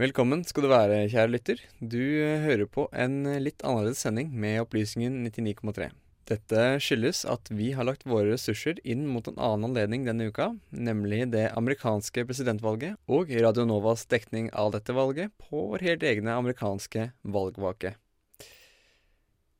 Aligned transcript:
Velkommen 0.00 0.40
skal 0.48 0.64
du 0.64 0.70
være, 0.70 1.02
kjære 1.12 1.28
lytter. 1.28 1.58
Du 1.76 2.00
eh, 2.00 2.40
hører 2.40 2.64
på 2.72 2.86
en 2.96 3.18
eh, 3.28 3.40
litt 3.42 3.60
annerledes 3.60 4.00
sending 4.00 4.30
med 4.32 4.62
Opplysningen 4.62 5.18
99,3. 5.26 5.90
Dette 6.30 6.62
skyldes 6.80 7.20
at 7.28 7.50
vi 7.52 7.66
har 7.76 7.84
lagt 7.84 8.06
våre 8.08 8.30
ressurser 8.30 8.80
inn 8.80 9.02
mot 9.10 9.28
en 9.28 9.36
annen 9.36 9.68
anledning 9.68 10.08
denne 10.08 10.30
uka, 10.32 10.54
nemlig 10.72 11.26
det 11.34 11.50
amerikanske 11.52 12.24
presidentvalget 12.30 12.96
og 13.12 13.34
Radio 13.44 13.68
Novas 13.68 14.06
dekning 14.08 14.48
av 14.56 14.72
dette 14.72 14.96
valget 14.96 15.36
på 15.36 15.66
vår 15.74 15.84
helt 15.90 16.08
egne 16.14 16.32
amerikanske 16.46 17.10
valgvake. 17.20 17.98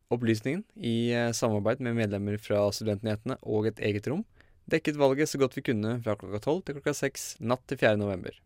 Opplysningen, 0.09 0.65
i 0.81 1.11
eh, 1.13 1.35
samarbeid 1.37 1.85
med 1.85 2.01
medlemmer 2.01 2.41
fra 2.41 2.65
Studentnyhetene 2.73 3.43
og 3.45 3.69
et 3.69 3.89
eget 3.93 4.09
rom, 4.09 4.25
dekket 4.73 4.97
valget 4.97 5.29
så 5.29 5.43
godt 5.43 5.61
vi 5.61 5.69
kunne 5.69 5.99
fra 6.01 6.17
klokka 6.17 6.47
tolv 6.49 6.65
til 6.65 6.81
klokka 6.81 6.97
seks 6.97 7.35
natt 7.45 7.69
til 7.69 7.85
4. 7.85 7.99
november. 8.01 8.41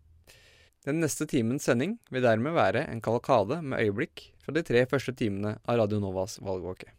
Den 0.84 1.00
neste 1.00 1.24
timens 1.24 1.64
sending 1.64 1.94
vil 2.12 2.24
dermed 2.26 2.52
være 2.52 2.82
en 2.92 3.00
kavalkade 3.04 3.62
med 3.64 3.80
øyeblikk 3.86 4.26
fra 4.44 4.52
de 4.52 4.62
tre 4.68 4.84
første 4.90 5.14
timene 5.16 5.54
av 5.64 5.78
Radio 5.80 6.00
Novas 6.02 6.36
valgvake. 6.44 6.90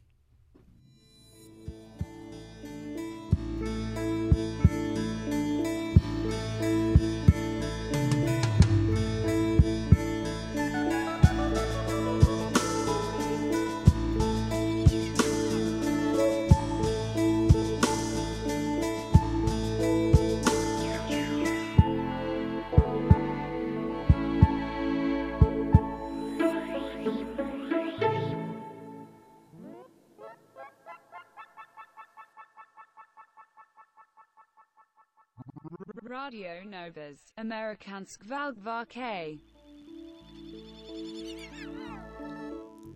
Radio 36.16 36.52
Novas, 36.72 37.34
Amerikansk 37.36 38.22
valgvake. 38.30 39.38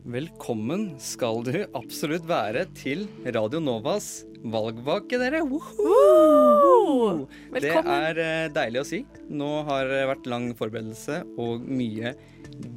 Velkommen 0.08 0.86
skal 1.04 1.42
du 1.44 1.58
absolutt 1.76 2.24
være 2.30 2.64
til 2.78 3.10
Radio 3.36 3.60
Novas 3.60 4.08
valgvake, 4.54 5.20
dere. 5.20 5.42
Woohoo! 5.44 7.26
Det 7.60 7.74
er 7.82 8.22
eh, 8.24 8.46
deilig 8.56 8.84
å 8.86 8.88
si. 8.88 9.02
Nå 9.28 9.50
har 9.68 9.92
det 9.92 10.06
vært 10.14 10.30
lang 10.32 10.54
forberedelse 10.62 11.20
og 11.44 11.66
mye 11.68 12.14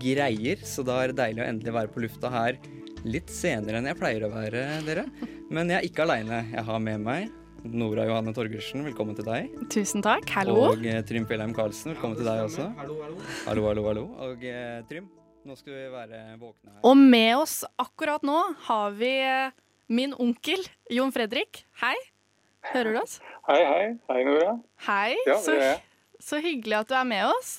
greier, 0.03 0.65
så 0.67 0.83
da 0.89 1.05
er 1.05 1.13
det 1.13 1.21
deilig 1.21 1.45
å 1.45 1.47
endelig 1.53 1.77
være 1.77 1.93
på 1.95 2.03
lufta 2.03 2.33
her 2.35 2.59
litt 3.07 3.31
senere 3.31 3.79
enn 3.79 3.93
jeg 3.93 4.01
pleier 4.03 4.27
å 4.27 4.33
være, 4.35 4.67
dere. 4.89 5.07
Men 5.55 5.71
jeg 5.71 5.79
er 5.79 5.89
ikke 5.93 6.09
aleine. 6.09 6.43
Jeg 6.51 6.67
har 6.67 6.83
med 6.83 7.07
meg 7.07 7.31
Nora 7.63 8.05
Johanne 8.09 8.33
Torgersen, 8.35 8.83
velkommen 8.83 9.15
til 9.15 9.27
deg. 9.27 9.51
Tusen 9.71 10.03
takk. 10.03 10.27
Hallo. 10.35 10.57
Og 10.73 10.83
eh, 10.89 10.99
Trym 11.07 11.29
Fjellheim 11.31 11.53
Karlsen, 11.55 11.93
velkommen 11.93 12.19
til 12.19 12.27
deg 12.27 12.41
også. 12.49 12.65
Hallo, 12.81 12.97
hallo. 13.05 13.19
Hallo, 13.47 13.67
hallo, 13.69 13.85
hallo. 13.87 14.03
Og 14.27 14.43
eh, 14.51 14.81
Trym, 14.91 15.07
nå 15.47 15.55
skal 15.61 15.77
vi 15.77 15.85
være 15.93 16.23
våkne 16.41 16.73
her. 16.73 16.81
Og 16.91 16.99
med 16.99 17.31
oss 17.39 17.61
akkurat 17.79 18.27
nå 18.27 18.41
har 18.67 18.97
vi 18.99 19.13
eh, 19.23 19.55
min 19.95 20.17
onkel 20.19 20.67
Jon 20.91 21.15
Fredrik. 21.15 21.63
Hei. 21.85 21.95
Hører 22.73 22.97
du 22.97 23.01
oss? 23.05 23.19
Hei, 23.47 23.61
hei. 23.63 23.87
Hei, 24.11 24.21
Nora. 24.27 24.57
Hei. 24.89 25.15
Ja, 25.23 25.39
så, 25.39 25.55
det 25.55 25.63
er 25.63 25.71
jeg. 25.71 25.81
så 26.33 26.43
hyggelig 26.43 26.81
at 26.83 26.91
du 26.91 26.99
er 26.99 27.09
med 27.15 27.31
oss. 27.31 27.57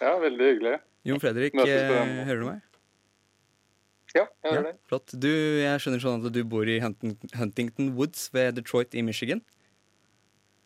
Ja, 0.00 0.16
veldig 0.24 0.52
hyggelig. 0.54 0.78
Jon 1.04 1.20
Fredrik, 1.20 1.60
hører 1.60 2.40
du 2.40 2.48
meg? 2.48 2.63
Ja, 4.14 4.28
jeg 4.44 4.52
hører 4.52 4.68
det. 4.68 4.76
flott. 4.86 5.14
Du, 5.18 5.30
jeg 5.58 5.82
skjønner 5.82 6.02
sånn 6.02 6.22
at 6.22 6.34
du 6.34 6.40
bor 6.46 6.68
i 6.70 6.78
Huntington 6.82 7.92
Woods 7.98 8.28
ved 8.34 8.54
Detroit 8.60 8.94
i 8.94 9.02
Michigan. 9.02 9.42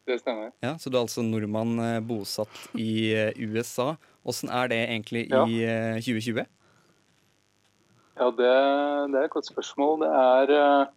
Det 0.09 0.19
stemmer. 0.23 0.53
Ja, 0.65 0.75
Så 0.81 0.89
du 0.91 0.97
er 0.97 1.05
altså 1.05 1.25
nordmann 1.25 1.79
eh, 1.85 1.99
bosatt 2.05 2.61
i 2.77 3.13
eh, 3.13 3.33
USA. 3.45 3.95
Åssen 4.29 4.49
er 4.53 4.71
det 4.73 4.79
egentlig 4.89 5.27
i 5.29 5.59
ja. 5.65 5.99
2020? 6.01 6.47
Ja, 8.19 8.31
det, 8.35 8.53
det 9.13 9.19
er 9.21 9.27
et 9.29 9.35
godt 9.35 9.49
spørsmål. 9.51 10.01
Det 10.03 10.09
er 10.11 10.55
eh, 10.57 10.95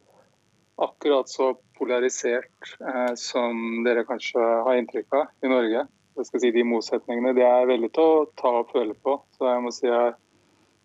akkurat 0.82 1.30
så 1.30 1.52
polarisert 1.78 2.72
eh, 2.80 3.14
som 3.20 3.84
dere 3.86 4.06
kanskje 4.08 4.42
har 4.42 4.80
inntrykk 4.80 5.20
av 5.20 5.46
i 5.46 5.52
Norge. 5.52 5.86
Jeg 6.18 6.28
skal 6.28 6.44
si 6.44 6.52
De 6.56 6.64
motsetningene 6.68 7.36
det 7.38 7.46
er 7.48 7.70
veldig 7.70 7.92
til 7.96 8.04
å 8.04 8.26
ta 8.40 8.56
og 8.62 8.72
føle 8.74 8.96
på. 9.06 9.20
Så 9.38 9.48
jeg 9.48 9.64
må 9.64 9.72
si 9.76 9.88
jeg, 9.88 10.16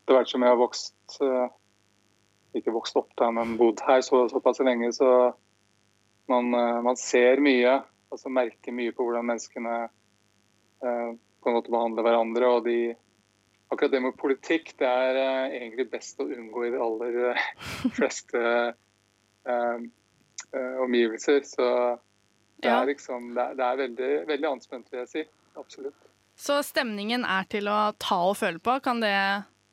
det 0.07 0.15
har 0.15 0.21
vært 0.23 0.31
som 0.31 0.43
jeg 0.47 0.53
har 0.55 0.61
vokst 0.61 1.17
eh, 1.27 1.49
Ikke 2.57 2.73
vokst 2.73 2.97
opp 2.97 3.11
der, 3.19 3.33
men 3.37 3.57
bodd 3.59 3.83
her 3.85 4.01
så, 4.07 4.23
såpass 4.33 4.61
lenge, 4.65 4.93
så 4.97 5.11
man, 6.31 6.49
eh, 6.55 6.79
man 6.87 6.97
ser 6.97 7.43
mye. 7.45 7.83
Altså 8.11 8.31
merker 8.33 8.73
mye 8.73 8.95
på 8.95 9.05
hvordan 9.05 9.27
menneskene 9.29 9.75
eh, 9.85 11.11
på 11.43 11.51
en 11.51 11.57
måte 11.59 11.71
behandler 11.75 12.07
hverandre. 12.07 12.49
og 12.49 12.65
de 12.65 12.95
akkurat 13.71 13.91
det 13.93 14.01
med 14.03 14.17
politikk, 14.17 14.73
det 14.79 14.87
er 14.89 15.17
eh, 15.21 15.57
egentlig 15.61 15.89
best 15.91 16.21
å 16.23 16.29
unngå 16.31 16.65
i 16.69 16.71
de 16.71 16.81
aller 16.81 17.41
fleste 17.99 18.41
eh, 19.51 19.79
eh, 20.55 20.77
omgivelser. 20.87 21.43
Så 21.45 21.67
det 22.63 22.71
Ja. 22.71 22.81
er 22.83 22.87
liksom 22.95 23.35
Det 23.35 23.43
er, 23.43 23.55
det 23.59 23.65
er 23.67 23.77
veldig, 23.83 24.11
veldig 24.31 24.49
anspent, 24.55 24.87
vil 24.91 25.03
jeg 25.05 25.09
si. 25.13 25.25
Absolutt. 25.59 25.99
Så 26.37 26.63
stemningen 26.63 27.25
er 27.25 27.45
til 27.51 27.69
å 27.69 27.93
ta 27.99 28.23
og 28.31 28.37
føle 28.37 28.59
på. 28.61 28.79
Kan 28.85 29.01
det 29.01 29.13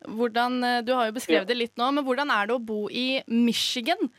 hvordan, 0.07 0.63
eh, 0.63 0.81
Du 0.81 0.93
har 0.93 1.07
jo 1.07 1.15
beskrevet 1.15 1.47
det 1.47 1.57
litt 1.57 1.77
nå, 1.77 1.91
men 1.93 2.05
hvordan 2.05 2.29
er 2.29 2.47
det 2.47 2.55
å 2.55 2.63
bo 2.63 2.87
i 2.89 3.23
Michigan, 3.27 4.09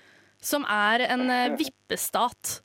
som 0.41 0.65
er 0.65 1.07
en 1.09 1.31
eh, 1.31 1.57
vippestat? 1.57 2.61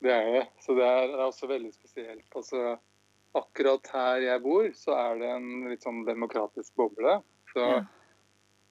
Det 0.00 0.12
er 0.12 0.30
det. 0.32 0.44
Så 0.64 0.74
det 0.78 0.86
er, 0.86 1.14
også 1.26 1.48
veldig 1.50 1.72
spesielt. 1.74 2.26
Altså, 2.36 2.78
akkurat 3.36 3.86
her 3.92 4.24
jeg 4.24 4.42
bor, 4.42 4.68
så 4.74 4.96
er 4.96 5.18
det 5.20 5.32
en 5.36 5.48
litt 5.68 5.84
sånn 5.84 6.04
demokratisk 6.08 6.74
boble. 6.80 7.20
Så 7.52 7.60
Ja. 7.60 7.82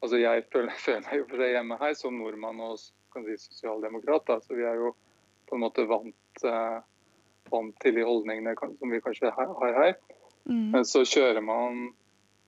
altså, 0.01 0.17
jeg 0.17 0.45
føler, 0.51 0.73
føler 0.85 1.05
meg 1.05 1.21
jo 1.21 1.27
for 1.29 1.43
seg 1.43 1.53
hjemme 1.53 1.79
her 1.79 1.93
som 1.93 2.17
nordmann 2.17 2.61
og 2.65 2.79
kan 3.13 3.25
si, 3.25 3.37
sosialdemokrat. 3.49 4.25
Da. 4.27 4.39
Så 4.41 4.57
vi 4.57 4.65
er 4.65 4.81
jo 4.81 4.95
på 5.49 5.57
en 5.57 5.65
måte 5.65 5.85
vant, 5.89 6.43
eh, 6.45 6.81
vant 7.49 7.79
til 7.81 7.95
de 7.97 8.05
holdningene 8.05 8.55
som 8.57 8.91
vi 8.91 9.01
kanskje 9.01 9.33
har 9.33 9.53
har 9.61 9.73
her. 9.83 9.95
Mm. 10.49 10.71
Men 10.73 10.85
så 10.85 11.05
kjører 11.05 11.41
man 11.45 11.91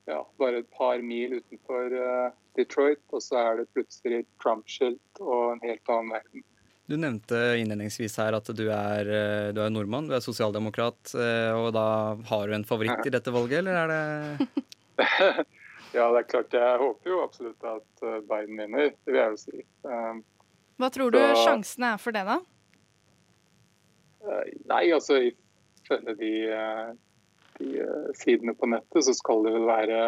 ja, 0.09 0.22
bare 0.39 0.59
et 0.63 0.72
par 0.72 1.01
mil 1.06 1.38
utenfor 1.39 1.94
eh, 1.94 2.31
Detroit, 2.57 3.01
og 3.13 3.22
så 3.23 3.38
er 3.41 3.59
det 3.62 3.67
plutselig 3.75 4.23
Trump-skilt 4.44 5.22
og 5.22 5.53
en 5.53 5.62
helt 5.63 5.89
annen 5.89 6.12
verden. 6.17 6.44
Du 6.91 6.97
nevnte 7.00 7.38
innledningsvis 7.62 8.17
her 8.19 8.35
at 8.35 8.50
du 8.57 8.66
er, 8.73 9.07
eh, 9.07 9.51
du 9.56 9.62
er 9.63 9.69
nordmann, 9.72 10.09
du 10.09 10.16
er 10.17 10.23
sosialdemokrat. 10.25 11.13
eh, 11.16 11.51
Og 11.56 11.72
da 11.78 11.85
har 12.31 12.47
du 12.47 12.53
en 12.57 12.66
favoritt 12.67 13.06
i 13.07 13.13
dette 13.13 13.31
valget, 13.31 13.62
eller 13.62 13.78
er 13.85 13.88
det 13.94 14.50
ja, 15.95 16.06
det 16.12 16.19
er 16.19 16.28
klart. 16.29 16.51
Jeg 16.53 16.79
håper 16.81 17.09
jo 17.13 17.22
absolutt 17.23 17.63
at 17.66 18.03
Biden 18.28 18.57
vinner. 18.59 18.91
Det 19.06 19.13
vil 19.13 19.22
jeg 19.22 19.31
jo 19.31 19.39
si. 19.39 19.63
Um, 19.88 20.19
Hva 20.81 20.89
tror 20.94 21.12
du 21.16 21.18
Så- 21.22 21.45
sjansene 21.45 21.94
er 21.95 22.01
for 22.01 22.12
det, 22.16 22.25
da? 22.28 22.39
nei, 24.69 24.83
altså 24.94 25.18
ifølge 25.25 26.13
de, 26.19 26.29
de 27.62 27.82
eh, 27.84 28.10
sidene 28.18 28.56
på 28.58 28.70
nettet, 28.70 29.06
så 29.06 29.14
skal 29.18 29.46
det 29.46 29.54
vel 29.56 29.68
være 29.70 30.02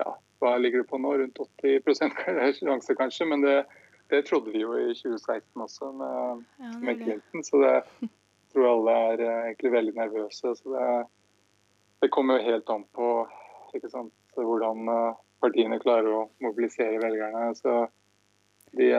Ja, 0.00 0.14
hva 0.42 0.56
ligger 0.58 0.82
det 0.82 0.90
på 0.90 1.00
nå? 1.00 1.14
Rundt 1.20 1.40
80 1.62 2.58
sjanse, 2.58 2.96
kanskje. 2.98 3.28
Men 3.28 3.44
det, 3.44 3.58
det 4.10 4.24
trodde 4.26 4.52
vi 4.54 4.64
jo 4.64 4.74
i 4.78 4.90
2016 4.96 5.66
også 5.66 5.92
med, 5.96 6.44
Ja, 6.58 6.72
med. 6.80 7.02
Clinton. 7.02 7.44
Så 7.46 7.62
det 7.62 7.74
jeg 7.76 8.58
tror 8.58 8.66
alle 8.68 8.94
er 9.08 9.20
eh, 9.24 9.44
egentlig 9.50 9.72
veldig 9.72 9.94
nervøse. 9.96 10.54
Så 10.58 10.72
det, 10.74 10.88
det 12.04 12.10
kommer 12.12 12.40
jo 12.40 12.50
helt 12.50 12.72
an 12.74 12.84
på 12.92 13.10
sant, 13.88 14.12
hvordan 14.36 14.88
eh, 14.92 15.20
partiene 15.40 15.80
klarer 15.80 16.10
å 16.12 16.26
mobilisere 16.44 17.00
velgerne. 17.00 17.54
Så 17.56 17.86
de, 18.76 18.90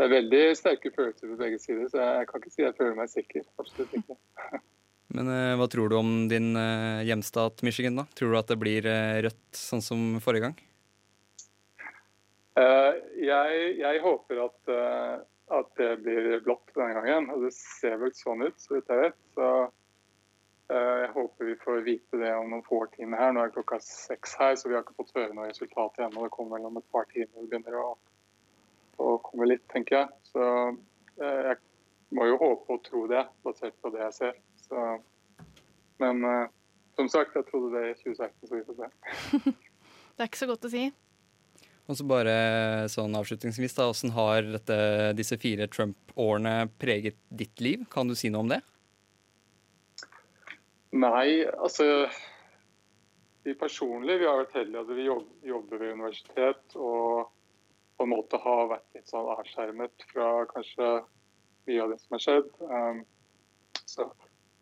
det 0.00 0.06
er 0.06 0.14
veldig 0.14 0.42
sterke 0.56 0.92
følelser 0.94 1.28
på 1.28 1.36
begge 1.40 1.60
sider, 1.60 1.88
så 1.92 2.00
jeg 2.00 2.28
kan 2.28 2.40
ikke 2.40 2.52
si 2.54 2.64
jeg 2.64 2.76
føler 2.78 2.96
meg 2.96 3.12
sikker. 3.12 3.44
Absolutt 3.60 3.96
ikke. 4.00 4.16
Men 5.16 5.30
eh, 5.34 5.56
hva 5.58 5.66
tror 5.70 5.90
du 5.90 5.96
om 5.98 6.10
din 6.30 6.52
eh, 6.56 7.02
hjemstat 7.08 7.64
Michigan, 7.66 7.98
da? 7.98 8.06
Tror 8.14 8.30
du 8.30 8.38
at 8.38 8.50
det 8.50 8.60
blir 8.62 8.86
eh, 8.86 9.22
rødt 9.26 9.58
sånn 9.58 9.82
som 9.82 10.04
forrige 10.22 10.48
gang? 10.48 10.58
Eh, 12.60 12.94
jeg, 13.24 13.58
jeg 13.80 14.02
håper 14.04 14.44
at, 14.44 14.72
eh, 14.74 15.16
at 15.56 15.70
det 15.78 15.90
blir 16.04 16.40
blått 16.44 16.72
denne 16.76 16.94
gangen. 16.98 17.30
og 17.34 17.46
Det 17.46 17.52
ser 17.56 17.98
vel 18.00 18.12
sånn 18.16 18.44
ut, 18.46 18.58
så 18.60 18.76
vidt 18.76 18.92
jeg 18.92 19.04
vet. 19.04 19.18
Så 19.36 19.48
eh, 20.70 20.98
jeg 21.04 21.10
håper 21.16 21.50
vi 21.50 21.56
får 21.64 21.82
vite 21.86 22.20
det 22.20 22.34
om 22.36 22.52
noen 22.52 22.66
få 22.66 22.84
timer 22.96 23.22
her. 23.22 23.34
Nå 23.34 23.44
er 23.44 23.54
klokka 23.54 23.80
seks 23.84 24.36
her, 24.40 24.54
så 24.58 24.70
vi 24.70 24.78
har 24.78 24.84
ikke 24.86 24.98
fått 25.00 25.16
høre 25.16 25.34
noe 25.34 25.50
resultat 25.50 25.98
ennå. 26.06 26.26
Det 26.26 26.34
kommer 26.36 26.58
vel 26.58 26.70
om 26.70 26.78
et 26.82 26.92
par 26.94 27.08
timer. 27.10 27.32
Det 27.38 27.48
begynner 27.48 27.80
å, 27.80 27.88
å 29.02 29.16
komme 29.26 29.50
litt, 29.50 29.66
tenker 29.72 30.02
jeg. 30.02 30.22
Så 30.30 30.46
jeg 31.20 31.58
må 32.16 32.26
jo 32.26 32.38
håpe 32.40 32.74
og 32.74 32.86
tro 32.86 33.04
det, 33.10 33.24
basert 33.46 33.74
på 33.82 33.92
det 33.94 34.06
jeg 34.08 34.16
ser. 34.16 34.38
Så, 34.70 34.86
men 36.02 36.24
eh, 36.24 36.48
som 36.96 37.08
sagt, 37.10 37.36
jeg 37.36 37.46
trodde 37.50 37.74
det 37.76 37.84
i 37.90 37.94
2016, 38.00 38.48
så 38.48 38.56
vi 38.56 38.64
får 38.68 38.80
se. 38.80 39.54
Det 40.20 40.26
er 40.26 40.28
ikke 40.28 40.40
så 40.42 40.50
godt 40.50 40.66
å 40.68 40.70
si. 40.72 40.82
Og 41.88 41.96
så 41.96 42.04
bare 42.06 42.32
sånn 42.92 43.14
avslutningsvis, 43.16 43.72
da, 43.78 43.86
Hvordan 43.88 44.12
har 44.14 44.48
dette, 44.52 44.76
disse 45.16 45.38
fire 45.40 45.66
Trump-årene 45.72 46.68
preget 46.78 47.16
ditt 47.32 47.62
liv? 47.64 47.86
Kan 47.90 48.10
du 48.10 48.14
si 48.18 48.28
noe 48.30 48.44
om 48.44 48.50
det? 48.52 48.60
Nei, 50.92 51.46
altså 51.54 51.86
Vi 53.46 53.54
personlig 53.56 54.18
vi 54.20 54.28
har 54.28 54.42
vært 54.42 54.56
heldige 54.58 54.82
at 54.84 54.92
vi 54.98 55.06
jobb- 55.06 55.46
jobber 55.48 55.80
ved 55.80 55.94
universitet 55.96 56.76
og 56.76 57.30
på 57.96 58.04
en 58.04 58.12
måte 58.12 58.38
har 58.44 58.66
vært 58.74 58.98
litt 58.98 59.08
sånn 59.08 59.30
avskjermet 59.38 60.04
fra 60.12 60.28
kanskje 60.52 60.90
mye 61.68 61.82
av 61.82 61.90
det 61.94 61.98
som 62.02 62.14
har 62.16 62.22
skjedd. 62.24 62.52
Um, 62.60 63.00
så 63.88 64.06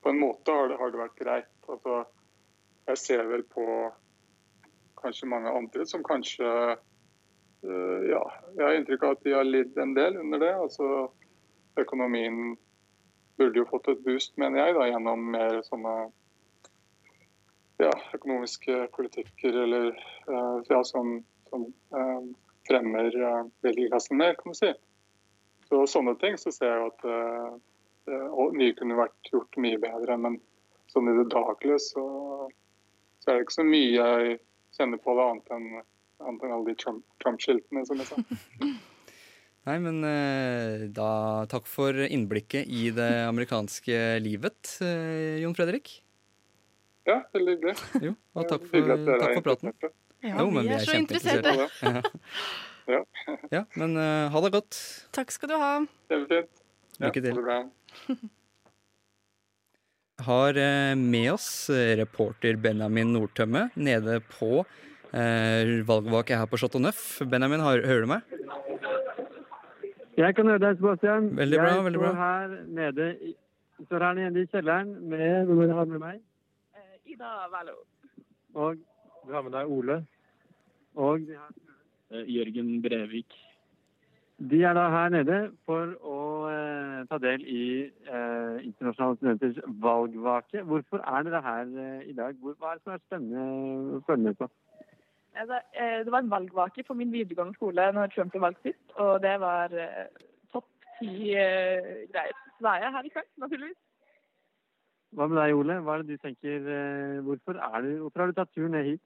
på 0.03 0.13
en 0.13 0.21
måte 0.21 0.53
har 0.55 0.69
det, 0.69 0.77
har 0.81 0.93
det 0.93 1.01
vært 1.01 1.19
greit. 1.19 1.55
Altså, 1.69 2.03
jeg 2.89 3.01
ser 3.01 3.25
vel 3.29 3.43
på 3.51 3.65
kanskje 5.03 5.31
mange 5.31 5.51
andre 5.55 5.87
som 5.87 6.05
kanskje 6.07 6.47
øh, 6.49 8.01
Ja, 8.09 8.23
jeg 8.55 8.65
har 8.65 8.77
inntrykk 8.79 9.05
av 9.05 9.17
at 9.17 9.25
de 9.27 9.35
har 9.35 9.47
lidd 9.47 9.79
en 9.79 9.95
del 9.97 10.19
under 10.23 10.43
det. 10.43 10.55
Altså, 10.55 11.09
økonomien 11.79 12.57
burde 13.39 13.61
jo 13.61 13.69
fått 13.71 13.91
et 13.91 14.03
boost, 14.07 14.35
mener 14.39 14.65
jeg, 14.65 14.75
da, 14.79 14.87
gjennom 14.91 15.29
mer 15.35 15.61
sånne 15.67 15.95
ja, 17.79 17.93
økonomiske 18.15 18.89
politikker 18.97 19.63
eller 19.65 19.91
øh, 19.93 20.59
ja, 20.71 20.83
som, 20.87 21.21
som 21.51 21.69
øh, 21.95 22.31
fremmer 22.69 23.15
uh, 23.15 23.45
velgerklassen 23.65 24.19
mer, 24.19 24.35
kan 24.39 24.53
du 24.53 24.59
si. 24.59 24.73
Så 25.69 25.85
sånne 25.89 26.15
ting 26.21 26.37
så 26.41 26.53
ser 26.53 26.73
jeg 26.73 26.81
jo 26.83 26.89
at 26.91 27.07
og 28.33 28.55
mye 28.57 28.75
kunne 28.79 28.97
vært 28.99 29.31
gjort 29.33 29.59
mye 29.61 29.79
bedre. 29.83 30.17
Men 30.21 30.39
sånn 30.93 31.11
i 31.13 31.17
det 31.19 31.29
daglige 31.33 31.79
så, 31.85 32.05
så 33.21 33.31
er 33.31 33.39
det 33.41 33.47
ikke 33.47 33.59
så 33.61 33.67
mye 33.69 33.89
jeg 33.97 34.39
kjenner 34.79 35.01
på 35.05 35.15
det 35.19 35.25
annet 35.31 35.55
enn, 35.57 35.67
annet 36.25 36.45
enn 36.47 36.55
alle 36.57 36.71
de 36.71 36.77
Trump- 36.81 37.05
Trump-skiltene, 37.25 37.85
som 37.89 38.01
jeg 38.01 38.09
sa. 38.11 38.17
Nei, 39.69 39.77
men 39.85 39.99
eh, 40.09 40.87
da 40.97 41.45
takk 41.51 41.67
for 41.69 41.93
innblikket 42.07 42.71
i 42.73 42.87
det 42.97 43.09
amerikanske 43.29 43.99
livet, 44.25 44.79
eh, 44.81 45.43
Jon 45.43 45.57
Fredrik. 45.59 45.99
Ja, 47.09 47.19
veldig 47.37 47.57
hyggelig. 47.57 47.75
Jo, 48.09 48.15
og 48.37 48.49
takk 48.49 48.65
for, 48.69 48.95
takk 49.09 49.35
for 49.35 49.45
praten. 49.51 49.75
Ja, 50.25 50.39
Jo, 50.41 50.49
men 50.51 50.65
vi 50.65 50.71
vi 50.71 50.75
er 50.75 50.81
er 50.81 50.89
så 50.89 50.97
interesserte. 51.01 51.53
Ja, 52.89 53.03
Ja, 53.53 53.61
men 53.77 53.99
uh, 54.01 54.31
ha 54.33 54.41
det 54.41 54.49
godt. 54.55 54.77
Takk 55.13 55.29
skal 55.35 55.51
du 55.51 55.59
ha. 55.61 55.73
kjempefint. 56.09 56.63
Lykke 57.05 57.21
til. 57.27 57.43
Bra. 57.93 58.17
Har 60.29 60.57
eh, 60.59 60.97
med 60.99 61.33
oss 61.33 61.71
eh, 61.71 61.97
reporter 61.97 62.57
Benjamin 62.59 63.13
Nordtømme 63.15 63.69
nede 63.79 64.17
på 64.33 64.65
eh, 65.13 65.71
valgvake 65.87 66.35
her 66.35 66.49
på 66.51 66.59
Chateau 66.59 66.83
Neuf. 66.83 67.21
Benjamin, 67.23 67.63
har, 67.63 67.85
hører 67.87 68.03
du 68.03 68.11
meg? 68.11 68.35
Jeg 70.19 70.35
kan 70.35 70.51
høre 70.51 70.59
deg, 70.65 70.81
Sebastian. 70.81 71.31
Veldig 71.39 71.61
bra, 71.63 71.71
jeg 71.77 71.87
veldig 71.87 72.03
bra. 72.03 72.11
Her 72.19 72.57
nede 72.81 73.07
står 73.87 74.07
her 74.09 74.19
nede 74.19 74.43
i 74.43 74.51
kjelleren 74.51 74.91
med 75.07 75.47
Hvem 75.53 75.77
har 75.79 75.87
med 75.87 76.03
meg? 76.03 76.19
Ida 77.07 77.31
Valo. 77.53 77.79
Og 78.59 78.83
du 79.23 79.33
har 79.37 79.47
med 79.47 79.55
deg 79.55 79.71
Ole. 79.71 80.01
Og 80.99 81.23
de, 81.29 81.39
her, 81.39 81.55
Eh, 82.09 82.25
Jørgen 82.25 82.81
Brevik. 82.83 83.35
de 84.51 84.63
er 84.63 84.73
da 84.73 84.89
her 84.89 85.09
nede 85.13 85.39
for 85.67 85.91
å 86.01 86.18
eh, 86.18 86.18
ta 87.09 87.19
del 87.23 87.45
i 87.49 87.65
eh, 87.89 88.57
internasjonale 88.67 89.17
studenters 89.17 89.59
valgvake. 89.83 90.63
Hvorfor 90.71 91.03
er 91.03 91.27
dere 91.27 91.43
her 91.43 91.75
eh, 91.85 92.09
i 92.11 92.15
dag? 92.17 92.37
Hvor, 92.43 92.57
hva 92.61 92.73
er 92.73 92.79
det 92.79 92.85
som 92.85 92.95
er 92.95 93.05
spennende 93.07 93.99
å 93.99 94.01
følge 94.07 94.29
med 94.29 94.39
på? 94.41 94.49
Altså, 95.39 95.61
eh, 95.73 96.05
Det 96.05 96.13
var 96.13 96.25
en 96.25 96.31
valgvake 96.31 96.85
på 96.87 96.95
min 96.95 97.13
videregående 97.13 97.55
skole 97.55 97.91
når 97.93 98.13
Trump 98.15 98.33
ble 98.33 98.45
valgt 98.47 98.63
sist, 98.67 98.85
og 98.97 99.23
det 99.23 99.35
var 99.41 99.75
eh, 99.75 100.07
topp 100.53 100.69
ti 100.99 101.35
eh, 101.35 102.09
greier. 102.13 102.41
Så 102.59 102.73
er 102.73 102.85
jeg 102.85 102.95
her 102.97 103.07
i 103.07 103.13
kveld, 103.17 103.31
naturligvis. 103.45 103.83
Hva 105.17 105.29
med 105.29 105.39
deg, 105.41 105.55
Ole? 105.57 105.81
Hva 105.85 105.95
er 105.95 106.03
det 106.03 106.19
du 106.19 106.25
tenker? 106.25 106.73
Eh, 106.79 107.21
hvorfor, 107.25 107.61
er 107.71 107.87
du, 107.87 107.93
hvorfor 108.05 108.25
har 108.25 108.33
du 108.33 108.39
tatt 108.41 108.53
turen 108.55 108.75
ned 108.77 108.93
hit? 108.93 109.05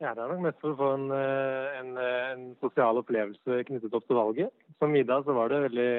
Ja, 0.00 0.14
Det 0.14 0.22
er 0.22 0.30
nok 0.32 0.46
mest 0.46 0.60
for 0.62 0.72
å 0.72 0.78
få 0.78 0.94
en, 0.96 1.10
en, 1.12 1.96
en 2.00 2.44
sosial 2.62 2.96
opplevelse 3.02 3.64
knyttet 3.68 3.96
opp 3.96 4.06
til 4.08 4.16
valget. 4.16 4.52
Som 4.80 4.94
Ida 4.96 5.18
så 5.26 5.34
var 5.36 5.52
det 5.52 5.64
veldig 5.66 5.90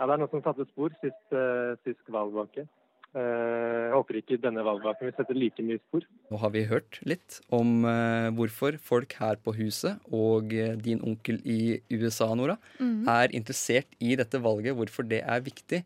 Ja, 0.00 0.06
det 0.08 0.14
er 0.16 0.20
noe 0.22 0.30
som 0.32 0.40
satte 0.40 0.64
spor 0.70 0.94
sist, 1.02 1.26
uh, 1.36 1.74
sist 1.84 2.06
valgvake. 2.08 2.64
Uh, 3.10 3.90
Jeg 3.90 3.92
håper 3.96 4.16
ikke 4.20 4.36
denne 4.40 4.62
valgvaken 4.64 5.08
vil 5.08 5.14
sette 5.18 5.34
like 5.36 5.60
mye 5.66 5.80
spor. 5.82 6.04
Nå 6.30 6.38
har 6.40 6.52
vi 6.54 6.62
hørt 6.70 7.00
litt 7.10 7.40
om 7.52 7.82
uh, 7.84 8.30
hvorfor 8.38 8.78
folk 8.80 9.12
her 9.18 9.36
på 9.44 9.52
huset 9.58 9.98
og 10.14 10.54
uh, 10.54 10.76
din 10.78 11.02
onkel 11.04 11.40
i 11.44 11.80
USA, 11.90 12.30
Nora, 12.38 12.56
Mhm. 12.78 13.02
er 13.10 13.34
interessert 13.36 13.90
i 14.00 14.14
dette 14.16 14.38
valget, 14.40 14.76
hvorfor 14.78 15.06
det 15.10 15.20
er 15.26 15.40
viktig. 15.42 15.82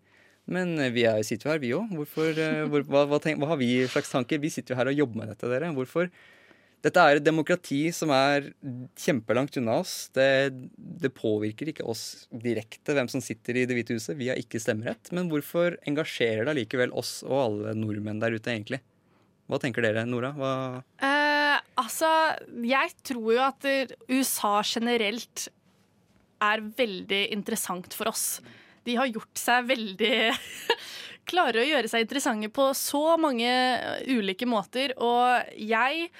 Men 0.46 0.76
vi 0.92 1.06
er, 1.08 1.22
sitter 1.24 1.48
jo 1.48 1.52
her, 1.54 1.58
vi 1.62 1.72
òg. 1.72 1.88
Hvor, 2.12 2.36
hva, 2.84 3.06
hva, 3.08 3.18
hva 3.18 3.46
har 3.48 3.56
vi 3.56 3.86
slags 3.88 4.10
tanker? 4.12 4.38
Vi 4.38 4.50
sitter 4.52 4.74
jo 4.74 4.78
her 4.82 4.90
og 4.92 4.98
jobber 4.98 5.22
med 5.22 5.28
dette, 5.32 5.48
dere. 5.48 5.72
Hvorfor? 5.72 6.10
Dette 6.84 7.00
er 7.00 7.16
et 7.16 7.24
demokrati 7.24 7.86
som 7.96 8.10
er 8.12 8.50
kjempelangt 9.00 9.56
unna 9.56 9.78
oss. 9.80 10.10
Det, 10.12 10.26
det 10.76 11.14
påvirker 11.16 11.70
ikke 11.72 11.86
oss 11.88 12.26
direkte, 12.28 12.92
hvem 12.92 13.08
som 13.08 13.24
sitter 13.24 13.56
i 13.56 13.64
Det 13.64 13.78
hvite 13.78 13.96
huset. 13.96 14.18
Vi 14.18 14.28
har 14.28 14.40
ikke 14.40 14.60
stemmerett. 14.60 15.08
Men 15.16 15.30
hvorfor 15.32 15.78
engasjerer 15.88 16.44
det 16.44 16.52
allikevel 16.52 16.92
oss 16.92 17.22
og 17.24 17.38
alle 17.40 17.72
nordmenn 17.78 18.20
der 18.20 18.36
ute, 18.36 18.52
egentlig? 18.52 18.82
Hva 19.48 19.60
tenker 19.60 19.84
dere, 19.84 20.04
Nora? 20.08 20.34
Hva 20.36 20.52
Eh, 21.54 21.60
altså, 21.80 22.08
jeg 22.66 22.92
tror 23.06 23.32
jo 23.32 23.42
at 23.44 23.66
USA 24.10 24.58
generelt 24.66 25.48
er 26.44 26.62
veldig 26.76 27.22
interessant 27.34 27.96
for 27.96 28.10
oss. 28.10 28.42
De 28.84 28.96
har 28.98 29.08
gjort 29.08 29.40
seg 29.40 29.68
veldig 29.72 30.14
Klarer 31.30 31.62
å 31.62 31.64
gjøre 31.64 31.88
seg 31.88 32.04
interessante 32.04 32.50
på 32.52 32.66
så 32.76 33.14
mange 33.16 33.48
ulike 34.12 34.44
måter, 34.44 34.92
og 35.00 35.54
jeg 35.56 36.10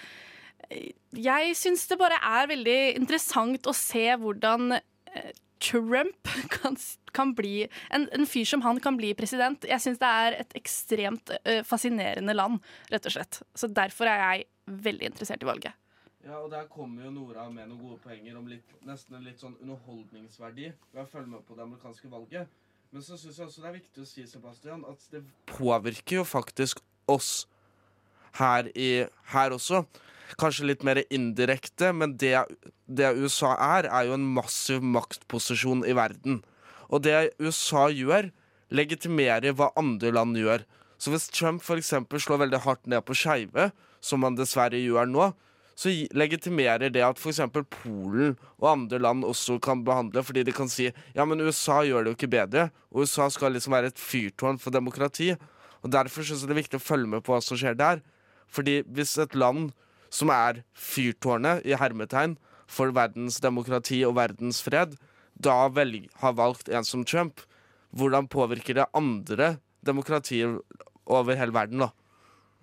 Jeg 1.15 1.55
syns 1.59 1.87
det 1.91 1.99
bare 2.01 2.19
er 2.19 2.51
veldig 2.51 2.79
interessant 2.99 3.69
å 3.71 3.75
se 3.77 4.05
hvordan 4.21 4.77
eh, 4.77 5.31
Trump 5.65 6.29
kan, 6.57 6.77
kan 7.17 7.35
bli 7.37 7.69
en, 7.91 8.09
en 8.13 8.27
fyr 8.29 8.49
som 8.49 8.65
han 8.67 8.81
kan 8.83 8.99
bli 8.99 9.15
president. 9.19 9.65
Jeg 9.69 9.83
syns 9.85 10.03
det 10.03 10.11
er 10.11 10.41
et 10.43 10.59
ekstremt 10.59 11.33
eh, 11.45 11.63
fascinerende 11.67 12.37
land, 12.37 12.61
rett 12.93 13.09
og 13.09 13.17
slett. 13.17 13.41
Så 13.55 13.71
derfor 13.71 14.11
er 14.11 14.21
jeg 14.25 14.47
veldig 14.85 15.13
interessert 15.13 15.45
i 15.45 15.49
valget. 15.49 15.81
Ja, 16.25 16.39
og 16.41 16.49
der 16.55 16.65
kommer 16.73 17.05
jo 17.05 17.11
Nora 17.13 17.51
med 17.53 17.69
noen 17.69 17.83
gode 17.83 17.99
poenger 18.01 18.37
om 18.41 18.47
litt, 18.49 18.71
nesten 18.89 19.19
en 19.19 19.27
litt 19.27 19.43
sånn 19.43 19.59
underholdningsverdi 19.61 20.71
ved 20.73 21.03
å 21.03 21.09
følge 21.09 21.35
med 21.35 21.45
på 21.45 21.57
det 21.57 21.67
amerikanske 21.67 22.09
valget. 22.13 22.61
Men 22.95 23.05
så 23.05 23.19
syns 23.21 23.37
jeg 23.37 23.49
også 23.49 23.61
det 23.61 23.69
er 23.69 23.77
viktig 23.77 24.01
å 24.01 24.09
si, 24.09 24.25
Sebastian, 24.31 24.87
at 24.89 25.05
det 25.13 25.21
påvirker 25.51 26.23
jo 26.23 26.25
faktisk 26.25 26.81
oss 27.11 27.45
her, 28.39 28.71
i, 28.75 29.05
her 29.35 29.55
også. 29.55 29.85
Kanskje 30.41 30.69
litt 30.71 30.85
mer 30.87 31.03
indirekte, 31.15 31.93
men 31.95 32.17
det, 32.21 32.35
det 32.87 33.13
USA 33.21 33.55
er, 33.79 33.89
er 33.91 34.09
jo 34.09 34.17
en 34.17 34.27
massiv 34.37 34.83
maktposisjon 34.83 35.85
i 35.87 35.95
verden. 35.97 36.41
Og 36.91 37.05
det 37.07 37.35
USA 37.43 37.87
gjør, 37.93 38.31
legitimerer 38.75 39.55
hva 39.55 39.71
andre 39.79 40.11
land 40.15 40.39
gjør. 40.39 40.65
Så 40.99 41.13
hvis 41.13 41.29
Trump 41.31 41.63
f.eks. 41.63 41.93
slår 42.25 42.45
veldig 42.47 42.63
hardt 42.65 42.87
ned 42.91 43.05
på 43.07 43.17
skeive, 43.19 43.71
som 44.05 44.25
han 44.27 44.39
dessverre 44.39 44.81
gjør 44.81 45.09
nå, 45.11 45.31
så 45.75 45.91
legitimerer 46.15 46.93
det 46.95 47.03
at 47.03 47.19
f.eks. 47.19 47.41
Polen 47.83 48.37
og 48.61 48.69
andre 48.71 49.01
land 49.03 49.27
også 49.27 49.59
kan 49.63 49.83
behandle, 49.87 50.23
fordi 50.23 50.45
de 50.47 50.55
kan 50.55 50.71
si 50.71 50.87
ja, 50.89 51.27
men 51.27 51.43
USA 51.43 51.83
gjør 51.87 52.05
det 52.05 52.13
jo 52.13 52.19
ikke 52.19 52.35
bedre, 52.37 52.69
og 52.95 53.05
USA 53.05 53.29
skal 53.33 53.57
liksom 53.57 53.75
være 53.75 53.91
et 53.91 54.01
fyrtårn 54.01 54.61
for 54.63 54.75
demokrati. 54.75 55.33
Og 55.83 55.93
Derfor 55.93 56.25
syns 56.25 56.45
jeg 56.45 56.51
det 56.51 56.55
er 56.57 56.63
viktig 56.63 56.81
å 56.81 56.85
følge 56.85 57.11
med 57.11 57.25
på 57.25 57.35
hva 57.35 57.43
som 57.45 57.59
skjer 57.61 57.77
der. 57.79 58.05
Fordi 58.55 58.83
hvis 58.95 59.17
et 59.23 59.35
land 59.35 59.73
som 60.15 60.31
er 60.31 60.63
fyrtårnet, 60.79 61.65
i 61.67 61.75
hermetegn, 61.79 62.37
for 62.71 62.95
verdens 62.95 63.41
demokrati 63.43 64.01
og 64.07 64.17
verdens 64.19 64.63
fred, 64.65 64.95
da 65.35 65.67
velg, 65.75 66.07
har 66.23 66.37
valgt 66.39 66.71
en 66.71 66.87
som 66.87 67.03
Trump, 67.05 67.43
hvordan 67.95 68.31
påvirker 68.31 68.79
det 68.79 68.89
andre 68.95 69.57
demokratier 69.87 70.57
over 71.05 71.37
hele 71.39 71.55
verden, 71.55 71.85
da? 71.85 71.91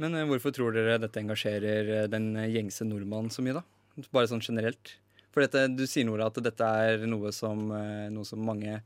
Men 0.02 0.16
eh, 0.18 0.26
hvorfor 0.28 0.54
tror 0.56 0.74
dere 0.74 0.98
dette 1.02 1.22
engasjerer 1.22 1.92
eh, 1.98 2.10
den 2.10 2.34
gjengse 2.50 2.88
nordmann 2.88 3.30
så 3.34 3.44
mye, 3.46 3.60
da? 3.60 4.08
Bare 4.16 4.32
sånn 4.32 4.44
generelt. 4.44 4.96
For 5.32 5.44
dette, 5.44 5.68
du 5.76 5.86
sier, 5.88 6.08
Nora, 6.08 6.28
at 6.32 6.40
dette 6.44 6.68
er 6.84 7.06
noe 7.08 7.32
som, 7.36 7.70
eh, 7.76 8.08
noe 8.12 8.28
som 8.28 8.42
mange 8.44 8.80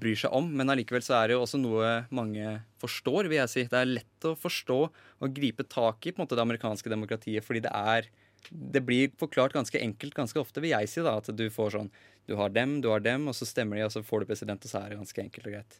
bryr 0.00 0.18
seg 0.20 0.34
om, 0.36 0.48
men 0.58 0.70
allikevel 0.72 1.04
så 1.04 1.16
er 1.18 1.30
det 1.30 1.36
jo 1.36 1.42
også 1.44 1.60
noe 1.60 1.92
mange 2.14 2.58
forstår, 2.82 3.30
vil 3.30 3.40
jeg 3.40 3.52
si. 3.52 3.64
Det 3.70 3.80
er 3.80 3.94
lett 3.94 4.28
å 4.28 4.34
forstå 4.38 4.78
og 4.86 5.34
gripe 5.36 5.64
tak 5.68 6.06
i 6.06 6.12
på 6.12 6.20
en 6.20 6.26
måte, 6.26 6.36
det 6.36 6.44
amerikanske 6.44 6.92
demokratiet, 6.92 7.46
fordi 7.46 7.64
det 7.64 7.72
er 7.72 8.10
det 8.50 8.84
blir 8.86 9.10
forklart 9.18 9.56
ganske 9.56 9.80
enkelt 9.80 10.14
ganske 10.14 10.38
ofte, 10.38 10.62
vil 10.62 10.70
jeg 10.70 10.90
si. 10.90 11.02
da, 11.02 11.16
At 11.18 11.32
du 11.34 11.48
får 11.50 11.76
sånn 11.78 11.90
Du 12.26 12.36
har 12.38 12.50
dem, 12.50 12.80
du 12.82 12.90
har 12.90 13.02
dem, 13.02 13.28
og 13.30 13.34
så 13.38 13.46
stemmer 13.46 13.78
de, 13.78 13.84
og 13.86 13.92
så 13.94 14.02
får 14.02 14.22
du 14.22 14.30
president, 14.30 14.64
og 14.64 14.70
så 14.70 14.80
er 14.80 14.92
det 14.92 14.98
ganske 14.98 15.22
enkelt 15.22 15.46
og 15.46 15.54
greit. 15.54 15.76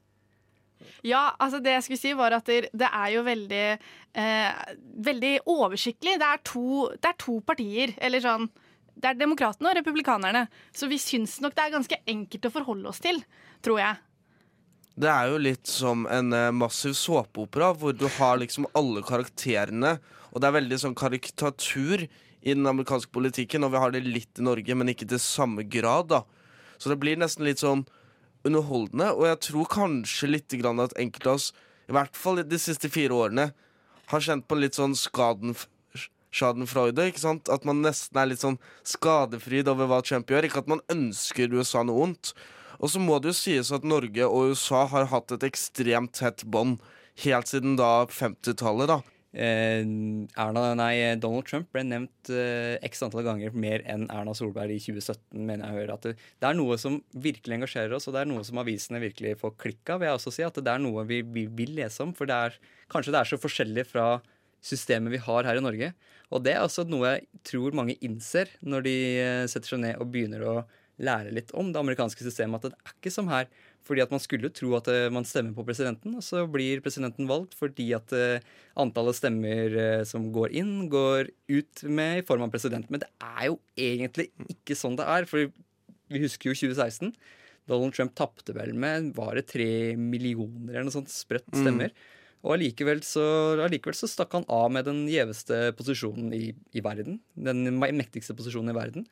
Ja, 1.06 1.32
altså 1.42 1.58
det 1.62 1.72
jeg 1.72 1.84
skulle 1.86 2.02
si 2.02 2.12
var 2.14 2.36
at 2.36 2.46
det, 2.46 2.86
er 2.86 3.08
jo 3.14 3.24
veldig, 3.26 3.64
eh, 4.14 4.60
veldig 5.08 5.32
oversiktlig. 5.50 6.18
Det 6.20 6.28
er, 6.28 6.42
to, 6.46 6.86
det 6.94 7.10
er 7.10 7.18
to 7.18 7.40
partier, 7.46 7.94
eller 7.98 8.22
sånn 8.22 8.46
Det 8.96 9.10
er 9.10 9.18
Demokratene 9.20 9.70
og 9.70 9.76
Republikanerne. 9.78 10.46
Så 10.72 10.88
vi 10.88 10.98
syns 11.00 11.38
nok 11.44 11.56
det 11.56 11.66
er 11.66 11.74
ganske 11.76 11.98
enkelt 12.08 12.48
å 12.48 12.54
forholde 12.54 12.90
oss 12.90 13.02
til, 13.04 13.20
tror 13.64 13.82
jeg. 13.82 14.02
Det 14.96 15.10
er 15.12 15.28
jo 15.28 15.40
litt 15.44 15.68
som 15.68 16.06
en 16.08 16.32
eh, 16.32 16.52
massiv 16.56 16.94
såpeopera, 16.96 17.74
hvor 17.76 17.92
du 17.92 18.06
har 18.16 18.38
liksom 18.40 18.64
alle 18.78 19.02
karakterene, 19.04 19.98
og 20.32 20.40
det 20.40 20.48
er 20.48 20.56
veldig 20.56 20.78
sånn 20.80 20.96
karikatur 20.96 22.06
i 22.06 22.54
den 22.54 22.64
amerikanske 22.70 23.12
politikken, 23.12 23.66
og 23.66 23.74
vi 23.74 23.82
har 23.82 23.92
det 23.92 24.06
litt 24.06 24.40
i 24.40 24.46
Norge, 24.46 24.78
men 24.78 24.94
ikke 24.94 25.08
til 25.10 25.20
samme 25.20 25.66
grad, 25.68 26.08
da. 26.14 26.22
Så 26.80 26.88
det 26.88 26.96
blir 27.02 27.20
nesten 27.20 27.44
litt 27.44 27.60
sånn 27.60 27.84
underholdende, 28.46 29.10
og 29.12 29.26
jeg 29.28 29.42
tror 29.50 29.70
kanskje 29.74 30.30
litt 30.30 30.56
grann 30.62 30.80
at 30.80 30.96
enkelte 30.96 31.32
av 31.32 31.40
oss, 31.42 31.50
i 31.86 31.94
hvert 31.96 32.16
fall 32.16 32.40
de 32.40 32.60
siste 32.60 32.88
fire 32.92 33.16
årene, 33.16 33.50
har 34.06 34.22
kjent 34.22 34.46
på 34.48 34.56
litt 34.56 34.78
sånn 34.78 34.96
skaden 34.96 35.52
Schadenfreude, 36.36 37.08
ikke 37.08 37.22
sant? 37.22 37.50
At 37.52 37.64
man 37.68 37.80
nesten 37.84 38.20
er 38.20 38.28
litt 38.30 38.44
sånn 38.44 38.60
skadefryd 38.86 39.70
over 39.72 39.90
hva 39.90 40.02
Trump 40.04 40.30
gjør. 40.30 40.48
Ikke 40.48 40.62
at 40.64 40.70
man 40.70 40.84
ønsker 40.92 41.54
USA 41.56 41.84
noe 41.86 42.02
vondt. 42.02 42.34
Og 42.76 42.92
så 42.92 43.00
må 43.00 43.18
det 43.20 43.32
jo 43.32 43.40
sies 43.40 43.72
at 43.72 43.86
Norge 43.88 44.28
og 44.28 44.52
USA 44.52 44.84
har 44.92 45.08
hatt 45.12 45.32
et 45.32 45.46
ekstremt 45.48 46.16
tett 46.18 46.44
bånd 46.44 46.82
helt 47.24 47.48
siden 47.48 47.78
da 47.80 48.04
50-tallet, 48.12 48.90
da. 48.90 49.00
Eh, 49.36 49.82
Erna, 50.40 50.62
nei, 50.78 50.94
Donald 51.20 51.44
Trump 51.48 51.68
ble 51.74 51.82
nevnt 51.84 52.30
eh, 52.32 52.76
x 52.86 53.02
antall 53.04 53.24
ganger 53.26 53.52
mer 53.52 53.82
enn 53.84 54.06
Erna 54.12 54.32
Solberg 54.36 54.72
i 54.72 54.78
2017, 54.80 55.40
mener 55.40 55.66
jeg 55.66 55.76
hører. 55.76 55.92
At 55.96 56.06
det, 56.08 56.14
det, 56.16 56.48
er 56.48 56.56
noe 56.56 56.78
som 56.80 56.98
virkelig 57.12 57.58
engasjerer 57.58 57.96
oss, 57.96 58.08
og 58.08 58.16
det 58.16 58.22
er 58.22 58.30
noe 58.30 58.44
som 58.48 58.62
avisene 58.62 59.02
virkelig 59.02 59.36
får 59.42 59.56
klikk 59.60 59.92
av. 59.92 60.00
vil 60.00 60.10
jeg 60.10 60.20
også 60.20 60.32
si, 60.38 60.46
At 60.46 60.60
det 60.60 60.72
er 60.72 60.80
noe 60.84 61.04
vi, 61.08 61.20
vi 61.36 61.44
vil 61.58 61.76
lese 61.76 62.04
om. 62.04 62.14
For 62.16 62.28
det 62.28 62.38
er, 62.48 62.56
kanskje 62.92 63.12
det 63.12 63.20
er 63.22 63.32
så 63.32 63.40
forskjellig 63.42 63.86
fra 63.90 64.06
systemet 64.66 65.14
vi 65.14 65.22
har 65.22 65.46
her 65.46 65.60
i 65.60 65.64
Norge. 65.64 65.92
Og 66.34 66.42
det 66.42 66.56
er 66.56 66.64
også 66.64 66.86
noe 66.90 67.14
jeg 67.14 67.44
tror 67.46 67.76
mange 67.76 67.96
innser 68.04 68.50
når 68.66 68.86
de 68.86 68.96
eh, 69.22 69.44
setter 69.50 69.74
seg 69.74 69.82
ned 69.84 70.02
og 70.02 70.10
begynner 70.12 70.42
å 70.42 70.56
lære 70.96 71.32
litt 71.36 71.52
om 71.58 71.70
det 71.72 71.80
amerikanske 71.80 72.24
systemet. 72.24 72.64
At 72.64 72.72
det 72.74 72.80
er 72.80 72.96
ikke 72.96 73.12
som 73.14 73.30
her. 73.30 73.48
Fordi 73.86 74.02
at 74.02 74.10
man 74.10 74.22
skulle 74.22 74.50
tro 74.50 74.72
at 74.78 74.88
eh, 74.90 75.06
man 75.14 75.28
stemmer 75.28 75.54
på 75.54 75.66
presidenten, 75.68 76.16
og 76.18 76.24
så 76.26 76.42
blir 76.50 76.82
presidenten 76.82 77.28
valgt 77.30 77.54
fordi 77.54 77.92
at 77.94 78.14
eh, 78.16 78.42
antallet 78.82 79.18
stemmer 79.18 79.78
som 80.08 80.26
går 80.34 80.56
inn, 80.58 80.74
går 80.90 81.30
ut 81.52 81.86
med 81.86 82.22
i 82.22 82.26
form 82.26 82.48
av 82.48 82.54
president. 82.54 82.90
Men 82.90 83.04
det 83.04 83.12
er 83.22 83.52
jo 83.52 83.60
egentlig 83.78 84.32
ikke 84.56 84.78
sånn 84.78 84.98
det 84.98 85.06
er. 85.06 85.30
For 85.30 85.46
vi 86.10 86.22
husker 86.22 86.50
jo 86.50 86.58
2016. 86.66 87.14
Donald 87.66 87.94
Trump 87.94 88.14
tapte 88.18 88.54
vel 88.54 88.74
med 88.78 89.12
var 89.16 89.34
det 89.38 89.48
tre 89.50 89.70
millioner 89.98 90.76
eller 90.76 90.86
noe 90.86 90.94
sånt 90.94 91.10
sprøtt 91.12 91.48
stemmer. 91.50 91.90
Mm. 91.90 92.15
Og 92.46 92.54
allikevel 92.54 93.02
så, 93.02 93.24
allikevel 93.64 93.96
så, 93.98 94.08
stakk 94.10 94.36
han 94.38 94.46
av 94.52 94.70
med 94.70 94.86
den 94.86 95.02
gjeveste 95.10 95.72
posisjonen 95.78 96.30
i, 96.36 96.44
i, 96.70 96.82
verden. 96.84 97.18
Den 97.34 97.66
mektigste 97.74 98.36
posisjonen 98.38 98.70
i 98.70 98.76
verden. 98.76 99.06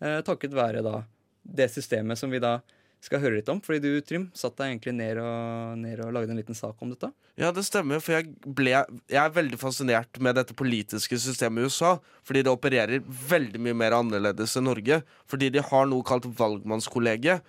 Eh, 0.00 0.22
takket 0.24 0.56
være 0.56 0.80
da 0.86 1.02
det 1.44 1.68
systemet 1.72 2.20
som 2.20 2.32
vi 2.32 2.40
da 2.40 2.58
skal 3.04 3.20
høre 3.22 3.38
litt 3.38 3.50
om. 3.52 3.60
Fordi 3.62 3.82
du, 3.84 3.90
Trym, 4.02 4.28
satt 4.36 4.56
deg 4.58 4.72
egentlig 4.72 4.94
ned 4.96 5.20
og, 5.22 5.76
ned 5.82 6.00
og 6.04 6.14
lagde 6.16 6.32
en 6.32 6.40
liten 6.40 6.56
sak 6.56 6.80
om 6.82 6.94
dette. 6.94 7.10
Ja, 7.38 7.52
det 7.54 7.66
stemmer. 7.68 8.00
For 8.02 8.16
jeg, 8.16 8.32
ble, 8.42 8.72
jeg 9.04 9.20
er 9.20 9.36
veldig 9.36 9.60
fascinert 9.60 10.18
med 10.24 10.38
dette 10.40 10.56
politiske 10.58 11.20
systemet 11.20 11.62
i 11.62 11.68
USA. 11.68 11.94
Fordi 12.26 12.46
det 12.46 12.54
opererer 12.54 13.04
veldig 13.04 13.62
mye 13.68 13.76
mer 13.84 13.98
annerledes 14.00 14.56
enn 14.58 14.68
Norge. 14.70 15.02
Fordi 15.30 15.52
de 15.54 15.64
har 15.70 15.88
noe 15.90 16.06
kalt 16.08 16.26
valgmannskollegiet. 16.40 17.44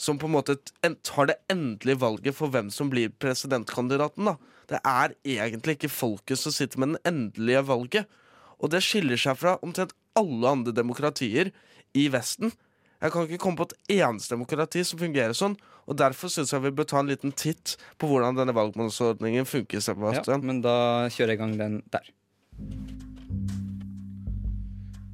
Som 0.00 0.18
på 0.18 0.26
en 0.26 0.36
måte 0.36 0.56
tar 1.04 1.28
det 1.30 1.38
endelige 1.52 2.00
valget 2.00 2.34
for 2.34 2.52
hvem 2.52 2.70
som 2.70 2.90
blir 2.90 3.12
presidentkandidaten. 3.22 4.24
da 4.24 4.36
det 4.72 4.80
er 4.88 5.14
egentlig 5.26 5.76
ikke 5.76 5.92
folket 5.92 6.40
som 6.40 6.54
sitter 6.54 6.80
med 6.80 6.94
den 6.94 7.00
endelige 7.12 7.66
valget. 7.68 8.06
Og 8.62 8.70
det 8.72 8.82
skiller 8.84 9.20
seg 9.20 9.36
fra 9.40 9.58
omtrent 9.64 9.94
alle 10.18 10.48
andre 10.48 10.72
demokratier 10.72 11.50
i 11.98 12.06
Vesten. 12.12 12.52
Jeg 13.02 13.12
kan 13.12 13.26
ikke 13.26 13.42
komme 13.42 13.58
på 13.58 13.66
et 13.68 13.98
eneste 13.98 14.36
demokrati 14.36 14.84
som 14.86 15.00
fungerer 15.00 15.34
sånn. 15.36 15.58
Og 15.90 15.98
Derfor 15.98 16.30
syns 16.30 16.54
jeg 16.54 16.62
vi 16.62 16.70
bør 16.70 16.86
ta 16.88 17.00
en 17.02 17.10
liten 17.10 17.34
titt 17.34 17.74
på 17.98 18.08
hvordan 18.08 18.38
denne 18.38 18.54
valgmannsordningen 18.54 19.48
funker. 19.48 19.82
Sebastian. 19.82 20.38
Ja, 20.38 20.46
men 20.46 20.62
da 20.64 20.76
kjører 21.10 21.34
jeg 21.34 21.40
i 21.40 21.42
gang 21.42 21.56
den 21.58 21.80
der. 21.90 22.12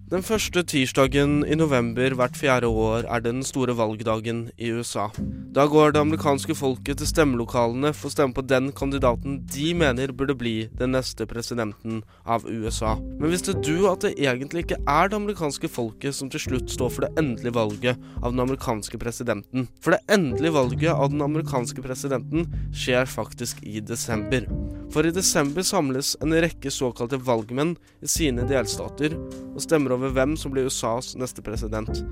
Den 0.08 0.22
første 0.24 0.62
tirsdagen 0.64 1.42
i 1.44 1.56
november 1.58 2.14
hvert 2.16 2.36
fjerde 2.40 2.68
år 2.72 3.04
er 3.12 3.20
den 3.20 3.42
store 3.44 3.74
valgdagen 3.76 4.46
i 4.56 4.70
USA. 4.72 5.10
Da 5.52 5.66
går 5.68 5.92
det 5.92 6.00
amerikanske 6.00 6.54
folket 6.56 7.02
til 7.02 7.10
stemmelokalene 7.10 7.90
for 7.92 8.08
å 8.08 8.14
stemme 8.14 8.32
på 8.32 8.46
den 8.48 8.70
kandidaten 8.72 9.42
de 9.52 9.66
mener 9.76 10.14
burde 10.16 10.32
bli 10.40 10.54
den 10.80 10.94
neste 10.96 11.26
presidenten 11.28 12.00
av 12.24 12.46
USA. 12.48 12.94
Men 13.18 13.34
visste 13.34 13.52
du 13.52 13.84
at 13.90 14.06
det 14.06 14.14
egentlig 14.16 14.64
ikke 14.64 14.80
er 14.88 15.12
det 15.12 15.18
amerikanske 15.18 15.68
folket 15.68 16.16
som 16.16 16.32
til 16.32 16.40
slutt 16.46 16.72
står 16.72 16.94
for 16.94 17.04
det 17.04 17.12
endelige 17.20 17.58
valget 17.58 18.08
av 18.22 18.32
den 18.32 18.40
amerikanske 18.46 19.02
presidenten? 19.04 19.68
For 19.84 19.92
det 19.92 20.00
endelige 20.16 20.56
valget 20.56 20.94
av 20.94 21.12
den 21.12 21.26
amerikanske 21.28 21.84
presidenten 21.84 22.48
skjer 22.72 23.04
faktisk 23.12 23.60
i 23.60 23.84
desember. 23.84 24.48
For 24.88 25.04
i 25.04 25.12
desember 25.12 25.60
samles 25.68 26.14
en 26.24 26.32
rekke 26.32 26.72
såkalte 26.72 27.20
valgmenn 27.20 27.76
i 28.00 28.08
sine 28.08 28.48
delstater 28.48 29.12
og 29.18 29.60
stemmer 29.60 29.92
over 29.92 29.97
hvem 30.00 30.36
som 30.38 30.54
blir 30.54 30.68
USAs 30.68 31.14
neste 31.18 31.42
president. 31.44 32.02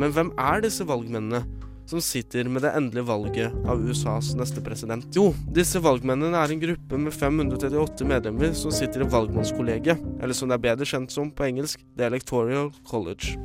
Men 0.00 0.14
hvem 0.14 0.32
er 0.40 0.64
disse 0.64 0.86
valgmennene 0.88 1.44
som 1.84 2.00
sitter 2.00 2.48
med 2.48 2.64
det 2.64 2.72
endelige 2.72 3.04
valget 3.08 3.68
av 3.68 3.82
USAs 3.84 4.32
neste 4.38 4.62
president? 4.64 5.04
Jo, 5.14 5.30
disse 5.54 5.82
valgmennene 5.84 6.40
er 6.40 6.54
en 6.54 6.62
gruppe 6.62 7.00
med 7.00 7.12
538 7.12 8.08
medlemmer 8.08 8.56
som 8.56 8.72
sitter 8.72 9.04
i 9.04 9.10
valgmannskollegiet, 9.12 10.00
eller 10.20 10.36
som 10.36 10.48
det 10.48 10.58
er 10.58 10.64
bedre 10.70 10.88
kjent 10.88 11.12
som 11.12 11.28
på 11.28 11.46
engelsk, 11.50 11.84
The 11.98 12.08
Electoral 12.08 12.72
College. 12.88 13.36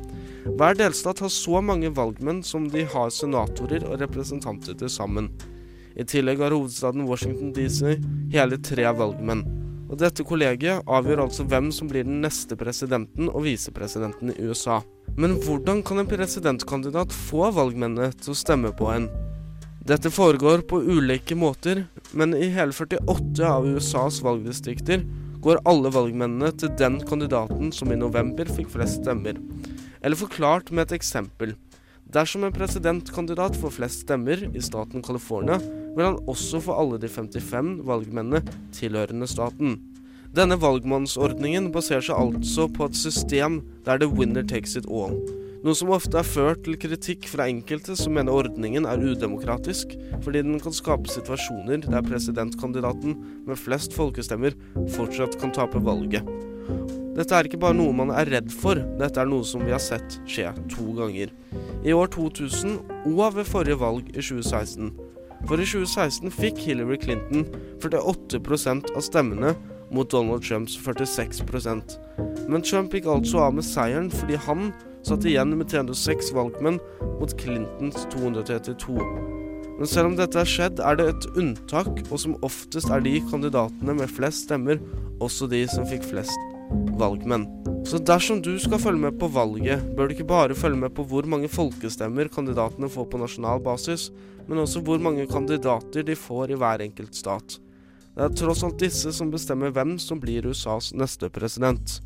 Hver 0.56 0.78
delstat 0.78 1.20
har 1.20 1.32
så 1.32 1.60
mange 1.60 1.92
valgmenn 1.96 2.40
som 2.46 2.70
de 2.72 2.86
har 2.88 3.12
senatorer 3.12 3.84
og 3.84 4.00
representanter 4.00 4.78
til 4.80 4.92
sammen. 4.92 5.28
I 6.00 6.06
tillegg 6.08 6.40
har 6.40 6.54
hovedstaden 6.54 7.08
Washington 7.08 7.52
DC 7.52 7.98
hele 8.32 8.56
tre 8.64 8.88
valgmenn. 8.96 9.44
Og 9.90 9.98
Dette 9.98 10.22
kollegiet 10.26 10.86
avgjør 10.86 11.24
altså 11.24 11.44
hvem 11.50 11.72
som 11.74 11.88
blir 11.90 12.06
den 12.06 12.20
neste 12.22 12.54
presidenten 12.58 13.26
og 13.32 13.42
visepresidenten 13.48 14.30
i 14.36 14.46
USA. 14.46 14.78
Men 15.18 15.34
hvordan 15.42 15.82
kan 15.82 15.98
en 15.98 16.10
presidentkandidat 16.10 17.10
få 17.26 17.48
valgmennene 17.56 18.12
til 18.14 18.32
å 18.32 18.38
stemme 18.38 18.70
på 18.78 18.86
en? 18.92 19.08
Dette 19.90 20.12
foregår 20.14 20.62
på 20.70 20.78
ulike 20.86 21.34
måter, 21.34 21.82
men 22.14 22.36
i 22.36 22.52
hele 22.54 22.70
48 22.76 23.48
av 23.48 23.66
USAs 23.66 24.20
valgdistrikter 24.22 25.02
går 25.42 25.62
alle 25.66 25.90
valgmennene 25.90 26.52
til 26.60 26.70
den 26.78 27.00
kandidaten 27.08 27.72
som 27.74 27.90
i 27.90 27.98
november 27.98 28.46
fikk 28.46 28.70
flest 28.76 29.00
stemmer. 29.00 29.40
Eller 30.04 30.20
forklart 30.20 30.70
med 30.70 30.86
et 30.86 31.00
eksempel. 31.00 31.56
Dersom 32.10 32.42
en 32.42 32.54
presidentkandidat 32.54 33.54
får 33.60 33.70
flest 33.76 34.00
stemmer 34.02 34.40
i 34.50 34.62
staten 34.64 35.02
California, 35.06 35.60
vil 35.94 36.08
han 36.08 36.16
også 36.30 36.58
få 36.64 36.74
alle 36.74 36.98
de 36.98 37.06
55 37.06 37.84
valgmennene 37.86 38.40
tilhørende 38.74 39.28
staten. 39.30 39.76
Denne 40.34 40.58
valgmannsordningen 40.58 41.68
baserer 41.74 42.02
seg 42.08 42.18
altså 42.18 42.66
på 42.70 42.88
et 42.90 42.98
system 42.98 43.60
der 43.86 44.02
the 44.02 44.10
winner 44.10 44.42
takes 44.42 44.74
it 44.78 44.90
all. 44.90 45.14
Noe 45.62 45.76
som 45.76 45.92
ofte 45.94 46.18
er 46.18 46.26
ført 46.26 46.64
til 46.66 46.78
kritikk 46.82 47.28
fra 47.30 47.46
enkelte 47.50 47.94
som 47.98 48.16
mener 48.16 48.34
ordningen 48.34 48.88
er 48.90 49.02
udemokratisk, 49.02 49.94
fordi 50.24 50.42
den 50.46 50.58
kan 50.62 50.74
skape 50.74 51.10
situasjoner 51.12 51.84
der 51.86 52.06
presidentkandidaten 52.06 53.18
med 53.46 53.60
flest 53.60 53.94
folkestemmer 53.94 54.56
fortsatt 54.96 55.38
kan 55.38 55.54
tape 55.54 55.82
valget. 55.86 56.26
Dette 57.14 57.36
er 57.36 57.46
ikke 57.46 57.60
bare 57.60 57.76
noe 57.76 57.92
man 57.94 58.10
er 58.14 58.30
redd 58.32 58.50
for, 58.54 58.78
dette 58.98 59.20
er 59.20 59.28
noe 59.28 59.44
som 59.46 59.62
vi 59.66 59.74
har 59.74 59.82
sett 59.82 60.18
skje 60.24 60.54
to 60.72 60.94
ganger. 60.96 61.34
I 61.84 61.92
år 61.96 62.06
2000 62.12 62.78
og 63.16 63.36
ved 63.36 63.44
forrige 63.48 63.80
valg 63.80 64.08
i 64.12 64.20
2016. 64.20 64.90
For 65.48 65.56
i 65.56 65.64
2016 65.64 66.32
fikk 66.36 66.58
Hillary 66.66 66.98
Clinton 67.00 67.46
48% 67.80 68.90
av 68.92 69.04
stemmene 69.06 69.54
mot 69.90 70.10
Donald 70.12 70.44
Trumps 70.44 70.76
46% 70.78 71.96
Men 72.48 72.62
Trump 72.62 72.92
gikk 72.94 73.08
altså 73.08 73.46
av 73.46 73.56
med 73.56 73.64
seieren 73.64 74.10
fordi 74.12 74.36
han 74.46 74.70
satt 75.06 75.24
igjen 75.24 75.56
med 75.56 75.70
306 75.72 76.34
valgmenn 76.36 76.76
mot 77.20 77.32
Clintons 77.40 78.04
232. 78.12 78.98
Men 79.80 79.88
selv 79.88 80.10
om 80.10 80.16
dette 80.18 80.36
har 80.36 80.48
skjedd, 80.48 80.82
er 80.84 80.98
det 81.00 81.06
et 81.08 81.26
unntak, 81.40 81.88
og 82.10 82.18
som 82.20 82.36
oftest 82.44 82.92
er 82.92 83.00
de 83.00 83.16
kandidatene 83.30 83.96
med 83.96 84.12
flest 84.12 84.44
stemmer 84.44 84.82
også 85.24 85.48
de 85.48 85.64
som 85.72 85.88
fikk 85.88 86.04
flest 86.10 86.49
valgmenn. 87.00 87.46
Så 87.86 87.98
dersom 87.98 88.42
du 88.44 88.52
skal 88.60 88.80
følge 88.82 89.00
med 89.06 89.18
på 89.20 89.30
valget, 89.32 89.82
bør 89.96 90.08
du 90.08 90.14
ikke 90.14 90.28
bare 90.28 90.56
følge 90.58 90.78
med 90.82 90.92
på 90.94 91.04
hvor 91.08 91.26
mange 91.28 91.48
folkestemmer 91.48 92.28
kandidatene 92.32 92.90
får 92.92 93.08
på 93.10 93.20
nasjonal 93.22 93.62
basis, 93.64 94.10
men 94.46 94.60
også 94.62 94.82
hvor 94.84 95.00
mange 95.02 95.26
kandidater 95.30 96.04
de 96.06 96.16
får 96.18 96.52
i 96.52 96.58
hver 96.60 96.84
enkelt 96.84 97.16
stat. 97.16 97.56
Det 98.10 98.26
er 98.26 98.34
tross 98.36 98.64
alt 98.66 98.80
disse 98.82 99.12
som 99.16 99.30
bestemmer 99.32 99.72
hvem 99.74 99.94
som 100.02 100.20
blir 100.20 100.48
USAs 100.50 100.90
neste 100.98 101.30
president. 101.32 102.00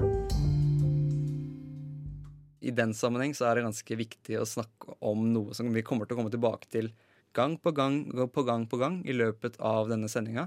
I 2.65 2.73
den 2.73 2.95
sammenheng 2.97 3.35
så 3.37 3.49
er 3.49 3.59
det 3.59 3.67
ganske 3.67 3.97
viktig 3.99 4.39
å 4.41 4.47
snakke 4.49 4.97
om 5.05 5.27
noe 5.33 5.57
som 5.57 5.69
vi 5.75 5.83
kommer 5.85 6.09
til 6.09 6.17
å 6.17 6.23
komme 6.23 6.33
tilbake 6.33 6.71
til 6.73 6.93
gang 7.35 7.59
på 7.59 7.73
gang 7.77 8.05
på 8.33 8.45
gang 8.47 8.69
på 8.71 8.79
gang 8.81 9.01
i 9.05 9.17
løpet 9.17 9.59
av 9.61 9.91
denne 9.91 10.09
sendinga, 10.09 10.47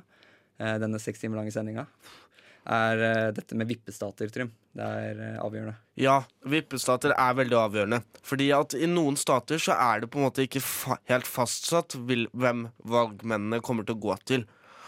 eh, 0.58 0.78
denne 0.82 1.02
seks 1.04 1.20
timer 1.22 1.42
lange 1.42 1.54
sendinga, 1.54 1.86
er 2.68 3.02
eh, 3.04 3.32
dette 3.36 3.56
med 3.58 3.70
vippestater, 3.70 4.30
Trym. 4.34 4.52
Det 4.76 4.86
er 4.86 5.22
eh, 5.24 5.40
avgjørende. 5.42 5.76
Ja, 6.00 6.20
vippestater 6.46 7.16
er 7.16 7.36
veldig 7.40 7.58
avgjørende. 7.62 8.02
Fordi 8.28 8.50
at 8.56 8.76
i 8.78 8.90
noen 8.92 9.18
stater 9.20 9.62
så 9.62 9.78
er 9.78 10.04
det 10.04 10.12
på 10.12 10.22
en 10.22 10.28
måte 10.28 10.46
ikke 10.46 10.64
fa 10.64 11.00
helt 11.10 11.30
fastsatt 11.30 11.98
hvem 11.98 12.68
valgmennene 12.84 13.62
kommer 13.66 13.88
til 13.88 13.98
å 13.98 14.04
gå 14.08 14.18
til. 14.28 14.48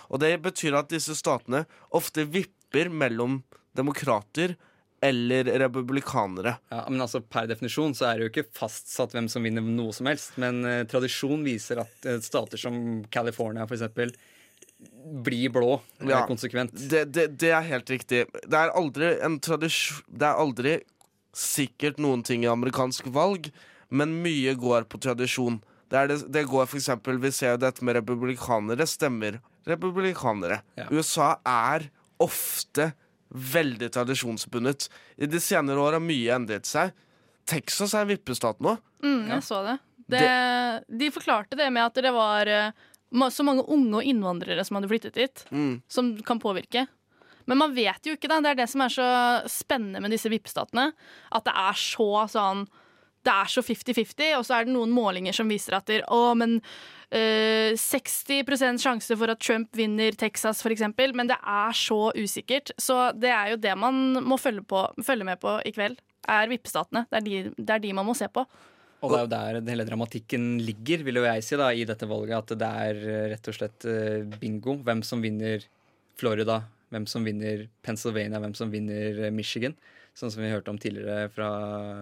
Og 0.10 0.22
det 0.24 0.34
betyr 0.44 0.80
at 0.80 0.92
disse 0.92 1.16
statene 1.18 1.66
ofte 1.96 2.26
vipper 2.28 2.90
mellom 2.92 3.42
demokrater 3.78 4.58
eller 5.02 5.48
republikanere. 5.62 6.58
Ja, 6.74 6.82
men 6.90 7.02
altså 7.02 7.22
Per 7.24 7.48
definisjon 7.48 7.94
så 7.96 8.10
er 8.10 8.18
det 8.18 8.26
jo 8.26 8.32
ikke 8.34 8.50
fastsatt 8.58 9.14
hvem 9.16 9.30
som 9.32 9.46
vinner 9.48 9.64
noe 9.64 9.94
som 9.96 10.10
helst. 10.10 10.36
Men 10.42 10.60
eh, 10.68 10.84
tradisjon 10.90 11.46
viser 11.46 11.80
at 11.86 12.10
eh, 12.10 12.20
stater 12.26 12.60
som 12.60 13.06
California 13.14 13.68
for 13.70 13.80
blir 15.24 15.50
blå 15.54 15.80
eh, 16.00 16.08
Ja. 16.10 16.26
konsekvent. 16.28 16.72
Det, 16.90 17.06
det, 17.14 17.28
det 17.40 17.52
er 17.56 17.66
helt 17.68 17.90
riktig. 17.90 18.26
Det 18.46 18.58
er 18.60 18.72
aldri 18.78 19.14
en 19.26 19.40
tradisjon 19.40 20.04
Det 20.10 20.28
er 20.28 20.40
aldri 20.44 20.76
sikkert 21.36 22.00
noen 22.02 22.24
ting 22.26 22.44
i 22.44 22.50
amerikansk 22.52 23.08
valg, 23.14 23.52
men 23.90 24.16
mye 24.24 24.54
går 24.60 24.88
på 24.90 25.00
tradisjon. 25.02 25.60
Det, 25.90 25.98
er 25.98 26.08
det, 26.12 26.18
det 26.34 26.44
går 26.50 26.66
for 26.70 26.78
eksempel 26.78 27.18
Vi 27.22 27.32
ser 27.34 27.56
jo 27.56 27.62
dette 27.64 27.86
med 27.86 27.96
republikanere 28.00 28.86
stemmer 28.90 29.40
republikanere. 29.70 30.62
Ja. 30.80 30.88
USA 30.90 31.36
er 31.46 31.90
ofte 32.22 32.92
veldig 33.30 33.92
tradisjonsbundet. 33.94 34.88
I 35.22 35.28
de 35.30 35.40
senere 35.44 35.78
år 35.84 35.98
har 36.00 36.04
mye 36.04 36.34
endret 36.34 36.66
seg. 36.66 36.94
Texas 37.50 37.94
er 37.94 38.06
en 38.06 38.10
vippestat 38.14 38.62
nå. 38.66 38.76
Mm, 39.06 39.28
jeg 39.36 39.44
så 39.46 39.62
det. 39.68 39.76
det. 40.10 40.24
De 41.02 41.12
forklarte 41.14 41.58
det 41.60 41.70
med 41.74 41.86
at 41.86 42.02
det 42.02 42.14
var 42.16 42.50
eh, 42.50 42.72
så 43.34 43.44
mange 43.44 43.64
unge 43.68 43.96
og 44.00 44.04
innvandrere 44.06 44.64
som 44.66 44.76
hadde 44.78 44.90
flyttet 44.92 45.14
dit, 45.18 45.46
Mm. 45.52 45.82
som 45.90 46.18
kan 46.24 46.40
påvirke. 46.40 46.88
Men 47.50 47.58
man 47.58 47.74
vet 47.74 48.06
jo 48.06 48.14
ikke, 48.14 48.28
da. 48.30 48.40
Det 48.42 48.52
er 48.52 48.56
det 48.62 48.70
som 48.70 48.82
er 48.82 48.90
så 48.94 49.08
spennende 49.50 50.00
med 50.02 50.12
disse 50.12 50.30
vippestatene. 50.30 50.92
At 51.34 51.44
det 51.46 51.54
er 51.56 51.74
så 51.74 52.28
sånn 52.30 52.68
Det 53.22 53.34
er 53.34 53.50
så 53.52 53.60
50-50, 53.62 54.38
og 54.38 54.46
så 54.46 54.54
er 54.56 54.64
det 54.66 54.72
noen 54.74 54.94
målinger 54.96 55.34
som 55.36 55.50
viser 55.50 55.74
at 55.76 55.86
det, 55.88 56.04
å, 56.08 56.34
men 56.40 56.62
øh, 57.12 57.74
60% 57.76 58.80
sjanse 58.80 59.18
for 59.20 59.28
at 59.34 59.42
Trump 59.44 59.76
vinner 59.76 60.16
Texas, 60.16 60.62
eksempel. 60.66 61.12
Men 61.14 61.28
det 61.28 61.36
er 61.44 61.76
så 61.76 62.14
usikkert. 62.16 62.72
Så 62.80 63.12
det 63.20 63.30
er 63.34 63.50
jo 63.52 63.58
det 63.58 63.76
man 63.78 64.24
må 64.24 64.38
følge, 64.40 64.64
på, 64.64 64.86
følge 65.04 65.26
med 65.28 65.40
på 65.42 65.58
i 65.68 65.74
kveld. 65.76 66.00
Er 66.30 66.48
vippestatene. 66.48 67.08
Det 67.12 67.18
er, 67.20 67.26
de, 67.28 67.54
det 67.58 67.76
er 67.76 67.80
de 67.84 67.92
man 67.94 68.08
må 68.08 68.16
se 68.16 68.28
på. 68.32 68.46
Og 69.00 69.14
det 69.14 69.20
er 69.20 69.24
jo 69.24 69.32
der 69.32 69.72
hele 69.72 69.86
dramatikken 69.88 70.48
ligger, 70.64 71.04
vil 71.08 71.22
jo 71.22 71.28
jeg 71.28 71.44
si, 71.46 71.56
da, 71.60 71.70
i 71.72 71.86
dette 71.88 72.08
valget. 72.10 72.42
At 72.44 72.60
det 72.60 72.72
er 72.88 73.00
eh, 73.00 73.28
rett 73.34 73.48
og 73.48 73.56
slett 73.56 73.88
eh, 73.88 74.26
bingo. 74.42 74.76
Hvem 74.84 75.04
som 75.08 75.24
vinner 75.24 75.64
Florida, 76.20 76.62
hvem 76.92 77.06
som 77.08 77.28
vinner 77.28 77.68
Pennsylvania, 77.86 78.42
hvem 78.44 78.58
som 78.60 78.74
vinner 78.74 79.24
eh, 79.24 79.32
Michigan. 79.32 79.78
Sånn 80.20 80.34
som 80.34 80.44
vi 80.44 80.52
hørte 80.52 80.74
om 80.74 80.80
tidligere 80.82 81.30
fra, 81.32 81.50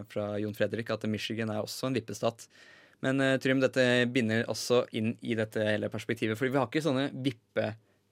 fra 0.10 0.32
Jon 0.42 0.58
Fredrik, 0.58 0.90
at 0.90 1.06
Michigan 1.12 1.54
er 1.54 1.62
også 1.62 1.92
en 1.92 2.00
vippestat. 2.00 2.48
Men 3.06 3.22
Trym, 3.44 3.60
dette 3.62 3.84
binder 4.10 4.48
også 4.50 4.88
inn 4.98 5.12
i 5.22 5.36
dette 5.38 5.62
hele 5.62 5.92
perspektivet. 5.94 6.40
Fordi 6.40 6.50
vi 6.56 6.58
har 6.58 6.66
ikke 6.66 6.82
sånne 6.82 7.12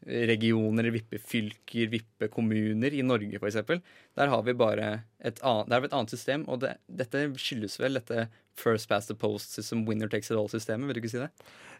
vipperegioner, 0.05 0.83
vippefylker, 0.91 1.88
vippekommuner 1.88 2.93
i 2.93 3.01
Norge, 3.01 3.39
f.eks. 3.39 3.81
Der 4.15 4.27
har 4.27 4.43
vi 4.43 4.53
bare 4.53 5.03
et 5.19 5.39
annet, 5.41 5.67
der 5.67 5.75
har 5.75 5.81
vi 5.81 5.89
et 5.89 5.97
annet 5.97 6.09
system, 6.13 6.45
og 6.47 6.62
det, 6.62 6.75
dette 6.88 7.25
skyldes 7.41 7.79
vel 7.79 7.97
dette 7.97 8.27
first 8.55 8.88
past 8.88 9.07
the 9.07 9.15
post 9.15 9.53
system, 9.53 9.85
winner 9.85 10.07
takes 10.07 10.31
it 10.31 10.38
all-systemet, 10.38 10.88
vil 10.88 10.95
du 10.95 11.01
ikke 11.01 11.13
si 11.15 11.24
det? 11.24 11.31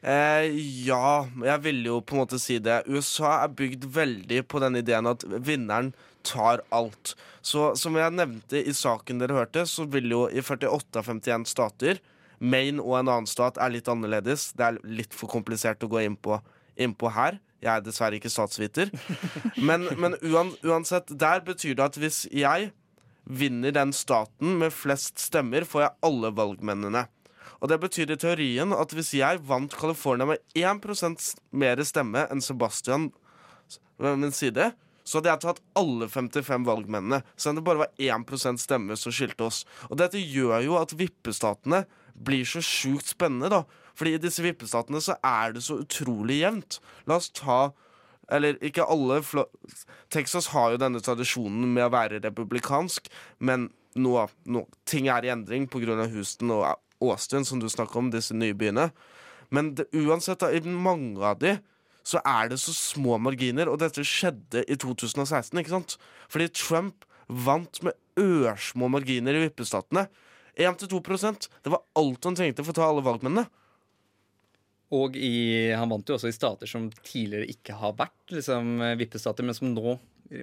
Eh, 0.02 0.58
ja, 0.86 1.28
jeg 1.46 1.64
vil 1.64 1.86
jo 1.86 2.02
på 2.02 2.16
en 2.16 2.24
måte 2.24 2.40
si 2.42 2.58
det. 2.60 2.84
USA 2.88 3.44
er 3.44 3.54
bygd 3.56 3.86
veldig 3.86 4.44
på 4.50 4.60
den 4.64 4.82
ideen 4.82 5.08
at 5.08 5.24
vinneren 5.24 5.94
tar 6.26 6.66
alt. 6.74 7.14
Så 7.46 7.76
som 7.78 7.96
jeg 7.96 8.18
nevnte 8.18 8.60
i 8.60 8.74
saken 8.74 9.22
dere 9.22 9.38
hørte, 9.38 9.64
så 9.70 9.86
vil 9.86 10.10
jo 10.12 10.26
i 10.28 10.42
48 10.42 11.00
av 11.00 11.10
51 11.14 11.50
stater 11.50 12.02
Maine 12.44 12.84
og 12.84 12.98
en 13.00 13.08
annen 13.08 13.30
stat 13.30 13.56
er 13.62 13.72
litt 13.72 13.88
annerledes. 13.88 14.50
Det 14.58 14.66
er 14.66 14.80
litt 14.84 15.14
for 15.16 15.32
komplisert 15.32 15.86
å 15.86 15.90
gå 15.90 16.02
inn 16.04 16.18
inn 16.76 16.92
på 16.98 17.12
her. 17.16 17.40
Jeg 17.66 17.72
er 17.74 17.84
dessverre 17.86 18.20
ikke 18.20 18.30
statsviter. 18.30 18.92
Men, 19.58 19.88
men 19.98 20.18
uansett, 20.22 21.10
der 21.10 21.42
betyr 21.46 21.74
det 21.78 21.88
at 21.90 22.00
hvis 22.00 22.26
jeg 22.30 22.70
vinner 23.26 23.74
den 23.74 23.94
staten 23.96 24.60
med 24.62 24.74
flest 24.76 25.18
stemmer, 25.24 25.66
får 25.66 25.88
jeg 25.88 25.96
alle 26.06 26.32
valgmennene. 26.38 27.08
Og 27.64 27.72
det 27.72 27.80
betyr 27.82 28.12
i 28.14 28.20
teorien 28.22 28.76
at 28.76 28.94
hvis 28.94 29.16
jeg 29.18 29.42
vant 29.48 29.74
California 29.74 30.28
med 30.30 30.42
1% 30.54 31.30
mer 31.58 31.82
stemme 31.88 32.28
enn 32.30 32.44
Sebastian 32.44 33.10
ved 33.98 34.20
min 34.22 34.36
side, 34.36 34.74
så 35.06 35.20
hadde 35.20 35.32
jeg 35.32 35.44
tatt 35.44 35.62
alle 35.78 36.08
55 36.10 36.66
valgmennene. 36.68 37.22
Så 37.38 37.54
det 37.54 37.64
bare 37.66 37.86
var 37.86 37.94
1% 38.02 38.62
stemme 38.62 38.98
som 38.98 39.14
skilte 39.14 39.48
oss. 39.48 39.64
Og 39.90 39.98
dette 40.02 40.22
gjør 40.22 40.66
jo 40.66 40.78
at 40.80 40.94
vippestatene 40.98 41.84
blir 42.16 42.46
så 42.48 42.62
sjukt 42.64 43.12
spennende, 43.14 43.52
da. 43.54 43.64
Fordi 43.96 44.16
i 44.16 44.22
disse 44.22 44.44
vippestatene 44.44 45.02
så 45.04 45.18
er 45.24 45.56
det 45.56 45.64
så 45.66 45.80
utrolig 45.84 46.42
jevnt. 46.42 46.80
La 47.10 47.20
oss 47.20 47.32
ta 47.36 47.70
eller 48.34 48.58
ikke 48.66 48.86
alle 48.90 49.20
Texas 50.10 50.50
har 50.54 50.74
jo 50.74 50.82
denne 50.82 51.02
tradisjonen 51.04 51.68
med 51.76 51.86
å 51.86 51.92
være 51.94 52.24
republikansk, 52.24 53.12
men 53.38 53.70
nå, 53.96 54.16
nå, 54.50 54.64
ting 54.90 55.10
er 55.14 55.28
i 55.28 55.32
endring 55.34 55.68
pga. 55.72 56.08
Houston 56.10 56.54
og 56.56 56.66
Austin, 57.06 57.46
som 57.46 57.62
du 57.62 57.70
snakker 57.70 58.02
om, 58.02 58.12
disse 58.12 58.36
nye 58.36 58.56
byene. 58.58 58.90
Men 59.54 59.76
det, 59.78 59.88
uansett, 59.94 60.42
da, 60.42 60.50
i 60.50 60.62
mange 60.66 61.22
av 61.22 61.40
de 61.44 61.58
så 62.06 62.22
er 62.28 62.52
det 62.52 62.60
så 62.62 62.74
små 62.76 63.18
marginer, 63.22 63.70
og 63.70 63.80
dette 63.82 64.04
skjedde 64.06 64.62
i 64.70 64.78
2016, 64.78 65.58
ikke 65.62 65.74
sant? 65.74 65.96
Fordi 66.30 66.52
Trump 66.54 67.06
vant 67.26 67.82
med 67.86 67.98
ørsmå 68.22 68.90
marginer 68.94 69.38
i 69.38 69.46
vippestatene. 69.48 70.06
1-2% 70.56 71.50
Det 71.66 71.72
var 71.74 71.82
alt 72.00 72.24
han 72.24 72.38
trengte 72.38 72.64
for 72.64 72.72
å 72.72 72.78
ta 72.78 72.86
alle 72.88 73.04
valgmennene. 73.04 73.50
Og 74.94 75.16
i, 75.18 75.72
han 75.74 75.90
vant 75.90 76.10
jo 76.10 76.18
også 76.18 76.30
i 76.30 76.36
stater 76.36 76.70
som 76.70 76.92
tidligere 77.02 77.50
ikke 77.50 77.78
har 77.80 77.96
vært 77.98 78.36
liksom, 78.36 78.78
vippestater, 79.00 79.46
men 79.48 79.58
som 79.58 79.72
nå 79.74 79.96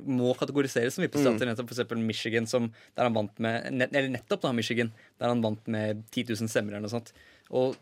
må 0.07 0.33
kategoriseres 0.39 0.97
som 0.97 1.05
vippestater. 1.05 1.49
Nettopp 1.49 1.73
f.eks. 1.73 1.95
Michigan, 1.99 2.47
som, 2.47 2.69
der 2.97 3.09
han 3.09 3.17
vant 3.17 3.39
med 3.43 3.71
nett, 3.75 3.95
Eller 3.95 4.13
nettopp 4.15 4.45
da, 4.45 4.53
Michigan, 4.55 4.93
der 5.19 5.33
han 5.33 5.43
vant 5.45 5.67
med 5.71 6.05
10 6.11 6.35
000 6.35 6.51
stemmer 6.51 6.77
eller 6.77 6.87
noe 6.87 6.93
sånt. 6.93 7.13
Og 7.51 7.79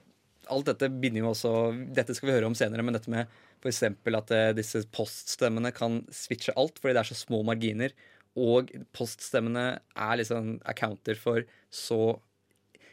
alt 0.50 0.70
dette 0.70 0.88
binder 0.90 1.22
jo 1.22 1.32
også 1.34 1.50
Dette 1.94 2.16
skal 2.16 2.30
vi 2.30 2.36
høre 2.38 2.48
om 2.48 2.56
senere, 2.58 2.84
men 2.84 2.96
dette 2.96 3.12
med 3.12 3.28
f.eks. 3.60 3.82
at 3.84 4.32
eh, 4.34 4.52
disse 4.56 4.82
poststemmene 4.94 5.72
kan 5.76 6.00
switche 6.14 6.54
alt 6.58 6.80
fordi 6.80 6.96
det 6.96 7.04
er 7.04 7.10
så 7.12 7.18
små 7.18 7.42
marginer. 7.46 7.94
Og 8.40 8.72
poststemmene 8.96 9.66
er 9.80 10.18
liksom 10.20 10.58
accounter 10.70 11.18
for 11.18 11.44
så 11.70 12.20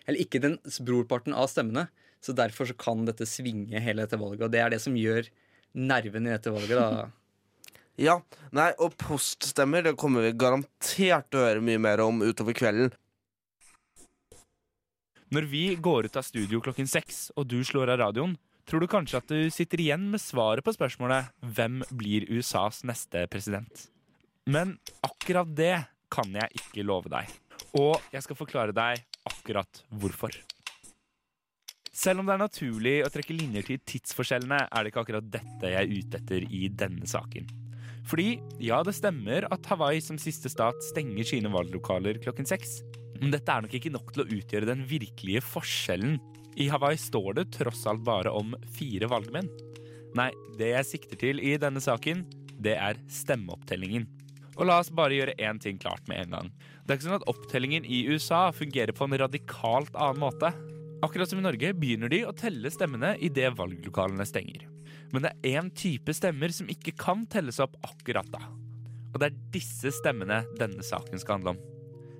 Eller 0.07 0.23
ikke 0.23 0.43
den 0.43 0.59
brorparten 0.87 1.35
av 1.35 1.49
stemmene. 1.51 1.87
Så 2.27 2.35
derfor 2.35 2.67
så 2.67 2.75
kan 2.75 3.05
dette 3.07 3.23
svinge 3.29 3.79
hele 3.79 4.03
dette 4.03 4.19
valget. 4.19 4.49
Og 4.49 4.51
det 4.51 4.59
er 4.59 4.73
det 4.73 4.81
som 4.83 4.95
gjør 4.99 5.29
nerven 5.79 6.27
i 6.27 6.33
dette 6.33 6.51
valget, 6.51 6.75
da. 6.75 7.07
Ja, 7.97 8.19
nei, 8.53 8.67
og 8.77 8.93
poststemmer 9.01 9.81
det 9.81 9.95
kommer 9.97 10.21
vi 10.21 10.29
garantert 10.37 11.31
til 11.31 11.39
å 11.39 11.45
høre 11.47 11.63
mye 11.65 11.79
mer 11.81 12.03
om 12.03 12.19
utover 12.21 12.53
kvelden. 12.53 12.91
Når 15.33 15.47
vi 15.49 15.63
går 15.81 16.05
ut 16.05 16.19
av 16.19 16.27
studio 16.27 16.61
klokken 16.61 16.85
seks, 16.85 17.31
og 17.33 17.47
du 17.49 17.57
slår 17.65 17.95
av 17.95 17.97
radioen, 18.03 18.35
tror 18.69 18.83
du 18.83 18.87
kanskje 18.91 19.17
at 19.17 19.33
du 19.33 19.49
sitter 19.49 19.81
igjen 19.81 20.05
med 20.13 20.21
svaret 20.21 20.61
på 20.67 20.75
spørsmålet 20.75 21.31
hvem 21.57 21.81
blir 21.89 22.27
USAs 22.29 22.83
neste 22.85 23.25
president? 23.33 23.87
Men 24.45 24.77
akkurat 25.01 25.49
det 25.57 25.87
kan 26.13 26.37
jeg 26.37 26.61
ikke 26.61 26.85
love 26.85 27.09
deg. 27.09 27.33
Og 27.81 27.97
jeg 28.13 28.27
skal 28.27 28.37
forklare 28.39 28.77
deg 28.77 29.01
akkurat 29.25 29.81
hvorfor. 29.89 30.37
Selv 31.97 32.21
om 32.21 32.27
det 32.27 32.35
er 32.35 32.43
naturlig 32.43 32.97
å 33.01 33.09
trekke 33.09 33.33
linjer 33.33 33.65
til 33.65 33.79
tidsforskjellene, 33.89 34.59
er 34.69 34.83
det 34.83 34.91
ikke 34.91 35.01
akkurat 35.01 35.29
dette 35.33 35.71
jeg 35.71 35.79
er 35.79 35.89
ute 35.89 36.19
etter 36.19 36.43
i 36.53 36.67
denne 36.69 37.09
saken. 37.09 37.47
Fordi, 38.07 38.37
ja, 38.63 38.83
det 38.85 38.93
stemmer 38.95 39.47
at 39.51 39.65
Hawaii 39.71 39.99
som 40.03 40.19
siste 40.21 40.51
stat 40.51 40.77
stenger 40.85 41.25
sine 41.27 41.49
valglokaler 41.51 42.21
klokken 42.23 42.47
seks. 42.47 42.77
Men 43.17 43.33
dette 43.33 43.49
er 43.49 43.65
nok 43.65 43.73
ikke 43.73 43.91
nok 43.95 44.13
til 44.13 44.23
å 44.23 44.27
utgjøre 44.37 44.69
den 44.69 44.85
virkelige 44.87 45.41
forskjellen. 45.43 46.19
I 46.57 46.69
Hawaii 46.71 47.01
står 47.01 47.39
det 47.39 47.49
tross 47.57 47.83
alt 47.89 48.05
bare 48.05 48.31
om 48.31 48.53
fire 48.77 49.09
valgmenn. 49.09 49.49
Nei, 50.17 50.29
det 50.61 50.71
jeg 50.75 50.89
sikter 50.91 51.21
til 51.25 51.41
i 51.43 51.57
denne 51.61 51.81
saken, 51.83 52.23
det 52.61 52.77
er 52.77 53.01
stemmeopptellingen. 53.11 54.05
Og 54.57 54.69
la 54.69 54.79
oss 54.81 54.93
bare 54.93 55.17
gjøre 55.17 55.37
én 55.41 55.59
ting 55.61 55.81
klart 55.81 56.05
med 56.09 56.23
en 56.23 56.37
gang. 56.37 56.55
Det 56.85 56.93
er 56.93 57.01
ikke 57.01 57.09
sånn 57.09 57.19
at 57.19 57.29
opptellingen 57.29 57.85
i 57.85 58.05
USA 58.09 58.47
fungerer 58.53 58.93
på 58.95 59.09
en 59.09 59.19
radikalt 59.25 59.97
annen 59.97 60.21
måte. 60.21 60.53
Akkurat 61.05 61.29
som 61.29 61.37
i 61.37 61.45
Norge 61.45 61.69
begynner 61.77 62.09
de 62.09 62.23
å 62.25 62.33
telle 62.33 62.71
stemmene 62.73 63.11
idet 63.21 63.51
valglokalene 63.53 64.25
stenger. 64.25 64.63
Men 65.13 65.27
det 65.27 65.31
er 65.35 65.59
én 65.59 65.67
type 65.77 66.13
stemmer 66.17 66.49
som 66.55 66.69
ikke 66.73 66.95
kan 66.97 67.27
telles 67.29 67.59
opp 67.61 67.75
akkurat 67.85 68.25
da. 68.33 68.41
Og 69.13 69.21
det 69.21 69.29
er 69.29 69.37
disse 69.53 69.91
stemmene 69.99 70.41
denne 70.57 70.81
saken 70.83 71.21
skal 71.21 71.37
handle 71.37 71.53
om. 71.53 71.59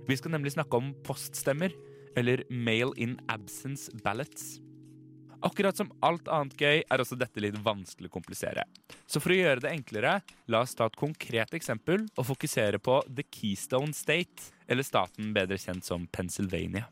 Vi 0.07 0.17
skal 0.19 0.35
nemlig 0.35 0.53
snakke 0.53 0.77
om 0.77 0.91
poststemmer, 1.07 1.73
eller 2.17 2.43
mail 2.49 2.93
in 3.01 3.17
absence 3.33 3.89
ballots. 4.05 4.59
Akkurat 5.45 5.77
som 5.77 5.89
alt 6.05 6.29
annet 6.33 6.53
gøy 6.61 6.79
er 6.85 7.01
også 7.01 7.17
dette 7.17 7.41
litt 7.41 7.57
vanskelig 7.65 8.09
å 8.11 8.13
komplisere. 8.13 8.63
Så 9.09 9.21
for 9.21 9.33
å 9.33 9.39
gjøre 9.39 9.65
det 9.65 9.73
enklere, 9.73 10.19
la 10.49 10.61
oss 10.61 10.77
ta 10.77 10.85
et 10.89 10.97
konkret 10.97 11.57
eksempel 11.57 12.05
og 12.13 12.29
fokusere 12.29 12.81
på 12.81 13.01
The 13.09 13.25
Keystone 13.25 13.93
State, 13.97 14.53
eller 14.69 14.85
staten 14.85 15.33
bedre 15.33 15.57
kjent 15.61 15.85
som 15.85 16.05
Pennsylvania. 16.13 16.85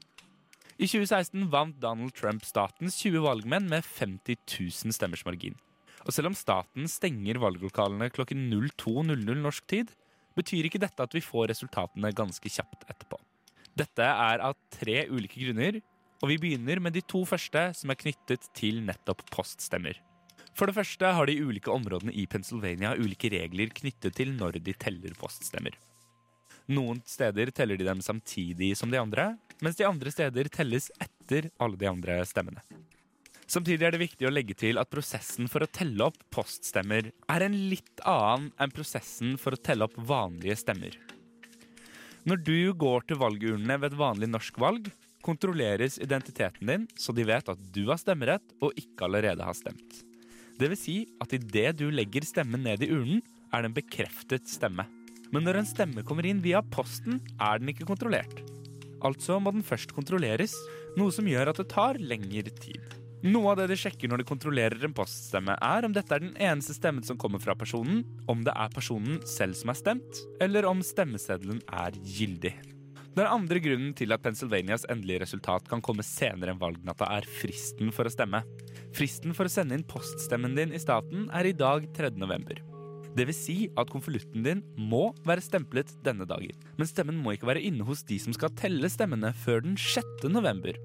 I 0.76 0.90
2016 0.92 1.46
vant 1.54 1.78
Donald 1.80 2.12
Trump 2.18 2.44
statens 2.44 2.98
20 3.00 3.22
valgmenn 3.24 3.70
med 3.72 3.86
50 3.88 4.36
000 4.60 4.96
stemmers 4.96 5.24
margin. 5.24 5.56
Og 6.04 6.12
selv 6.12 6.28
om 6.28 6.36
staten 6.36 6.90
stenger 6.92 7.40
valglokalene 7.40 8.10
klokken 8.12 8.50
02.00 8.52 9.40
norsk 9.40 9.64
tid, 9.72 9.94
betyr 10.36 10.68
ikke 10.68 10.82
dette 10.84 11.00
at 11.00 11.16
vi 11.16 11.24
får 11.24 11.48
resultatene 11.54 12.12
ganske 12.16 12.52
kjapt 12.52 12.84
etterpå. 12.92 13.22
Dette 13.76 14.04
er 14.04 14.44
av 14.44 14.58
tre 14.72 15.06
ulike 15.08 15.40
grunner, 15.40 15.80
og 16.20 16.28
vi 16.32 16.40
begynner 16.44 16.84
med 16.84 16.96
de 16.96 17.06
to 17.08 17.24
første 17.28 17.70
som 17.80 17.92
er 17.92 18.00
knyttet 18.00 18.52
til 18.56 18.84
nettopp 18.84 19.24
poststemmer. 19.32 19.96
For 20.56 20.68
det 20.68 20.76
første 20.76 21.08
har 21.16 21.28
de 21.28 21.40
ulike 21.40 21.72
områdene 21.72 22.12
i 22.16 22.28
Pennsylvania 22.32 22.94
ulike 23.00 23.32
regler 23.32 23.72
knyttet 23.76 24.16
til 24.20 24.36
når 24.36 24.60
de 24.64 24.76
teller 24.76 25.16
poststemmer. 25.20 25.76
Noen 26.72 27.00
steder 27.08 27.52
teller 27.56 27.80
de 27.80 27.88
dem 27.88 28.04
samtidig 28.04 28.74
som 28.80 28.92
de 28.92 29.00
andre, 29.00 29.36
mens 29.64 29.78
de 29.80 29.88
andre 29.88 30.12
steder 30.12 30.50
telles 30.52 30.90
etter 31.00 31.50
alle 31.62 31.80
de 31.80 31.90
andre 31.90 32.20
stemmene. 32.28 32.64
Samtidig 33.46 33.86
er 33.86 33.94
det 33.94 34.02
viktig 34.02 34.26
å 34.26 34.34
legge 34.34 34.56
til 34.58 34.80
at 34.82 34.90
prosessen 34.90 35.50
for 35.52 35.62
å 35.62 35.70
telle 35.70 36.08
opp 36.08 36.18
poststemmer 36.34 37.12
er 37.14 37.46
en 37.46 37.58
litt 37.70 38.02
annen 38.02 38.50
enn 38.58 38.74
prosessen 38.74 39.36
for 39.42 39.54
å 39.54 39.62
telle 39.62 39.86
opp 39.86 39.98
vanlige 40.02 40.58
stemmer. 40.64 40.96
Når 42.26 42.42
du 42.42 42.58
går 42.74 43.06
til 43.06 43.20
valgurnene 43.22 43.78
ved 43.78 43.92
et 43.92 44.00
vanlig 44.00 44.32
norsk 44.32 44.58
valg, 44.58 44.90
kontrolleres 45.26 46.00
identiteten 46.02 46.70
din 46.70 46.88
så 46.98 47.14
de 47.14 47.26
vet 47.28 47.54
at 47.54 47.62
du 47.74 47.84
har 47.92 48.02
stemmerett 48.02 48.58
og 48.66 48.74
ikke 48.82 49.06
allerede 49.06 49.46
har 49.46 49.58
stemt. 49.58 50.02
Det 50.58 50.72
vil 50.72 50.80
si 50.80 50.98
at 51.22 51.34
idet 51.36 51.76
du 51.78 51.90
legger 51.94 52.26
stemmen 52.26 52.66
ned 52.66 52.82
i 52.82 52.90
urnen, 52.90 53.22
er 53.54 53.62
det 53.62 53.70
en 53.70 53.78
bekreftet 53.78 54.50
stemme. 54.50 54.88
Men 55.30 55.46
når 55.46 55.62
en 55.62 55.70
stemme 55.70 56.04
kommer 56.08 56.26
inn 56.26 56.42
via 56.42 56.64
posten, 56.74 57.20
er 57.38 57.62
den 57.62 57.74
ikke 57.74 57.88
kontrollert. 57.88 58.42
Altså 59.04 59.40
må 59.42 59.52
den 59.56 59.66
først 59.66 59.96
kontrolleres, 59.96 60.56
noe 61.00 61.12
som 61.12 61.28
gjør 61.28 61.52
at 61.52 61.60
det 61.60 61.68
tar 61.74 62.00
lengre 62.00 62.54
tid. 62.54 62.96
Noe 63.26 63.54
av 63.54 63.58
det 63.58 63.72
de 63.72 63.78
sjekker 63.80 64.12
når 64.12 64.22
de 64.22 64.28
kontrollerer 64.30 64.86
en 64.86 64.94
poststemme, 64.94 65.56
er 65.58 65.88
om 65.88 65.94
dette 65.96 66.14
er 66.14 66.22
den 66.22 66.36
eneste 66.38 66.76
stemmen 66.78 67.06
som 67.08 67.18
kommer 67.18 67.42
fra 67.42 67.56
personen, 67.58 68.04
om 68.30 68.44
det 68.46 68.54
er 68.54 68.76
personen 68.76 69.18
selv 69.26 69.58
som 69.58 69.72
er 69.74 69.80
stemt, 69.80 70.22
eller 70.44 70.68
om 70.70 70.84
stemmeseddelen 70.86 71.64
er 71.74 71.98
gyldig. 72.06 72.54
Den 73.16 73.32
andre 73.32 73.62
grunnen 73.64 73.96
til 73.96 74.12
at 74.12 74.22
Pennsylvanias 74.22 74.86
endelige 74.92 75.24
resultat 75.24 75.70
kan 75.72 75.82
komme 75.82 76.04
senere 76.04 76.52
enn 76.52 76.62
valgnatta, 76.62 77.08
er 77.16 77.26
fristen 77.40 77.94
for 77.96 78.06
å 78.06 78.14
stemme. 78.14 78.44
Fristen 78.94 79.34
for 79.34 79.48
å 79.48 79.56
sende 79.56 79.80
inn 79.80 79.88
poststemmen 79.88 80.54
din 80.58 80.76
i 80.76 80.84
staten 80.84 81.30
er 81.34 81.48
i 81.48 81.56
dag 81.56 81.88
3. 81.96 82.14
november. 82.20 82.60
Vil 83.16 83.32
si 83.32 83.56
at 83.80 83.92
konvolutten 83.94 84.44
din 84.44 84.64
må 84.76 85.08
være 85.28 85.44
stemplet 85.44 85.94
denne 86.04 86.28
dagen. 86.28 86.58
Men 86.76 86.90
stemmen 86.90 87.22
må 87.24 87.36
ikke 87.36 87.48
være 87.48 87.64
inne 87.64 87.86
hos 87.88 88.04
de 88.04 88.18
som 88.20 88.36
skal 88.36 88.52
telle 88.60 88.90
stemmene 88.92 89.32
før 89.46 89.64
den 89.64 89.78
6. 89.80 90.28
november. 90.28 90.76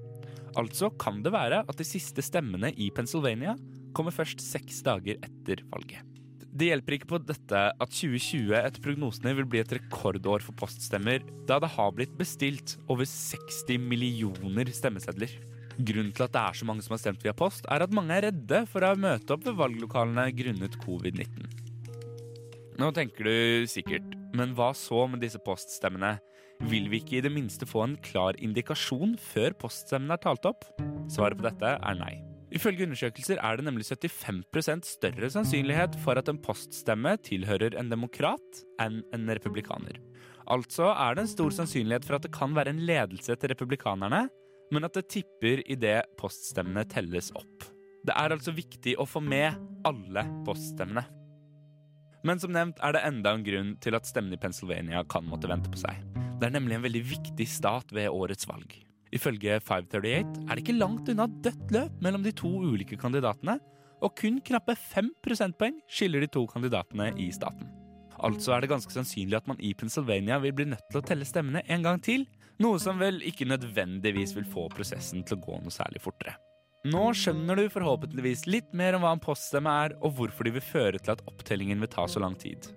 Altså 0.59 0.89
kan 0.99 1.19
det 1.23 1.33
være 1.35 1.61
at 1.67 1.77
de 1.79 1.87
siste 1.87 2.23
stemmene 2.23 2.71
i 2.79 2.89
Pennsylvania 2.95 3.57
kommer 3.95 4.15
først 4.15 4.43
seks 4.43 4.79
dager 4.87 5.19
etter 5.19 5.63
valget. 5.71 6.07
Det 6.51 6.67
hjelper 6.67 6.97
ikke 6.97 7.07
på 7.13 7.19
dette 7.23 7.59
at 7.71 7.93
2020 7.95 8.51
etter 8.57 8.83
prognosene 8.83 9.31
vil 9.37 9.47
bli 9.47 9.61
et 9.61 9.71
rekordår 9.77 10.43
for 10.43 10.55
poststemmer, 10.59 11.23
da 11.47 11.61
det 11.63 11.71
har 11.77 11.93
blitt 11.95 12.17
bestilt 12.19 12.75
over 12.91 13.07
60 13.07 13.79
millioner 13.79 14.71
stemmesedler. 14.75 15.31
Grunnen 15.79 16.11
til 16.11 16.27
at 16.27 16.35
det 16.35 16.43
er 16.43 16.59
så 16.59 16.67
mange 16.67 16.83
som 16.83 16.97
har 16.97 17.03
stemt 17.05 17.23
via 17.23 17.35
post, 17.35 17.63
er 17.71 17.85
at 17.85 17.95
mange 17.95 18.17
er 18.17 18.27
redde 18.27 18.65
for 18.67 18.83
å 18.83 18.91
møte 18.99 19.35
opp 19.35 19.47
ved 19.47 19.55
valglokalene 19.63 20.27
grunnet 20.35 20.75
covid-19. 20.83 21.60
Nå 22.79 22.91
tenker 22.95 23.27
du 23.27 23.67
sikkert, 23.69 24.13
men 24.37 24.53
hva 24.55 24.71
så 24.77 25.03
med 25.11 25.21
disse 25.23 25.41
poststemmene? 25.43 26.15
Vil 26.69 26.91
vi 26.91 26.99
ikke 27.01 27.17
i 27.17 27.23
det 27.25 27.31
minste 27.33 27.65
få 27.67 27.83
en 27.87 27.95
klar 28.05 28.37
indikasjon 28.39 29.15
før 29.19 29.55
poststemmene 29.59 30.15
er 30.15 30.21
talt 30.23 30.45
opp? 30.47 30.67
Svaret 31.11 31.39
på 31.39 31.47
dette 31.47 31.73
er 31.73 31.97
nei. 31.97 32.13
Ifølge 32.51 32.83
undersøkelser 32.85 33.39
er 33.39 33.57
det 33.57 33.65
nemlig 33.65 33.87
75% 33.87 34.87
større 34.87 35.29
sannsynlighet 35.31 35.95
for 36.03 36.19
at 36.19 36.29
en 36.29 36.39
poststemme 36.43 37.15
tilhører 37.23 37.77
en 37.79 37.91
demokrat 37.91 38.63
enn 38.83 38.99
en 39.15 39.31
republikaner. 39.31 39.99
Altså 40.51 40.89
er 40.91 41.15
det 41.15 41.25
en 41.25 41.31
stor 41.31 41.55
sannsynlighet 41.55 42.07
for 42.07 42.17
at 42.17 42.27
det 42.27 42.33
kan 42.35 42.55
være 42.55 42.73
en 42.75 42.83
ledelse 42.87 43.37
til 43.39 43.53
republikanerne, 43.53 44.25
men 44.71 44.87
at 44.87 44.95
det 44.95 45.07
tipper 45.11 45.63
idet 45.71 46.03
poststemmene 46.19 46.83
telles 46.91 47.31
opp. 47.39 47.71
Det 48.03 48.13
er 48.17 48.33
altså 48.33 48.53
viktig 48.55 48.97
å 48.99 49.07
få 49.07 49.21
med 49.23 49.55
alle 49.87 50.25
poststemmene. 50.47 51.05
Men 52.27 52.41
som 52.41 52.53
nevnt 52.53 52.79
er 52.85 52.93
det 52.93 53.01
enda 53.07 53.33
en 53.33 53.45
grunn 53.45 53.73
til 53.81 53.97
at 53.97 54.05
stemmene 54.05 54.37
i 54.37 54.41
Pennsylvania 54.41 55.01
kan 55.09 55.25
måtte 55.25 55.49
vente 55.49 55.71
på 55.73 55.79
seg. 55.81 55.97
Det 56.37 56.47
er 56.47 56.55
nemlig 56.55 56.77
en 56.77 56.85
veldig 56.85 57.03
viktig 57.09 57.47
stat 57.49 57.93
ved 57.93 58.13
årets 58.13 58.47
valg. 58.49 58.75
Ifølge 59.11 59.57
538 59.59 60.45
er 60.45 60.55
det 60.55 60.63
ikke 60.63 60.77
langt 60.77 61.09
unna 61.11 61.27
dødt 61.27 61.73
løp 61.75 61.97
mellom 62.03 62.23
de 62.25 62.33
to 62.37 62.51
ulike 62.71 62.97
kandidatene, 62.99 63.57
og 64.01 64.15
kun 64.17 64.39
knappe 64.45 64.73
fem 64.79 65.11
prosentpoeng 65.21 65.81
skiller 65.91 66.23
de 66.23 66.29
to 66.31 66.45
kandidatene 66.49 67.11
i 67.21 67.27
staten. 67.35 67.69
Altså 68.21 68.53
er 68.53 68.63
det 68.63 68.71
ganske 68.71 68.93
sannsynlig 68.93 69.37
at 69.37 69.49
man 69.49 69.59
i 69.61 69.73
Pennsylvania 69.77 70.37
vil 70.41 70.53
bli 70.57 70.69
nødt 70.69 70.87
til 70.89 71.01
å 71.01 71.05
telle 71.05 71.25
stemmene 71.27 71.65
en 71.73 71.85
gang 71.85 72.01
til, 72.05 72.27
noe 72.61 72.77
som 72.81 73.01
vel 73.01 73.21
ikke 73.25 73.49
nødvendigvis 73.49 74.35
vil 74.37 74.47
få 74.49 74.67
prosessen 74.73 75.25
til 75.25 75.39
å 75.39 75.43
gå 75.43 75.59
noe 75.63 75.73
særlig 75.73 76.03
fortere. 76.03 76.37
Nå 76.81 77.11
skjønner 77.13 77.59
du 77.59 77.67
forhåpentligvis 77.69 78.47
litt 78.49 78.71
mer 78.73 78.95
om 78.97 79.03
hva 79.05 79.11
en 79.13 79.21
poststemme 79.21 79.69
er, 79.83 79.93
og 80.01 80.15
hvorfor 80.17 80.47
de 80.47 80.55
vil 80.55 80.63
føre 80.65 80.97
til 80.97 81.13
at 81.13 81.21
opptellingen 81.29 81.77
vil 81.83 81.91
ta 81.93 82.07
så 82.09 82.23
lang 82.23 82.33
tid. 82.33 82.71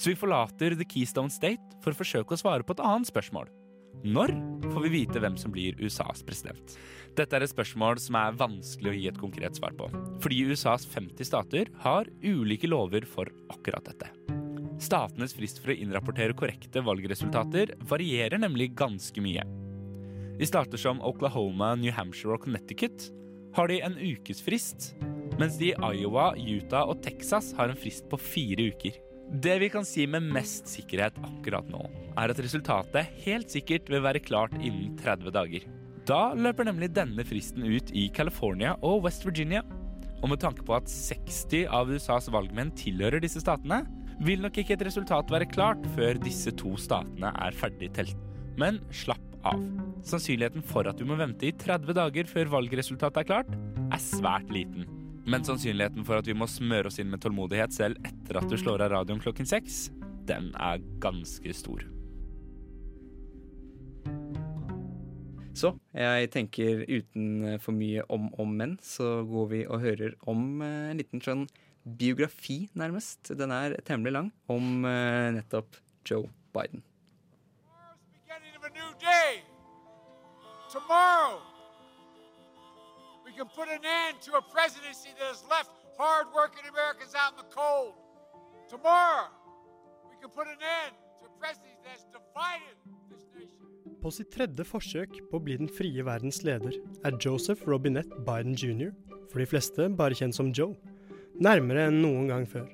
Så 0.00 0.08
vi 0.08 0.16
forlater 0.16 0.72
The 0.72 0.86
Keystone 0.88 1.28
State 1.28 1.76
for 1.84 1.92
å 1.92 1.98
forsøke 1.98 2.32
å 2.32 2.40
svare 2.40 2.64
på 2.64 2.72
et 2.72 2.80
annet 2.80 3.10
spørsmål. 3.10 3.52
Når 4.08 4.32
får 4.72 4.86
vi 4.86 4.94
vite 4.96 5.20
hvem 5.20 5.36
som 5.36 5.52
blir 5.52 5.76
USAs 5.84 6.24
president? 6.24 6.78
Dette 7.12 7.36
er 7.36 7.44
et 7.44 7.52
spørsmål 7.52 8.00
som 8.00 8.16
er 8.22 8.40
vanskelig 8.40 8.88
å 8.94 8.96
gi 8.96 9.06
et 9.12 9.20
konkret 9.20 9.60
svar 9.60 9.76
på, 9.76 9.92
fordi 10.24 10.42
USAs 10.48 10.88
50 10.88 11.28
stater 11.28 11.68
har 11.84 12.08
ulike 12.24 12.72
lover 12.72 13.04
for 13.04 13.28
akkurat 13.52 13.84
dette. 13.92 14.08
Statenes 14.80 15.36
frist 15.36 15.60
for 15.60 15.74
å 15.74 15.76
innrapportere 15.76 16.32
korrekte 16.32 16.80
valgresultater 16.82 17.76
varierer 17.84 18.40
nemlig 18.40 18.72
ganske 18.80 19.20
mye. 19.20 19.44
I 20.40 20.48
stater 20.48 20.80
som 20.80 21.04
Oklahoma, 21.04 21.76
New 21.76 21.92
Hampshire 21.92 22.40
og 22.40 22.48
Connecticut 22.48 23.12
har 23.56 23.68
de 23.68 23.80
en 23.84 23.96
ukesfrist, 24.00 24.92
mens 25.40 25.58
de 25.60 25.72
i 25.72 25.76
Iowa, 25.76 26.32
Utah 26.36 26.88
og 26.88 27.02
Texas 27.04 27.52
har 27.58 27.72
en 27.72 27.78
frist 27.78 28.08
på 28.10 28.20
fire 28.20 28.70
uker. 28.72 28.96
Det 29.32 29.54
vi 29.62 29.70
kan 29.72 29.86
si 29.88 30.04
med 30.10 30.26
mest 30.34 30.68
sikkerhet 30.68 31.16
akkurat 31.24 31.68
nå, 31.72 31.80
er 32.20 32.32
at 32.32 32.40
resultatet 32.44 33.14
helt 33.24 33.52
sikkert 33.52 33.88
vil 33.92 34.04
være 34.04 34.20
klart 34.20 34.52
innen 34.58 34.92
30 35.00 35.32
dager. 35.32 35.64
Da 36.08 36.34
løper 36.34 36.66
nemlig 36.66 36.90
denne 36.92 37.24
fristen 37.24 37.64
ut 37.64 37.92
i 37.96 38.08
California 38.12 38.74
og 38.84 39.06
West 39.06 39.24
Virginia. 39.24 39.62
Og 40.22 40.30
med 40.30 40.42
tanke 40.42 40.64
på 40.66 40.74
at 40.76 40.90
60 40.90 41.64
av 41.72 41.90
USAs 41.90 42.28
valgmenn 42.34 42.74
tilhører 42.78 43.22
disse 43.22 43.40
statene, 43.42 43.82
vil 44.22 44.42
nok 44.42 44.58
ikke 44.60 44.76
et 44.76 44.84
resultat 44.86 45.30
være 45.32 45.48
klart 45.50 45.82
før 45.96 46.20
disse 46.20 46.52
to 46.58 46.76
statene 46.78 47.32
er 47.32 47.56
ferdig 47.56 47.90
telt. 47.96 48.18
Men 48.60 48.82
slapp 48.94 49.31
av. 49.48 49.62
Sannsynligheten 50.06 50.64
for 50.66 50.88
at 50.90 50.98
du 50.98 51.06
må 51.08 51.16
vente 51.20 51.48
i 51.48 51.54
30 51.54 51.94
dager 51.98 52.28
før 52.30 52.50
valgresultatet 52.56 53.22
er 53.22 53.28
klart, 53.28 53.54
er 53.92 54.02
svært 54.02 54.50
liten. 54.54 54.88
Men 55.22 55.44
sannsynligheten 55.46 56.06
for 56.06 56.18
at 56.18 56.26
vi 56.26 56.34
må 56.34 56.48
smøre 56.50 56.90
oss 56.90 56.98
inn 56.98 57.10
med 57.12 57.22
tålmodighet 57.22 57.74
selv 57.74 57.98
etter 58.08 58.40
at 58.40 58.48
du 58.50 58.58
slår 58.58 58.82
av 58.82 58.94
radioen 58.96 59.22
klokken 59.22 59.46
seks, 59.46 59.86
den 60.26 60.50
er 60.58 60.82
ganske 61.02 61.54
stor. 61.54 61.84
Så 65.52 65.74
jeg 65.92 66.30
tenker 66.32 66.86
uten 66.88 67.58
for 67.60 67.76
mye 67.76 68.02
om 68.12 68.30
om 68.40 68.54
menn, 68.56 68.78
så 68.82 69.20
går 69.28 69.50
vi 69.50 69.60
og 69.66 69.82
hører 69.84 70.16
om 70.30 70.62
eh, 70.64 70.88
en 70.90 71.02
liten 71.02 71.22
sånn 71.22 71.44
biografi, 71.82 72.70
nærmest. 72.78 73.34
Den 73.36 73.52
er 73.52 73.76
temmelig 73.84 74.16
lang, 74.16 74.32
om 74.48 74.86
eh, 74.88 75.28
nettopp 75.36 75.76
Joe 76.08 76.30
Biden. 76.56 76.82
New 78.74 78.90
day. 78.98 79.42
Tomorrow, 80.72 81.40
we 83.24 83.32
can 83.32 83.48
put 83.58 83.68
an 83.68 83.84
end 83.84 84.20
to 84.26 84.30
a 84.40 84.42
presidency 84.56 85.10
that 85.18 85.28
has 85.34 85.44
left 85.48 85.70
hardworking 85.98 86.64
Americans 86.72 87.14
out 87.14 87.32
in 87.34 87.38
the 87.44 87.50
cold. 87.52 87.94
Tomorrow, 88.68 89.28
we 90.10 90.16
can 90.20 90.30
put 90.30 90.46
an 90.48 90.60
end 90.80 90.92
to 91.20 91.28
a 91.28 91.32
presidency 91.40 91.76
that 91.84 91.92
has 91.96 92.04
divided 92.16 92.76
this 93.10 93.24
nation. 93.36 93.64
På 94.02 94.10
sitt 94.10 94.32
tredje 94.34 94.64
forsøk 94.66 95.18
på 95.30 95.38
å 95.38 95.44
bli 95.44 95.58
den 95.60 95.70
frie 95.70 96.02
verdens 96.02 96.40
leder 96.46 96.74
er 97.04 97.18
Joseph 97.20 97.68
Robinette 97.68 98.24
Biden 98.26 98.56
jr., 98.56 98.90
for 99.30 99.40
de 99.40 99.46
fleste 99.48 99.88
bare 99.96 100.16
kjent 100.16 100.36
som 100.36 100.50
Joe, 100.56 100.74
nærmere 101.40 101.86
enn 101.88 102.00
noen 102.02 102.32
gang 102.32 102.48
før. 102.48 102.66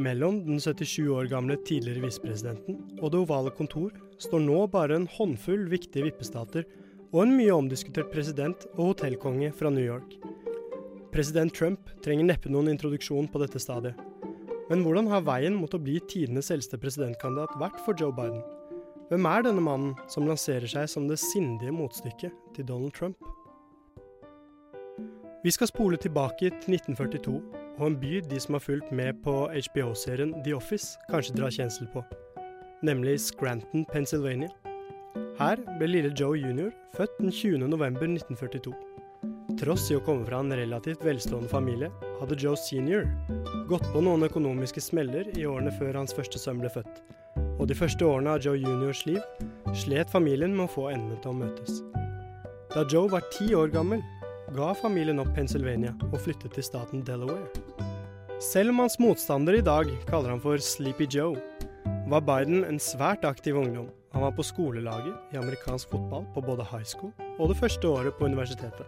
Mellom 0.00 0.40
den 0.46 0.62
77 0.62 1.10
år 1.12 1.28
gamle 1.30 1.58
tidligere 1.66 2.06
visepresidenten 2.06 2.78
og 3.02 3.12
Det 3.12 3.20
ovale 3.20 3.52
kontor 3.54 3.90
står 4.20 4.44
nå 4.44 4.66
bare 4.72 4.98
en 4.98 5.08
håndfull 5.08 5.66
viktige 5.72 6.06
vippestater 6.08 6.66
og 7.10 7.24
en 7.24 7.34
mye 7.38 7.54
omdiskutert 7.56 8.12
president 8.12 8.66
og 8.76 8.92
hotellkonge 8.92 9.50
fra 9.56 9.72
New 9.72 9.84
York. 9.84 10.14
President 11.10 11.54
Trump 11.56 11.90
trenger 12.04 12.28
neppe 12.28 12.52
noen 12.52 12.70
introduksjon 12.70 13.26
på 13.32 13.40
dette 13.42 13.58
stadiet. 13.62 13.98
Men 14.70 14.84
hvordan 14.84 15.08
har 15.10 15.26
veien 15.26 15.56
mot 15.58 15.72
å 15.74 15.82
bli 15.82 15.96
tidenes 16.06 16.52
eldste 16.54 16.78
presidentkandidat 16.78 17.56
vært 17.58 17.80
for 17.82 17.98
Joe 17.98 18.14
Biden? 18.14 18.44
Hvem 19.10 19.26
er 19.26 19.42
denne 19.42 19.64
mannen 19.66 19.96
som 20.06 20.28
lanserer 20.28 20.70
seg 20.70 20.86
som 20.92 21.08
det 21.10 21.18
sindige 21.18 21.74
motstykket 21.74 22.54
til 22.54 22.68
Donald 22.68 22.94
Trump? 22.94 23.18
Vi 25.42 25.50
skal 25.50 25.66
spole 25.66 25.98
tilbake 25.98 26.52
til 26.62 26.76
1942 26.76 27.34
og 27.80 27.86
en 27.88 27.98
by 27.98 28.20
de 28.30 28.38
som 28.44 28.54
har 28.54 28.62
fulgt 28.62 28.92
med 28.92 29.18
på 29.24 29.34
HBO-serien 29.48 30.36
The 30.44 30.54
Office, 30.54 30.94
kanskje 31.10 31.34
drar 31.40 31.50
kjensel 31.50 31.88
på, 31.90 32.04
nemlig 32.82 33.20
Scranton, 33.20 33.84
Pennsylvania. 33.92 34.50
Her 35.38 35.60
ble 35.78 35.88
lille 35.88 36.12
Joe 36.16 36.38
jr. 36.38 36.70
født 36.96 37.18
den 37.20 37.32
20. 37.32 37.68
november 37.68 38.06
1942. 38.06 38.74
Tross 39.60 39.90
i 39.90 39.96
å 39.98 40.02
komme 40.04 40.24
fra 40.24 40.38
en 40.40 40.54
relativt 40.56 41.02
velstående 41.04 41.50
familie, 41.50 41.90
hadde 42.20 42.38
Joe 42.40 42.56
senior 42.56 43.08
gått 43.68 43.84
på 43.92 44.02
noen 44.04 44.24
økonomiske 44.26 44.82
smeller 44.84 45.28
i 45.36 45.46
årene 45.48 45.72
før 45.76 45.98
hans 46.00 46.14
første 46.16 46.40
sønn 46.40 46.62
ble 46.62 46.70
født, 46.72 47.02
og 47.58 47.66
de 47.68 47.76
første 47.76 48.06
årene 48.06 48.36
av 48.36 48.44
Joe 48.44 48.60
juniors 48.60 49.04
liv 49.08 49.20
slet 49.76 50.10
familien 50.12 50.54
med 50.56 50.68
å 50.68 50.72
få 50.72 50.88
endene 50.94 51.18
til 51.20 51.34
å 51.34 51.40
møtes. 51.42 51.82
Da 52.72 52.86
Joe 52.88 53.10
var 53.12 53.26
ti 53.34 53.50
år 53.54 53.72
gammel, 53.74 54.02
ga 54.56 54.72
familien 54.78 55.20
opp 55.22 55.32
Pennsylvania 55.36 55.92
og 56.10 56.20
flyttet 56.24 56.56
til 56.56 56.66
staten 56.66 57.04
Delaware. 57.06 57.50
Selv 58.40 58.72
om 58.72 58.84
hans 58.84 58.96
motstander 59.02 59.58
i 59.58 59.64
dag 59.64 59.90
kaller 60.08 60.32
han 60.32 60.42
for 60.42 60.62
Sleepy 60.64 61.06
Joe, 61.10 61.36
var 62.10 62.24
Biden 62.26 62.64
en 62.66 62.80
svært 62.82 63.22
aktiv 63.22 63.54
ungdom. 63.54 63.86
Han 64.10 64.24
var 64.24 64.32
på 64.34 64.42
skolelaget 64.42 65.14
i 65.30 65.38
amerikansk 65.38 65.92
fotball 65.92 66.24
på 66.34 66.42
både 66.42 66.66
high 66.66 66.86
school 66.86 67.12
og 67.38 67.52
det 67.52 67.58
første 67.60 67.86
året 67.86 68.16
på 68.18 68.26
universitetet. 68.26 68.86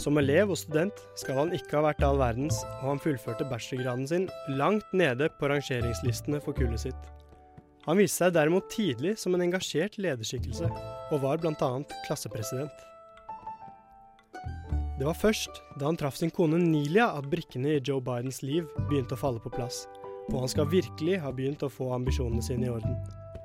Som 0.00 0.16
elev 0.16 0.54
og 0.54 0.56
student 0.56 1.02
skal 1.20 1.36
han 1.36 1.52
ikke 1.52 1.76
ha 1.76 1.82
vært 1.90 2.00
all 2.06 2.16
verdens, 2.16 2.62
og 2.80 2.94
han 2.94 3.02
fullførte 3.04 3.44
bachelorgraden 3.50 4.08
sin 4.08 4.24
langt 4.56 4.88
nede 4.96 5.28
på 5.36 5.50
rangeringslistene 5.52 6.40
for 6.40 6.56
kullet 6.56 6.86
sitt. 6.86 7.10
Han 7.84 8.00
viste 8.00 8.22
seg 8.22 8.32
derimot 8.38 8.70
tidlig 8.72 9.18
som 9.20 9.36
en 9.36 9.44
engasjert 9.44 9.98
lederskikkelse, 10.00 10.70
og 11.12 11.20
var 11.20 11.42
bl.a. 11.42 11.70
klassepresident. 12.06 12.72
Det 14.96 15.04
var 15.04 15.18
først 15.18 15.60
da 15.76 15.90
han 15.90 16.00
traff 16.00 16.16
sin 16.16 16.32
kone 16.32 16.62
Nilia 16.62 17.10
at 17.18 17.28
brikkene 17.28 17.76
i 17.76 17.82
Joe 17.84 18.00
Bidens 18.00 18.40
liv 18.46 18.70
begynte 18.86 19.18
å 19.18 19.20
falle 19.20 19.42
på 19.42 19.52
plass, 19.52 19.84
og 20.30 20.38
han 20.44 20.52
skal 20.52 20.70
virkelig 20.70 21.18
ha 21.22 21.32
begynt 21.34 21.64
å 21.66 21.70
få 21.72 21.90
ambisjonene 21.96 22.44
sine 22.44 22.68
i 22.68 22.72
orden. 22.72 22.96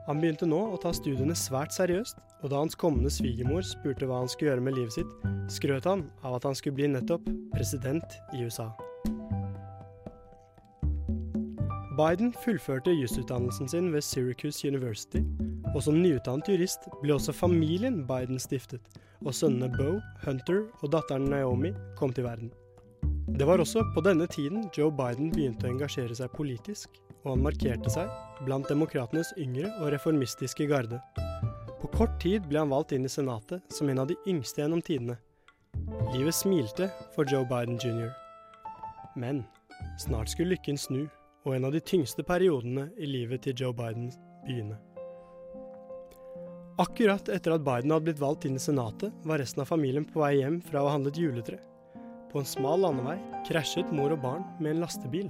Han 0.07 0.21
begynte 0.23 0.47
nå 0.47 0.59
å 0.71 0.77
ta 0.79 0.93
studiene 0.95 1.35
svært 1.35 1.73
seriøst, 1.75 2.19
og 2.43 2.51
da 2.53 2.61
hans 2.61 2.77
kommende 2.79 3.11
svigermor 3.11 3.65
spurte 3.67 4.07
hva 4.07 4.21
han 4.21 4.29
skulle 4.31 4.53
gjøre 4.53 4.63
med 4.63 4.77
livet 4.77 4.95
sitt, 4.95 5.15
skrøt 5.51 5.87
han 5.89 6.05
av 6.23 6.37
at 6.37 6.47
han 6.47 6.55
skulle 6.55 6.77
bli 6.77 6.91
nettopp 6.93 7.25
president 7.55 8.15
i 8.37 8.45
USA. 8.45 8.69
Biden 11.97 12.29
fullførte 12.43 12.93
jusutdannelsen 12.93 13.67
sin 13.73 13.89
ved 13.91 14.05
Syracuse 14.05 14.67
University, 14.69 15.23
og 15.73 15.81
som 15.83 15.97
nyutdannet 15.97 16.47
jurist 16.53 16.85
ble 17.01 17.15
også 17.17 17.33
familien 17.33 18.03
Biden 18.07 18.39
stiftet, 18.39 18.85
og 19.25 19.33
sønnene 19.33 19.71
Beau, 19.73 19.97
Hunter 20.23 20.67
og 20.83 20.93
datteren 20.93 21.27
Naomi 21.33 21.73
kom 21.97 22.13
til 22.13 22.29
verden. 22.29 22.53
Det 23.27 23.45
var 23.45 23.59
også 23.59 23.81
på 23.91 24.01
denne 24.05 24.23
tiden 24.31 24.69
Joe 24.71 24.87
Biden 24.95 25.33
begynte 25.35 25.67
å 25.67 25.73
engasjere 25.73 26.15
seg 26.15 26.31
politisk, 26.31 26.93
og 27.25 27.33
han 27.33 27.41
markerte 27.43 27.91
seg 27.91 28.07
blant 28.47 28.69
demokratenes 28.71 29.33
yngre 29.35 29.67
og 29.81 29.91
reformistiske 29.91 30.63
garde. 30.69 31.01
På 31.81 31.89
kort 31.91 32.15
tid 32.23 32.47
ble 32.47 32.63
han 32.63 32.71
valgt 32.71 32.95
inn 32.95 33.03
i 33.03 33.11
Senatet 33.11 33.67
som 33.75 33.91
en 33.91 33.99
av 33.99 34.07
de 34.07 34.15
yngste 34.31 34.63
gjennom 34.63 34.79
tidene. 34.79 35.17
Livet 36.15 36.39
smilte 36.39 36.87
for 37.17 37.27
Joe 37.27 37.43
Biden 37.51 37.75
jr. 37.83 38.15
Men 39.19 39.43
snart 39.99 40.31
skulle 40.31 40.55
lykken 40.55 40.79
snu, 40.79 41.03
og 41.43 41.55
en 41.57 41.67
av 41.67 41.75
de 41.75 41.83
tyngste 41.83 42.23
periodene 42.23 42.87
i 42.95 43.11
livet 43.11 43.43
til 43.43 43.59
Joe 43.59 43.75
Biden 43.75 44.07
begynne. 44.47 44.79
Akkurat 46.79 47.27
etter 47.27 47.57
at 47.57 47.67
Biden 47.67 47.91
hadde 47.91 48.07
blitt 48.07 48.23
valgt 48.23 48.47
inn 48.47 48.55
i 48.55 48.61
Senatet, 48.61 49.11
var 49.27 49.43
resten 49.43 49.65
av 49.65 49.67
familien 49.67 50.07
på 50.07 50.23
vei 50.23 50.37
hjem 50.39 50.61
fra 50.63 50.79
å 50.79 50.87
ha 50.87 50.95
handlet 50.95 51.19
juletre. 51.19 51.59
På 52.31 52.41
en 52.41 52.47
smal 52.47 52.81
landevei 52.83 53.17
krasjet 53.47 53.91
mor 53.95 54.11
og 54.11 54.23
barn 54.23 54.43
med 54.59 54.73
en 54.73 54.83
lastebil. 54.83 55.29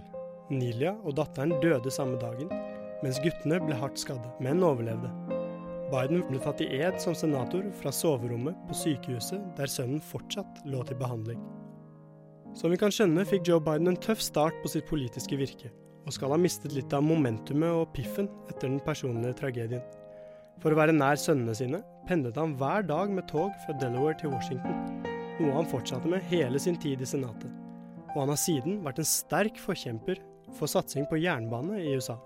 Nilia 0.49 0.95
og 1.03 1.17
datteren 1.19 1.53
døde 1.61 1.91
samme 1.93 2.17
dagen, 2.21 2.49
mens 3.03 3.19
guttene 3.21 3.59
ble 3.61 3.77
hardt 3.77 3.99
skadde, 4.01 4.31
men 4.41 4.63
overlevde. 4.65 5.11
Biden 5.91 6.23
ble 6.27 6.39
tatt 6.43 6.61
i 6.63 6.67
ed 6.81 6.97
som 6.99 7.15
senator 7.15 7.63
fra 7.79 7.93
soverommet 7.95 8.57
på 8.67 8.75
sykehuset 8.75 9.43
der 9.59 9.71
sønnen 9.71 10.01
fortsatt 10.03 10.63
lå 10.67 10.81
til 10.87 10.99
behandling. 10.99 11.43
Som 12.57 12.73
vi 12.73 12.79
kan 12.81 12.91
skjønne, 12.91 13.27
fikk 13.27 13.45
Joe 13.47 13.61
Biden 13.63 13.91
en 13.91 13.99
tøff 14.01 14.23
start 14.23 14.57
på 14.63 14.71
sitt 14.71 14.87
politiske 14.89 15.37
virke, 15.39 15.69
og 16.07 16.15
skal 16.15 16.33
ha 16.33 16.39
mistet 16.41 16.73
litt 16.75 16.95
av 16.95 17.05
momentumet 17.05 17.83
og 17.83 17.91
piffen 17.95 18.31
etter 18.49 18.65
den 18.65 18.81
personlige 18.83 19.37
tragedien. 19.43 19.83
For 20.63 20.73
å 20.73 20.79
være 20.79 20.95
nær 20.95 21.19
sønnene 21.21 21.53
sine 21.55 21.83
pendlet 22.09 22.39
han 22.39 22.57
hver 22.57 22.87
dag 22.89 23.13
med 23.13 23.27
tog 23.29 23.53
fra 23.65 23.77
Delaware 23.77 24.17
til 24.17 24.33
Washington, 24.33 25.06
noe 25.41 25.55
han 25.55 25.69
fortsatte 25.69 26.09
med 26.09 26.25
hele 26.31 26.59
sin 26.59 26.77
tid 26.79 27.01
i 27.01 27.09
Senatet. 27.09 27.51
Og 28.15 28.23
han 28.23 28.31
har 28.33 28.39
siden 28.41 28.81
vært 28.85 29.01
en 29.01 29.07
sterk 29.07 29.59
forkjemper 29.61 30.21
for 30.57 30.69
satsing 30.71 31.05
på 31.09 31.19
jernbane 31.21 31.81
i 31.83 31.95
USA. 31.97 32.17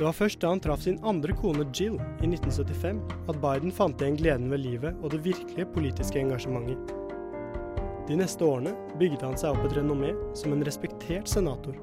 Det 0.00 0.06
var 0.06 0.16
først 0.16 0.40
da 0.40 0.48
han 0.48 0.62
traff 0.64 0.86
sin 0.86 0.96
andre 1.04 1.34
kone 1.36 1.66
Jill 1.76 1.98
i 2.24 2.30
1975 2.30 3.02
at 3.28 3.40
Biden 3.42 3.74
fant 3.76 4.00
igjen 4.00 4.16
gleden 4.16 4.48
ved 4.52 4.62
livet 4.64 4.96
og 5.04 5.12
det 5.12 5.20
virkelige 5.26 5.68
politiske 5.74 6.22
engasjementet. 6.22 6.94
De 8.08 8.16
neste 8.16 8.42
årene 8.42 8.72
bygde 8.98 9.22
han 9.22 9.36
seg 9.38 9.52
opp 9.52 9.68
et 9.68 9.76
renommé 9.76 10.14
som 10.34 10.56
en 10.56 10.64
respektert 10.66 11.28
senator, 11.30 11.76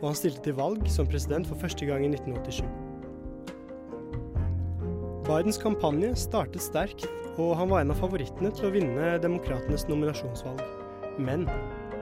og 0.00 0.08
han 0.10 0.18
stilte 0.18 0.42
til 0.44 0.58
valg 0.58 0.82
som 0.90 1.08
president 1.08 1.46
for 1.48 1.62
første 1.62 1.86
gang 1.88 2.04
i 2.04 2.10
1987. 2.10 2.79
Bidens 5.30 5.60
kampanje 5.62 6.08
startet 6.18 6.62
sterkt, 6.64 7.04
og 7.38 7.52
han 7.54 7.68
var 7.70 7.84
en 7.84 7.92
av 7.92 8.00
favorittene 8.00 8.50
til 8.50 8.66
å 8.66 8.72
vinne 8.74 9.12
demokratenes 9.22 9.84
nominasjonsvalg. 9.86 10.58
Men 11.22 11.44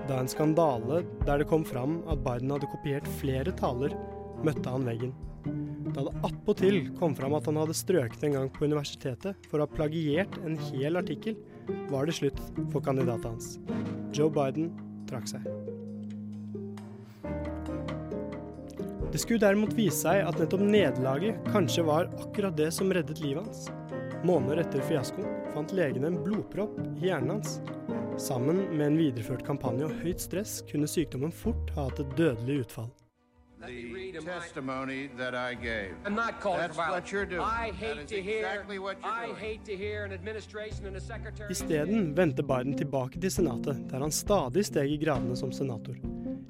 da 0.09 0.23
en 0.23 0.31
skandale 0.33 1.03
der 1.27 1.43
det 1.43 1.49
kom 1.51 1.67
fram 1.69 1.99
at 2.09 2.23
Biden 2.25 2.55
hadde 2.55 2.71
kopiert 2.73 3.11
flere 3.19 3.53
taler, 3.61 3.93
møtte 4.41 4.73
han 4.73 4.88
veggen. 4.88 5.12
Da 5.93 6.07
det 6.09 6.17
attpåtil 6.25 6.81
kom 6.97 7.12
fram 7.19 7.37
at 7.37 7.53
han 7.53 7.61
hadde 7.61 7.77
strøket 7.77 8.25
en 8.31 8.38
gang 8.38 8.49
på 8.55 8.64
universitetet 8.64 9.49
for 9.51 9.61
å 9.61 9.69
ha 9.69 9.77
plagiert 9.77 10.41
en 10.49 10.57
hel 10.71 10.97
artikkel, 10.97 11.37
var 11.93 12.09
det 12.09 12.17
slutt 12.17 12.41
for 12.73 12.81
kandidatet 12.81 13.29
hans. 13.29 13.59
Joe 14.17 14.33
Biden 14.33 14.73
trakk 15.11 15.29
seg. 15.37 15.45
Det 19.12 19.18
skulle 19.18 19.40
derimot 19.40 19.73
vise 19.73 20.03
seg 20.03 20.21
at 20.29 20.37
nettopp 20.37 20.61
nederlaget 20.68 21.47
kanskje 21.49 21.85
var 21.88 22.11
akkurat 22.21 22.57
det 22.59 22.68
som 22.77 22.92
reddet 22.92 23.23
livet 23.25 23.47
hans. 23.47 23.71
Måneder 24.29 24.61
etter 24.64 24.85
fiaskoen 24.85 25.31
fant 25.55 25.73
legene 25.73 26.11
en 26.11 26.21
blodpropp 26.27 26.77
i 26.99 27.09
hjernen 27.09 27.38
hans. 27.38 27.57
Sammen 28.21 28.64
med 28.75 28.87
en 28.90 29.01
videreført 29.01 29.47
kampanje 29.47 29.88
og 29.88 29.97
høyt 30.03 30.21
stress 30.21 30.59
kunne 30.68 30.90
sykdommen 30.90 31.33
fort 31.33 31.73
ha 31.77 31.88
hatt 31.88 32.03
et 32.05 32.16
dødelig 32.21 32.66
utfall. 32.66 32.90
The 33.69 34.21
testimony 34.25 35.11
that 35.19 35.35
I 35.35 35.55
gave. 35.55 35.91
I'm 36.07 36.15
not 36.15 36.41
calling 36.41 36.61
That's 36.61 36.77
for 36.77 36.83
violence. 36.83 37.05
what 37.05 37.13
you're 37.13 37.27
doing. 37.27 37.41
I 37.43 37.71
hate 37.73 38.09
to 38.09 38.23
hear. 38.23 38.39
exactly 38.39 38.79
what 38.79 38.97
you're 39.03 39.13
I 39.13 39.27
doing. 39.27 39.37
hate 39.37 39.65
to 39.65 39.77
hear 39.77 40.05
an 40.05 40.13
administration 40.13 40.87
and 40.87 40.97
a 40.97 41.01
secretary. 41.01 41.51
Isteden 41.53 42.15
vendte 42.17 42.43
Biden 42.43 42.77
tilbake 42.77 43.21
til 43.21 43.31
Senatet, 43.31 43.91
der 43.91 43.99
han 43.99 44.11
stadig 44.11 44.65
steg 44.67 44.91
i 44.91 44.97
gradene 45.05 45.37
som 45.37 45.53
senator. 45.53 45.95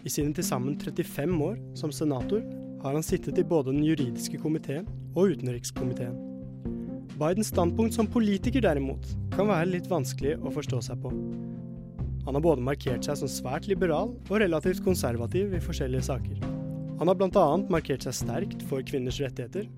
I 0.04 0.08
sine 0.08 0.34
til 0.34 0.44
sammen 0.44 0.78
35 0.80 1.42
år 1.44 1.56
som 1.74 1.92
senator 1.92 2.42
har 2.82 2.92
han 2.94 3.02
sittet 3.02 3.38
i 3.38 3.42
både 3.42 3.72
den 3.72 3.84
juridiske 3.84 4.38
komiteen 4.38 4.86
og 5.16 5.30
utenrikskomiteen. 5.34 6.14
Bidens 7.18 7.46
standpunkt 7.50 7.94
som 7.94 8.06
politiker 8.06 8.60
derimot 8.62 9.06
kan 9.34 9.48
være 9.50 9.66
litt 9.72 9.88
vanskelig 9.90 10.36
å 10.38 10.52
forstå 10.54 10.80
seg 10.86 11.00
på. 11.02 11.10
Han 12.28 12.34
har 12.36 12.44
både 12.44 12.62
markert 12.62 13.04
seg 13.08 13.16
som 13.16 13.28
svært 13.28 13.66
liberal 13.66 14.12
og 14.28 14.40
relativt 14.42 14.84
konservativ 14.84 15.54
i 15.56 15.60
forskjellige 15.64 16.02
saker. 16.02 16.57
Han 16.98 17.08
har 17.08 17.14
bl.a. 17.14 17.46
markert 17.70 18.02
seg 18.02 18.16
sterkt 18.16 18.62
for 18.66 18.82
kvinners 18.82 19.20
rettigheter, 19.22 19.68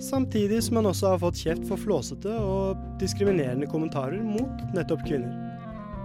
samtidig 0.00 0.60
som 0.62 0.78
han 0.78 0.88
også 0.92 1.14
har 1.14 1.22
fått 1.22 1.40
kjeft 1.42 1.66
for 1.66 1.80
flåsete 1.82 2.30
og 2.30 2.78
diskriminerende 3.02 3.66
kommentarer 3.70 4.22
mot 4.22 4.62
nettopp 4.76 5.02
kvinner. 5.08 5.34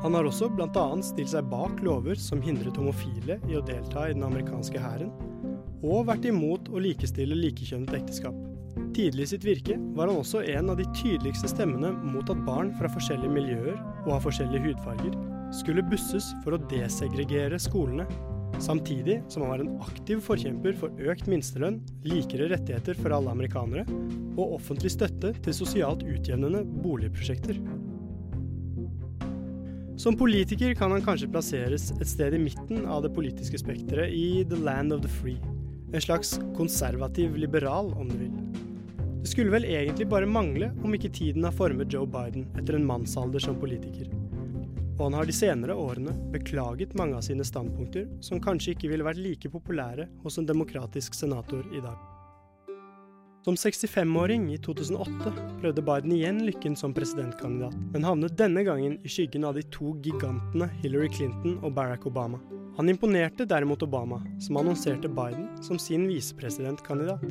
Han 0.01 0.17
har 0.17 0.25
også 0.25 0.49
bl.a. 0.53 0.87
stilt 1.05 1.31
seg 1.31 1.47
bak 1.53 1.79
lover 1.85 2.17
som 2.17 2.41
hindret 2.41 2.77
homofile 2.81 3.37
i 3.49 3.55
å 3.57 3.63
delta 3.65 4.09
i 4.09 4.17
den 4.17 4.25
amerikanske 4.25 4.81
hæren, 4.81 5.13
og 5.85 6.09
vært 6.09 6.25
imot 6.25 6.73
å 6.73 6.81
likestille 6.81 7.37
likekjønnet 7.37 7.93
ekteskap. 8.01 8.35
Tidlig 8.95 9.25
i 9.27 9.31
sitt 9.35 9.45
virke 9.45 9.77
var 9.95 10.09
han 10.09 10.19
også 10.19 10.41
en 10.49 10.71
av 10.73 10.79
de 10.79 10.85
tydeligste 10.97 11.49
stemmene 11.51 11.93
mot 12.09 12.29
at 12.31 12.41
barn 12.47 12.73
fra 12.79 12.89
forskjellige 12.91 13.37
miljøer 13.37 13.75
og 14.05 14.15
av 14.17 14.23
forskjellige 14.25 14.69
hudfarger 14.69 15.17
skulle 15.55 15.85
busses 15.91 16.33
for 16.43 16.55
å 16.55 16.63
desegregere 16.71 17.59
skolene, 17.61 18.07
samtidig 18.63 19.21
som 19.27 19.43
han 19.43 19.51
var 19.51 19.63
en 19.63 19.73
aktiv 19.83 20.21
forkjemper 20.23 20.75
for 20.79 21.05
økt 21.11 21.27
minstelønn, 21.31 21.81
likere 22.07 22.49
rettigheter 22.51 22.97
for 22.99 23.15
alle 23.15 23.33
amerikanere 23.33 23.85
og 24.35 24.57
offentlig 24.57 24.93
støtte 24.95 25.33
til 25.45 25.57
sosialt 25.57 26.05
utjevnende 26.05 26.63
boligprosjekter. 26.83 27.59
Som 29.99 30.17
politiker 30.19 30.73
kan 30.75 30.91
han 30.91 31.03
kanskje 31.05 31.29
plasseres 31.31 31.91
et 31.95 32.09
sted 32.09 32.35
i 32.35 32.41
midten 32.41 32.83
av 32.83 33.05
det 33.05 33.13
politiske 33.15 33.61
spekteret 33.61 34.11
i 34.11 34.43
The 34.49 34.59
Land 34.59 34.91
of 34.91 35.05
the 35.05 35.11
Free. 35.21 35.39
En 35.95 36.03
slags 36.03 36.35
konservativ 36.57 37.37
liberal, 37.39 37.93
om 37.95 38.09
du 38.11 38.17
vil. 38.25 38.33
Det 39.23 39.31
skulle 39.31 39.53
vel 39.55 39.65
egentlig 39.65 40.09
bare 40.11 40.27
mangle 40.29 40.73
om 40.83 40.93
ikke 40.93 41.13
tiden 41.15 41.47
har 41.47 41.55
formet 41.55 41.93
Joe 41.93 42.05
Biden 42.05 42.49
etter 42.59 42.75
en 42.75 42.85
mannsalder 42.85 43.41
som 43.41 43.55
politiker. 43.57 44.11
Og 44.95 45.09
han 45.09 45.15
har 45.19 45.27
de 45.27 45.35
senere 45.35 45.75
årene 45.75 46.13
beklaget 46.31 46.95
mange 46.95 47.17
av 47.17 47.23
sine 47.27 47.43
standpunkter, 47.43 48.07
som 48.23 48.39
kanskje 48.43 48.75
ikke 48.75 48.91
ville 48.93 49.07
vært 49.07 49.19
like 49.19 49.51
populære 49.51 50.07
hos 50.23 50.39
en 50.39 50.47
demokratisk 50.47 51.17
senator 51.17 51.65
i 51.75 51.83
dag. 51.83 51.97
Som 53.45 53.57
65-åring 53.59 54.47
i 54.55 54.57
2008 54.57 55.31
prøvde 55.59 55.83
Biden 55.85 56.13
igjen 56.15 56.39
lykken 56.47 56.73
som 56.79 56.95
presidentkandidat, 56.97 57.75
men 57.93 58.07
havnet 58.07 58.33
denne 58.39 58.63
gangen 58.65 58.95
i 59.05 59.11
skyggen 59.11 59.45
av 59.45 59.59
de 59.59 59.61
to 59.75 59.91
gigantene 60.01 60.65
Hillary 60.79 61.11
Clinton 61.13 61.59
og 61.59 61.75
Barack 61.77 62.07
Obama. 62.09 62.39
Han 62.79 62.89
imponerte 62.89 63.45
derimot 63.45 63.85
Obama, 63.85 64.17
som 64.41 64.57
annonserte 64.63 65.11
Biden 65.11 65.45
som 65.61 65.77
sin 65.77 66.07
visepresidentkandidat. 66.09 67.21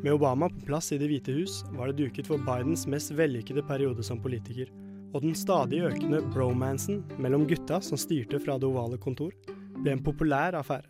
Med 0.00 0.14
Obama 0.14 0.48
på 0.48 0.64
plass 0.70 0.92
i 0.94 0.98
Det 0.98 1.10
hvite 1.10 1.36
hus 1.36 1.60
var 1.76 1.90
det 1.90 2.00
duket 2.00 2.30
for 2.30 2.40
Bidens 2.48 2.86
mest 2.88 3.12
vellykkede 3.12 3.66
periode 3.68 4.06
som 4.06 4.22
politiker, 4.22 4.72
og 5.14 5.22
den 5.24 5.34
stadig 5.36 5.80
økende 5.88 6.20
bromansen 6.34 7.02
mellom 7.18 7.46
gutta 7.48 7.80
som 7.84 8.00
styrte 8.00 8.40
fra 8.42 8.58
det 8.58 8.68
ovale 8.68 8.98
kontor, 9.00 9.32
ble 9.78 9.94
en 9.94 10.04
populær 10.04 10.58
affære. 10.58 10.88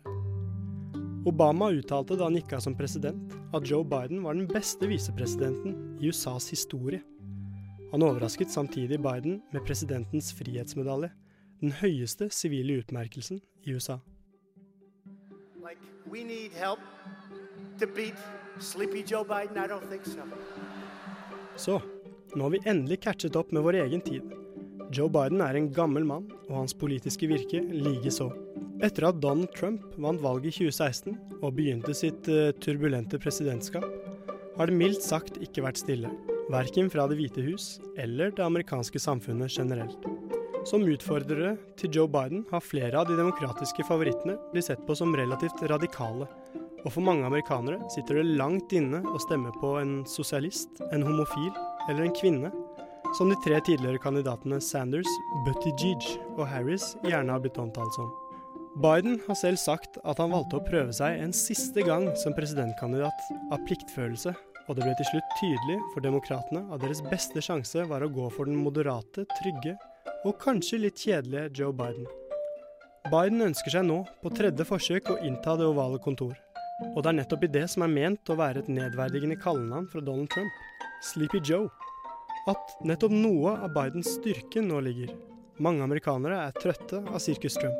Obama 1.27 1.69
uttalte 1.75 2.15
da 2.17 2.27
han 2.27 2.37
gikk 2.39 2.55
av 2.57 2.63
som 2.63 2.75
president, 2.79 3.33
at 3.53 3.65
Joe 3.67 3.83
Biden 3.85 4.23
var 4.23 4.37
den 4.37 4.47
beste 4.49 4.87
visepresidenten 4.87 5.75
i 5.99 6.09
USAs 6.09 6.49
historie. 6.49 7.01
Han 7.91 8.05
overrasket 8.05 8.51
samtidig 8.51 9.01
Biden 9.01 9.41
med 9.51 9.65
presidentens 9.65 10.31
frihetsmedalje, 10.37 11.11
den 11.61 11.73
høyeste 11.81 12.29
sivile 12.31 12.79
utmerkelsen 12.79 13.41
i 13.65 13.73
USA. 13.75 13.99
Like, 15.59 15.81
we 16.11 16.23
need 16.23 16.51
help 16.53 16.79
to 17.79 17.87
beat 17.87 18.15
Sleepy 18.59 19.03
Joe 19.03 19.23
Biden? 19.23 19.57
I 19.57 19.67
don't 19.67 19.87
think 19.89 20.05
so. 20.05 20.21
Så, 21.55 21.81
nå 22.35 22.45
har 22.45 22.53
vi 22.53 22.61
endelig 22.69 23.01
catchet 23.05 23.37
opp 23.39 23.51
med 23.55 23.63
vår 23.65 23.79
egen 23.83 24.01
tid. 24.05 24.25
Joe 24.93 25.09
Biden 25.13 25.41
er 25.45 25.57
en 25.57 25.69
gammel 25.73 26.05
mann, 26.05 26.25
og 26.49 26.55
hans 26.63 26.73
politiske 26.77 27.29
virke 27.29 27.61
likeså. 27.61 28.29
Etter 28.85 29.09
at 29.09 29.19
Donald 29.21 29.51
Trump 29.57 29.83
vant 30.01 30.21
valget 30.23 30.49
i 30.49 30.69
2016 30.69 31.17
og 31.43 31.53
begynte 31.57 31.93
sitt 31.97 32.29
uh, 32.31 32.49
turbulente 32.63 33.19
presidentskap, 33.21 33.85
har 34.57 34.69
det 34.69 34.77
mildt 34.79 35.05
sagt 35.05 35.37
ikke 35.43 35.63
vært 35.65 35.81
stille. 35.81 36.09
Verken 36.49 36.89
fra 36.89 37.05
Det 37.09 37.19
hvite 37.19 37.43
hus 37.45 37.77
eller 38.01 38.33
det 38.33 38.45
amerikanske 38.45 39.01
samfunnet 39.01 39.53
generelt. 39.53 40.07
Som 40.67 40.87
utfordrere 40.89 41.53
til 41.79 41.93
Joe 41.95 42.09
Biden 42.11 42.41
har 42.49 42.65
flere 42.65 42.97
av 42.99 43.07
de 43.07 43.17
demokratiske 43.17 43.85
favorittene 43.87 44.39
blitt 44.51 44.67
sett 44.67 44.81
på 44.87 44.97
som 44.97 45.13
relativt 45.15 45.61
radikale. 45.69 46.27
Og 46.83 46.91
for 46.91 47.03
mange 47.05 47.27
amerikanere 47.27 47.79
sitter 47.93 48.19
det 48.19 48.37
langt 48.39 48.73
inne 48.75 49.03
å 49.05 49.21
stemme 49.21 49.53
på 49.61 49.75
en 49.79 49.99
sosialist, 50.09 50.81
en 50.89 51.05
homofil 51.05 51.53
eller 51.89 52.05
en 52.05 52.15
kvinne, 52.15 52.51
som 53.17 53.29
de 53.29 53.35
tre 53.43 53.57
tidligere 53.65 54.01
kandidatene 54.03 54.61
Sanders, 54.61 55.09
Buttigieg 55.45 56.05
og 56.37 56.45
Harris 56.51 56.91
gjerne 57.01 57.33
har 57.33 57.41
blitt 57.43 57.57
omtalt 57.61 57.95
som. 57.97 58.11
Biden 58.79 59.17
har 59.25 59.35
selv 59.35 59.57
sagt 59.57 59.97
at 60.05 60.21
han 60.21 60.31
valgte 60.31 60.59
å 60.59 60.65
prøve 60.67 60.93
seg 60.95 61.17
en 61.19 61.33
siste 61.35 61.83
gang 61.83 62.05
som 62.21 62.35
presidentkandidat 62.37 63.25
av 63.49 63.63
pliktfølelse, 63.65 64.35
og 64.69 64.77
det 64.77 64.85
ble 64.85 64.93
til 64.99 65.09
slutt 65.09 65.35
tydelig 65.39 65.79
for 65.95 66.05
demokratene 66.05 66.61
at 66.69 66.83
deres 66.83 67.01
beste 67.09 67.41
sjanse 67.41 67.87
var 67.89 68.05
å 68.05 68.11
gå 68.13 68.29
for 68.35 68.45
den 68.45 68.61
moderate, 68.61 69.25
trygge 69.39 69.73
og 70.27 70.37
kanskje 70.43 70.83
litt 70.83 71.01
kjedelige 71.01 71.49
Joe 71.57 71.73
Biden. 71.73 72.05
Biden 73.09 73.41
ønsker 73.41 73.73
seg 73.73 73.87
nå, 73.87 74.03
på 74.21 74.29
tredje 74.37 74.65
forsøk, 74.67 75.09
å 75.09 75.21
innta 75.25 75.55
det 75.57 75.65
ovale 75.65 75.97
kontor. 76.03 76.35
Og 76.93 77.01
det 77.01 77.09
er 77.09 77.17
nettopp 77.17 77.45
i 77.47 77.51
det 77.51 77.65
som 77.71 77.83
er 77.83 77.91
ment 77.91 78.29
å 78.29 78.37
være 78.37 78.61
et 78.61 78.69
nedverdigende 78.71 79.39
kallenavn 79.41 79.87
fra 79.89 80.03
Donald 80.03 80.29
Trump, 80.31 80.51
Sleepy 81.01 81.39
Joe, 81.43 81.69
at 82.51 82.75
nettopp 82.83 83.13
noe 83.13 83.53
av 83.55 83.71
Bidens 83.75 84.09
styrke 84.17 84.59
nå 84.63 84.81
ligger. 84.83 85.13
Mange 85.63 85.83
amerikanere 85.83 86.41
er 86.47 86.55
trøtte 86.59 86.99
av 87.07 87.19
sirkus 87.23 87.55
Trump. 87.59 87.79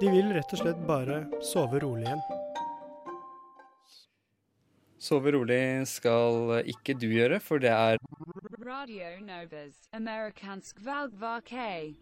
De 0.00 0.10
vil 0.10 0.32
rett 0.34 0.54
og 0.54 0.62
slett 0.62 0.80
bare 0.88 1.22
sove 1.44 1.82
rolig 1.82 2.08
igjen. 2.08 2.22
Sove 5.00 5.32
rolig 5.32 5.62
skal 5.88 6.60
ikke 6.68 6.98
du 6.98 7.06
gjøre, 7.08 7.38
for 7.40 7.62
det 7.62 7.70
er 7.72 8.02
Radio 8.66 9.14
Novas 9.24 9.86
Amerikansk 9.96 10.82
valgvake. 10.84 11.94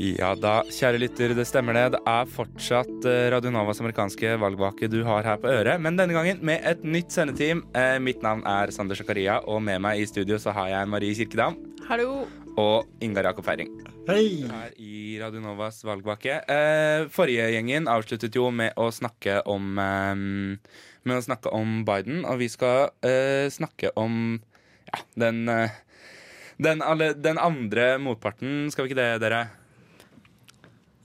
Ja 0.00 0.30
da, 0.38 0.62
kjære 0.72 1.00
lytter, 1.02 1.34
det 1.36 1.44
stemmer 1.44 1.76
det. 1.76 1.82
Det 1.94 1.98
er 2.08 2.28
fortsatt 2.32 2.88
Radionovas 3.04 3.32
Radio 3.34 3.50
Novas 3.52 3.80
amerikanske 3.82 4.30
valgvake 4.40 4.88
du 4.88 5.02
har 5.04 5.26
her 5.26 5.36
på 5.42 5.50
øret, 5.52 5.80
men 5.84 5.98
denne 6.00 6.16
gangen 6.16 6.40
med 6.40 6.64
et 6.64 6.80
nytt 6.80 7.12
sendeteam. 7.12 7.60
Eh, 7.76 7.98
mitt 8.00 8.24
navn 8.24 8.40
er 8.48 8.72
Sander 8.72 8.96
Sakaria 8.96 9.42
og 9.44 9.60
med 9.62 9.82
meg 9.84 10.00
i 10.00 10.08
studio 10.08 10.40
så 10.40 10.54
har 10.56 10.70
jeg 10.72 10.88
Marie 10.88 11.18
Kirkedam. 11.18 11.60
Hallo. 11.90 12.24
Og 12.56 12.88
Ingar 13.04 13.28
Jakob 13.28 13.44
Feiring. 13.44 13.68
Hei! 14.08 14.48
Her 14.48 14.72
i 14.80 15.20
Radio 15.20 15.44
Novas 15.44 15.84
valgvake. 15.84 16.40
Eh, 16.40 17.04
forrige 17.12 17.52
gjengen 17.52 17.88
avsluttet 17.92 18.34
jo 18.36 18.48
med 18.50 18.72
å 18.80 18.88
snakke 18.92 19.42
om 19.44 19.76
eh, 19.76 20.26
Med 21.04 21.18
å 21.18 21.24
snakke 21.24 21.52
om 21.52 21.82
Biden, 21.84 22.24
og 22.24 22.40
vi 22.40 22.48
skal 22.48 22.94
eh, 23.04 23.48
snakke 23.52 23.92
om 23.98 24.38
ja, 24.88 25.00
den, 25.18 25.48
eh, 25.50 25.80
den, 26.62 26.80
alle, 26.80 27.12
den 27.12 27.36
andre 27.36 27.98
motparten. 28.00 28.70
Skal 28.72 28.86
vi 28.86 28.94
ikke 28.94 29.02
det, 29.02 29.10
dere? 29.26 29.48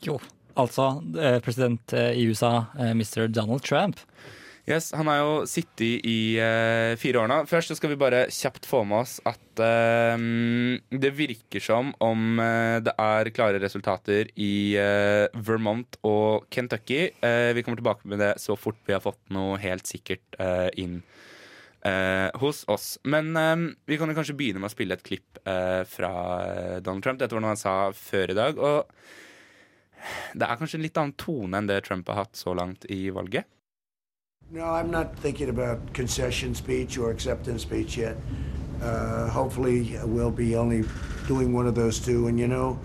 Jo, 0.06 0.18
altså 0.58 0.98
eh, 1.18 1.40
president 1.44 1.94
eh, 1.94 2.14
i 2.20 2.28
USA, 2.30 2.68
eh, 2.80 2.94
Mr. 2.94 3.28
Donald 3.28 3.64
Trump. 3.66 4.02
Yes, 4.68 4.90
Han 4.92 5.08
har 5.08 5.22
jo 5.22 5.36
sittet 5.48 6.04
i 6.04 6.36
uh, 6.44 6.92
fire 7.00 7.22
år 7.22 7.30
nå. 7.32 7.36
Først 7.48 7.72
skal 7.78 7.94
vi 7.94 8.00
bare 8.02 8.26
kjapt 8.36 8.66
få 8.68 8.82
med 8.84 9.06
oss 9.06 9.14
at 9.24 9.62
uh, 9.64 10.20
det 10.92 11.12
virker 11.16 11.64
som 11.64 11.94
om 12.04 12.42
uh, 12.42 12.84
det 12.84 12.92
er 13.00 13.30
klare 13.32 13.62
resultater 13.64 14.28
i 14.36 14.76
Vermont 15.48 15.96
og 16.04 16.50
Kentucky. 16.52 17.14
Vi 17.56 17.64
kommer 17.64 17.80
tilbake 17.80 18.12
med 18.12 18.20
det 18.20 18.34
så 18.44 18.58
fort 18.60 18.82
vi 18.84 18.96
har 18.96 19.04
fått 19.04 19.22
noe 19.32 19.56
helt 19.62 19.88
sikkert 19.88 20.36
inn 20.76 21.00
hos 22.42 22.64
oss. 22.68 22.88
Men 23.08 23.32
vi 23.88 23.96
kan 24.00 24.10
jo 24.12 24.18
kanskje 24.18 24.36
begynne 24.36 24.60
med 24.60 24.68
å 24.68 24.74
spille 24.74 24.98
et 24.98 25.06
klipp 25.06 25.40
fra 25.88 26.12
Donald 26.84 27.06
Trump. 27.06 27.22
Dette 27.22 27.38
var 27.38 27.46
noe 27.46 27.54
han 27.54 27.62
sa 27.62 27.76
før 27.96 28.34
i 28.34 28.38
dag. 28.38 28.60
Og 28.60 28.92
det 30.34 30.48
er 30.48 30.60
kanskje 30.60 30.80
en 30.80 30.86
litt 30.86 30.98
annen 30.98 31.16
tone 31.20 31.60
enn 31.60 31.70
det 31.70 31.84
Trump 31.88 32.10
har 32.12 32.24
hatt 32.24 32.36
så 32.38 32.54
langt 32.58 32.86
i 32.94 33.10
valget. 33.14 33.48
No, 34.50 34.64
I'm 34.64 34.92
not 34.92 35.18
thinking 35.20 35.50
about 35.50 35.94
concession 35.94 36.56
speech 36.56 36.98
or 36.98 37.12
acceptance 37.12 37.64
speech 37.64 37.98
yet. 37.98 38.16
Uh, 38.82 39.28
hopefully, 39.28 40.00
we'll 40.06 40.32
be 40.32 40.56
only 40.56 40.86
doing 41.28 41.54
one 41.54 41.68
of 41.68 41.76
those 41.76 42.00
two. 42.00 42.28
And 42.28 42.40
you 42.40 42.48
know, 42.48 42.80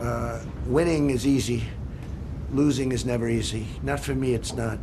uh, 0.00 0.38
winning 0.66 1.10
is 1.10 1.26
easy, 1.26 1.62
losing 2.52 2.92
is 2.92 3.06
never 3.06 3.28
easy. 3.28 3.66
Not 3.82 4.00
for 4.00 4.14
me, 4.14 4.34
it's 4.34 4.54
not. 4.56 4.78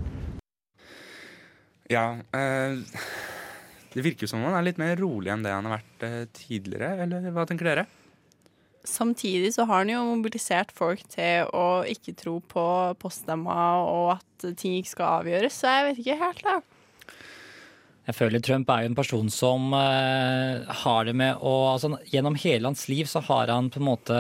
Ja, 1.90 2.18
uh, 2.34 2.80
det 3.94 4.02
virker 4.02 4.28
som 4.28 4.40
om 4.42 4.50
han 4.50 4.58
er 4.58 4.66
litt 4.66 4.80
mer 4.82 4.96
rolig 4.98 5.30
enn 5.30 5.44
det 5.46 5.52
han 5.54 5.68
har 5.70 5.78
vært 5.78 6.06
eh, 6.08 6.22
tidligere, 6.34 6.96
eller 7.06 7.28
hva 7.36 7.46
tenker 7.46 7.70
dere? 7.70 7.86
Samtidig 8.84 9.54
så 9.56 9.64
har 9.70 9.84
han 9.84 9.92
jo 9.94 10.04
mobilisert 10.10 10.74
folk 10.76 11.06
til 11.12 11.48
å 11.56 11.84
ikke 11.88 12.16
tro 12.20 12.40
på 12.52 12.66
poststemma 13.00 13.58
og 13.88 14.10
at 14.18 14.48
ting 14.60 14.76
ikke 14.80 14.92
skal 14.92 15.22
avgjøres, 15.22 15.56
så 15.56 15.72
jeg 15.72 15.86
vet 15.88 16.02
ikke 16.04 16.20
helt, 16.20 16.44
da. 16.44 16.60
Jeg 18.04 18.18
føler 18.18 18.44
Trump 18.44 18.68
er 18.74 18.84
jo 18.84 18.92
en 18.92 18.98
person 18.98 19.30
som 19.32 19.72
eh, 19.78 20.68
har 20.84 21.06
det 21.08 21.14
med 21.16 21.40
å 21.40 21.54
altså, 21.72 21.94
Gjennom 22.12 22.36
hele 22.42 22.68
hans 22.68 22.84
liv 22.92 23.08
så 23.08 23.22
har 23.24 23.48
han 23.54 23.70
på 23.72 23.80
en 23.80 23.88
måte 23.88 24.18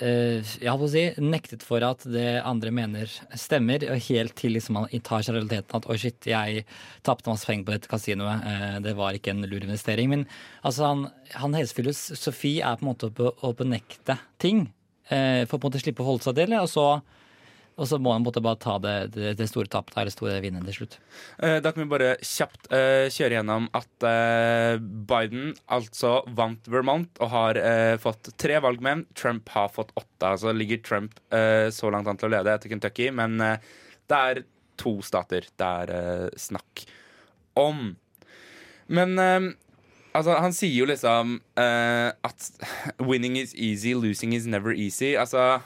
jeg 0.00 0.70
holdt 0.70 0.86
å 0.86 0.90
si, 0.92 1.02
nektet 1.22 1.64
for 1.66 1.82
at 1.86 2.04
det 2.06 2.38
andre 2.46 2.70
mener 2.74 3.10
stemmer, 3.38 3.82
og 3.90 4.04
helt 4.08 4.34
til 4.38 4.54
liksom 4.54 4.78
man 4.78 4.88
tar 5.06 5.24
seg 5.26 5.36
realiteten 5.36 5.78
at 5.78 5.88
oi, 5.90 5.98
shit, 6.00 6.28
jeg 6.30 6.64
tapte 7.06 7.30
masse 7.30 7.48
penger 7.48 7.66
på 7.66 7.74
dette 7.74 7.90
kasinoet, 7.90 8.46
eh, 8.46 8.76
det 8.84 8.94
var 8.98 9.16
ikke 9.16 9.34
en 9.34 9.46
lur 9.48 9.64
investering. 9.64 10.10
Men 10.12 10.26
altså, 10.62 10.86
han, 10.86 11.06
han 11.34 11.56
helsefilosofi 11.58 12.58
er 12.60 12.78
på 12.78 12.86
en 12.86 12.90
måte 12.92 13.10
å, 13.10 13.32
å 13.48 13.54
benekte 13.58 14.18
ting, 14.42 14.66
eh, 15.10 15.44
for 15.48 15.56
på 15.58 15.66
en 15.66 15.72
måte 15.72 15.82
slippe 15.82 16.04
å 16.04 16.10
holde 16.12 16.28
seg 16.28 16.38
til 16.38 16.54
det, 16.54 16.62
og 16.62 16.70
så, 16.72 16.88
og 17.78 17.86
så 17.86 17.98
må 18.02 18.10
han 18.12 18.24
bare 18.26 18.56
ta 18.58 18.74
det, 18.82 18.94
det, 19.14 19.32
det 19.38 19.46
store 19.50 19.70
tapet, 19.70 19.94
eller 19.96 20.12
store 20.12 20.40
vinnet 20.42 20.66
til 20.66 20.80
slutt. 20.80 20.96
Eh, 21.38 21.58
Da 21.62 21.70
kan 21.72 21.84
vi 21.84 21.92
bare 21.92 22.16
kjapt 22.18 22.66
eh, 22.74 23.06
kjøre 23.14 23.38
gjennom 23.38 23.68
at 23.78 24.06
eh, 24.08 24.80
Biden 24.82 25.52
altså 25.70 26.18
vant 26.36 26.66
Vermont 26.70 27.22
og 27.22 27.30
har 27.32 27.60
eh, 27.62 27.94
fått 28.02 28.32
tre 28.40 28.58
valgmenn. 28.64 29.06
Trump 29.14 29.48
har 29.54 29.70
fått 29.70 29.94
åtte. 29.94 30.34
Altså 30.34 30.54
ligger 30.56 30.82
Trump 30.82 31.14
eh, 31.30 31.70
så 31.74 31.92
langt 31.94 32.10
an 32.10 32.18
til 32.18 32.28
å 32.30 32.34
lede 32.34 32.52
etter 32.54 32.74
Kentucky, 32.74 33.12
men 33.14 33.38
eh, 33.44 33.70
det 34.10 34.20
er 34.32 34.42
to 34.78 34.98
stater 35.06 35.46
det 35.58 35.70
er 35.94 36.36
snakk 36.38 36.84
om. 37.58 37.94
Men 38.88 39.18
Altså, 40.18 40.32
han 40.40 40.54
sier 40.56 40.72
jo 40.72 40.86
liksom 40.88 41.34
uh, 41.60 42.10
at 42.26 42.46
'winning 42.98 43.36
is 43.38 43.52
easy, 43.54 43.92
losing 43.94 44.32
is 44.34 44.46
never 44.46 44.72
easy'. 44.72 45.14
Altså 45.20 45.60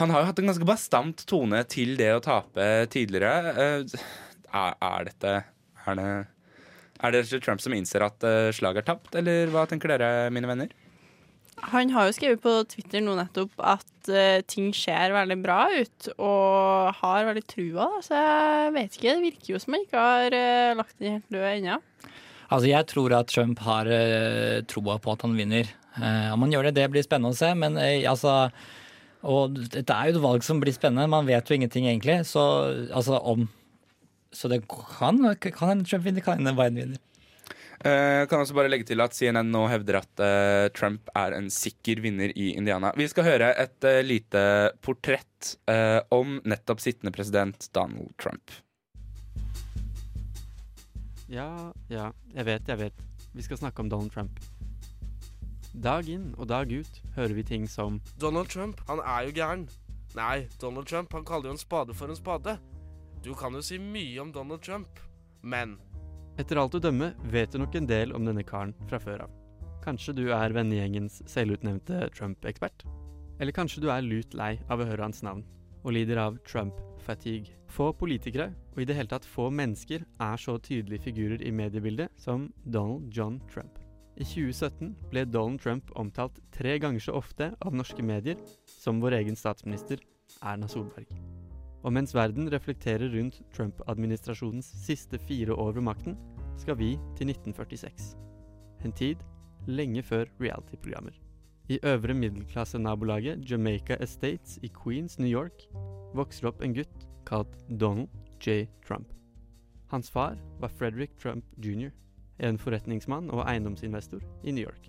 Han 0.00 0.12
har 0.12 0.22
jo 0.22 0.28
hatt 0.30 0.40
en 0.40 0.50
ganske 0.50 0.68
bastant 0.68 1.24
tone 1.28 1.62
til 1.70 1.96
det 1.98 2.12
å 2.14 2.22
tape 2.24 2.68
tidligere. 2.92 3.52
Eh, 3.52 3.96
er, 4.52 4.76
er 4.76 5.10
dette 5.10 5.34
Er 5.82 5.98
det 5.98 6.12
er 7.02 7.16
det 7.16 7.40
Trump 7.42 7.58
som 7.58 7.74
innser 7.74 8.04
at 8.06 8.22
uh, 8.22 8.52
slaget 8.54 8.84
er 8.84 8.92
tapt, 8.92 9.16
eller 9.18 9.50
hva 9.50 9.64
tenker 9.66 9.90
dere, 9.90 10.30
mine 10.30 10.46
venner? 10.46 10.68
Han 11.72 11.90
har 11.90 12.06
jo 12.06 12.14
skrevet 12.14 12.38
på 12.44 12.52
Twitter 12.70 13.02
nå 13.02 13.16
nettopp 13.18 13.58
at 13.58 14.10
uh, 14.12 14.38
ting 14.46 14.68
ser 14.70 15.10
veldig 15.10 15.38
bra 15.42 15.64
ut, 15.74 16.06
og 16.14 16.94
har 17.00 17.26
veldig 17.26 17.42
trua, 17.50 17.88
da. 17.88 18.04
Så 18.06 18.20
jeg 18.20 18.70
vet 18.76 18.94
ikke. 18.94 19.16
Det 19.16 19.26
virker 19.26 19.50
jo 19.50 19.62
som 19.64 19.74
han 19.74 19.82
ikke 19.82 20.04
har 20.06 20.38
uh, 20.38 20.78
lagt 20.78 20.94
den 21.02 21.18
helt 21.18 21.34
død 21.34 21.48
ennå. 21.50 21.80
Altså, 22.52 22.66
jeg 22.70 22.90
tror 22.94 23.18
at 23.18 23.34
Trump 23.34 23.66
har 23.66 23.90
uh, 23.90 24.62
troa 24.70 25.00
på 25.02 25.16
at 25.16 25.26
han 25.26 25.34
vinner. 25.34 25.74
Eh, 26.00 26.32
om 26.32 26.44
han 26.44 26.52
gjør 26.52 26.68
det, 26.68 26.76
det 26.80 26.88
blir 26.92 27.04
spennende 27.04 27.34
å 27.34 27.36
se, 27.36 27.50
men 27.58 27.76
eh, 27.80 28.06
altså 28.08 28.48
Og 29.22 29.54
dette 29.70 29.94
er 29.94 30.10
jo 30.10 30.18
et 30.18 30.24
valg 30.24 30.44
som 30.46 30.60
blir 30.62 30.74
spennende. 30.74 31.10
Man 31.10 31.28
vet 31.28 31.48
jo 31.48 31.56
ingenting 31.56 31.86
egentlig. 31.86 32.22
Så 32.26 32.42
altså 32.90 33.18
om 33.18 33.48
Så 34.32 34.48
det 34.48 34.62
kan 34.66 35.18
kan 35.40 35.68
hende 35.68 35.84
Trump 35.84 36.04
vinner, 36.04 36.20
kan 36.24 36.38
hende 36.38 36.56
Biden 36.56 36.76
vinner. 36.76 37.00
Uh, 37.82 38.22
kan 38.30 38.38
også 38.38 38.54
bare 38.54 38.70
legge 38.70 38.86
til 38.86 39.02
at 39.02 39.10
CNN 39.10 39.50
nå 39.50 39.64
hevder 39.66 39.98
at 39.98 40.20
uh, 40.22 40.70
Trump 40.70 41.10
er 41.18 41.34
en 41.34 41.48
sikker 41.50 41.98
vinner 42.00 42.30
i 42.38 42.52
Indiana. 42.54 42.92
Vi 42.94 43.08
skal 43.10 43.26
høre 43.26 43.48
et 43.58 43.82
uh, 43.82 43.98
lite 44.06 44.42
portrett 44.86 45.56
eh, 45.66 45.98
om 46.14 46.38
nettopp 46.46 46.78
sittende 46.78 47.10
president 47.10 47.66
Donald 47.74 48.14
Trump. 48.22 48.54
Ja, 51.26 51.72
ja, 51.90 52.12
jeg 52.36 52.46
vet, 52.46 52.70
jeg 52.70 52.78
vet. 52.78 53.06
Vi 53.34 53.42
skal 53.42 53.58
snakke 53.58 53.82
om 53.82 53.90
Donald 53.90 54.14
Trump. 54.14 54.38
Dag 55.72 56.08
inn 56.12 56.34
og 56.36 56.50
dag 56.50 56.68
ut 56.68 56.98
hører 57.16 57.32
vi 57.32 57.42
ting 57.48 57.62
som 57.64 57.96
Donald 58.20 58.50
Trump, 58.52 58.82
han 58.88 59.00
er 59.00 59.28
jo 59.28 59.32
gæren. 59.38 59.62
Nei, 60.12 60.44
Donald 60.60 60.86
Trump, 60.86 61.12
han 61.16 61.24
kaller 61.24 61.48
jo 61.48 61.54
en 61.56 61.62
spade 61.62 61.94
for 61.96 62.12
en 62.12 62.18
spade. 62.18 62.58
Du 63.24 63.32
kan 63.32 63.56
jo 63.56 63.62
si 63.64 63.78
mye 63.80 64.20
om 64.20 64.32
Donald 64.34 64.60
Trump, 64.60 65.00
men 65.40 65.78
Etter 66.40 66.60
alt 66.60 66.76
å 66.76 66.80
dømme 66.80 67.12
vet 67.32 67.52
du 67.52 67.58
nok 67.60 67.74
en 67.76 67.88
del 67.88 68.12
om 68.16 68.24
denne 68.24 68.44
karen 68.44 68.72
fra 68.88 69.00
før 69.00 69.24
av. 69.24 69.32
Kanskje 69.84 70.14
du 70.16 70.26
er 70.32 70.52
vennegjengens 70.52 71.22
selvutnevnte 71.28 72.06
Trump-ekspert? 72.12 72.84
Eller 73.40 73.56
kanskje 73.56 73.82
du 73.84 73.88
er 73.92 74.04
lut 74.04 74.36
lei 74.36 74.54
av 74.68 74.80
å 74.80 74.86
høre 74.88 75.08
hans 75.08 75.24
navn, 75.24 75.44
og 75.82 75.96
lider 75.96 76.20
av 76.20 76.36
Trump-fatigue. 76.48 77.56
Få 77.72 77.90
politikere, 77.96 78.52
og 78.76 78.82
i 78.84 78.88
det 78.88 78.96
hele 78.96 79.12
tatt 79.12 79.28
få 79.28 79.48
mennesker, 79.48 80.04
er 80.04 80.40
så 80.40 80.58
tydelige 80.60 81.08
figurer 81.08 81.44
i 81.44 81.52
mediebildet 81.52 82.12
som 82.20 82.50
Donald 82.64 83.08
John 83.12 83.40
Trump. 83.52 83.81
I 84.22 84.24
2017 84.24 84.92
ble 85.10 85.24
Donald 85.26 85.58
Trump 85.60 85.88
omtalt 85.98 86.36
tre 86.54 86.76
ganger 86.78 87.02
så 87.02 87.16
ofte 87.18 87.48
av 87.58 87.74
norske 87.74 88.04
medier 88.06 88.38
som 88.70 89.00
vår 89.02 89.16
egen 89.16 89.34
statsminister 89.34 89.98
Erna 90.46 90.68
Solberg. 90.70 91.08
Og 91.82 91.90
mens 91.96 92.14
verden 92.14 92.46
reflekterer 92.52 93.10
rundt 93.16 93.40
Trump-administrasjonens 93.56 94.68
siste 94.84 95.18
fire 95.18 95.56
år 95.58 95.74
ved 95.74 95.86
makten, 95.88 96.14
skal 96.60 96.78
vi 96.78 96.92
til 97.18 97.32
1946. 97.32 98.12
En 98.86 98.94
tid 98.94 99.24
lenge 99.66 100.04
før 100.06 100.30
reality-programmer. 100.38 101.16
I 101.66 101.80
øvre 101.82 102.14
middelklasse-nabolaget 102.14 103.42
Jamaica 103.50 103.96
Estates 103.98 104.60
i 104.62 104.70
Queens, 104.70 105.18
New 105.18 105.30
York, 105.30 105.66
vokser 106.14 106.52
opp 106.52 106.62
en 106.62 106.76
gutt 106.78 107.08
kalt 107.26 107.58
Donald 107.80 108.14
J. 108.38 108.68
Trump. 108.86 109.10
Hans 109.90 110.10
far 110.14 110.38
var 110.62 110.70
Frederick 110.78 111.18
Trump 111.18 111.44
jr., 111.58 111.90
en 112.38 112.58
forretningsmann 112.58 113.30
og 113.30 113.44
eiendomsinvestor 113.46 114.22
i 114.44 114.54
New 114.54 114.64
York. 114.64 114.88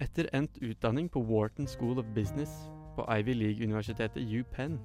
Etter 0.00 0.30
endt 0.32 0.58
utdanning 0.64 1.10
på 1.12 1.22
Wharton 1.22 1.68
School 1.68 1.98
of 1.98 2.08
Business 2.14 2.50
på 2.96 3.04
Ivy 3.18 3.34
League-universitetet 3.36 4.22
UPenn 4.24 4.78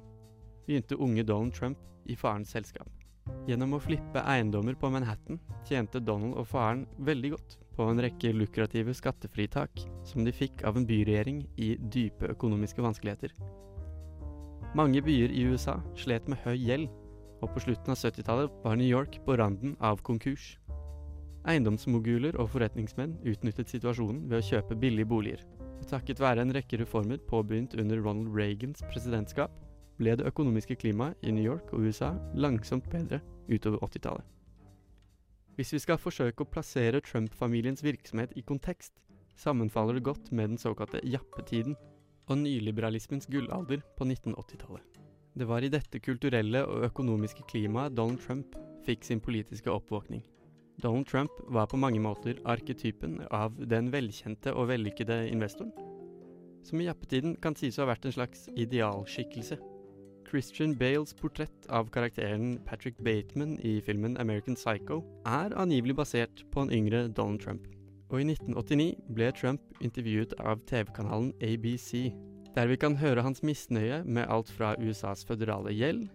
begynte 0.65 0.99
unge 0.99 1.23
Donald 1.23 1.53
Trump 1.53 1.77
i 2.05 2.15
farens 2.15 2.51
selskap. 2.53 2.89
Gjennom 3.49 3.73
å 3.73 3.81
flippe 3.81 4.21
eiendommer 4.21 4.75
på 4.77 4.89
Manhattan 4.93 5.39
tjente 5.65 6.01
Donald 6.03 6.37
og 6.37 6.49
faren 6.49 6.85
veldig 7.07 7.31
godt 7.33 7.57
på 7.75 7.87
en 7.89 8.01
rekke 8.01 8.33
lukrative 8.35 8.93
skattefritak 8.95 9.81
som 10.07 10.25
de 10.25 10.33
fikk 10.35 10.63
av 10.67 10.77
en 10.77 10.85
byregjering 10.87 11.41
i 11.57 11.73
dype 11.91 12.29
økonomiske 12.35 12.85
vanskeligheter. 12.85 13.33
Mange 14.75 15.01
byer 15.01 15.31
i 15.31 15.47
USA 15.49 15.79
slet 15.97 16.27
med 16.27 16.41
høy 16.43 16.55
gjeld, 16.59 16.89
og 17.41 17.51
på 17.53 17.65
slutten 17.65 17.93
av 17.93 17.99
70-tallet 17.99 18.61
var 18.63 18.77
New 18.79 18.87
York 18.87 19.17
på 19.25 19.37
randen 19.39 19.75
av 19.79 20.01
konkurs. 20.03 20.55
Eiendomsmoguler 21.45 22.37
og 22.41 22.49
forretningsmenn 22.55 23.19
utnyttet 23.29 23.69
situasjonen 23.69 24.23
ved 24.31 24.39
å 24.39 24.45
kjøpe 24.47 24.77
billige 24.81 25.09
boliger. 25.09 25.43
Takket 25.85 26.21
være 26.21 26.41
en 26.41 26.53
rekke 26.55 26.79
reformer 26.81 27.19
påbegynt 27.29 27.75
under 27.77 28.01
Ronald 28.01 28.33
Reagans 28.33 28.81
presidentskap, 28.89 29.53
ble 29.99 30.15
det 30.17 30.25
økonomiske 30.27 30.79
klimaet 30.81 31.21
i 31.21 31.31
New 31.35 31.45
York 31.45 31.69
og 31.71 31.85
USA 31.85 32.15
langsomt 32.33 32.89
bedre 32.91 33.21
utover 33.47 33.77
80-tallet. 33.85 34.25
Hvis 35.55 35.71
vi 35.71 35.79
skal 35.79 36.01
forsøke 36.01 36.43
å 36.43 36.49
plassere 36.51 36.99
Trump-familiens 37.05 37.85
virksomhet 37.85 38.33
i 38.35 38.43
kontekst, 38.43 38.97
sammenfaller 39.39 39.99
det 39.99 40.07
godt 40.09 40.31
med 40.35 40.55
den 40.55 40.59
såkalte 40.59 40.99
jappetiden 41.05 41.77
og 42.25 42.41
nyliberalismens 42.41 43.29
gullalder 43.31 43.85
på 43.95 44.07
1980-tallet. 44.09 44.83
Det 45.35 45.47
var 45.47 45.63
i 45.63 45.71
dette 45.71 45.99
kulturelle 45.99 46.63
og 46.65 46.87
økonomiske 46.89 47.45
klimaet 47.51 47.95
Donald 47.95 48.23
Trump 48.23 48.55
fikk 48.87 49.03
sin 49.03 49.21
politiske 49.23 49.71
oppvåkning. 49.71 50.23
Donald 50.83 51.07
Trump 51.07 51.31
var 51.47 51.69
på 51.71 51.79
mange 51.79 52.01
måter 52.03 52.39
arketypen 52.45 53.21
av 53.31 53.55
den 53.71 53.91
velkjente 53.93 54.51
og 54.53 54.69
vellykkede 54.73 55.21
investoren, 55.31 55.71
som 56.65 56.81
i 56.81 56.87
jappetiden 56.89 57.37
kan 57.41 57.55
sies 57.55 57.77
å 57.79 57.85
ha 57.85 57.93
vært 57.93 58.09
en 58.09 58.15
slags 58.17 58.49
idealskikkelse. 58.55 59.57
Christian 60.25 60.73
Bales 60.75 61.13
portrett 61.13 61.69
av 61.69 61.87
karakteren 61.93 62.57
Patrick 62.65 62.97
Bateman 63.05 63.55
i 63.63 63.77
filmen 63.85 64.17
American 64.19 64.57
Psycho 64.57 64.99
er 65.29 65.55
angivelig 65.55 65.95
basert 66.01 66.43
på 66.51 66.65
en 66.65 66.73
yngre 66.73 67.05
Donald 67.07 67.39
Trump. 67.45 67.69
Og 68.11 68.21
i 68.21 68.27
1989 68.33 69.13
ble 69.15 69.31
Trump 69.37 69.79
intervjuet 69.85 70.35
av 70.41 70.59
TV-kanalen 70.67 71.31
ABC, 71.45 72.11
der 72.55 72.67
vi 72.67 72.77
kan 72.81 72.97
høre 72.99 73.23
hans 73.25 73.43
misnøye 73.45 74.03
med 74.03 74.27
alt 74.31 74.51
fra 74.51 74.75
USAs 74.81 75.23
føderale 75.27 75.73
gjeld 75.75 76.09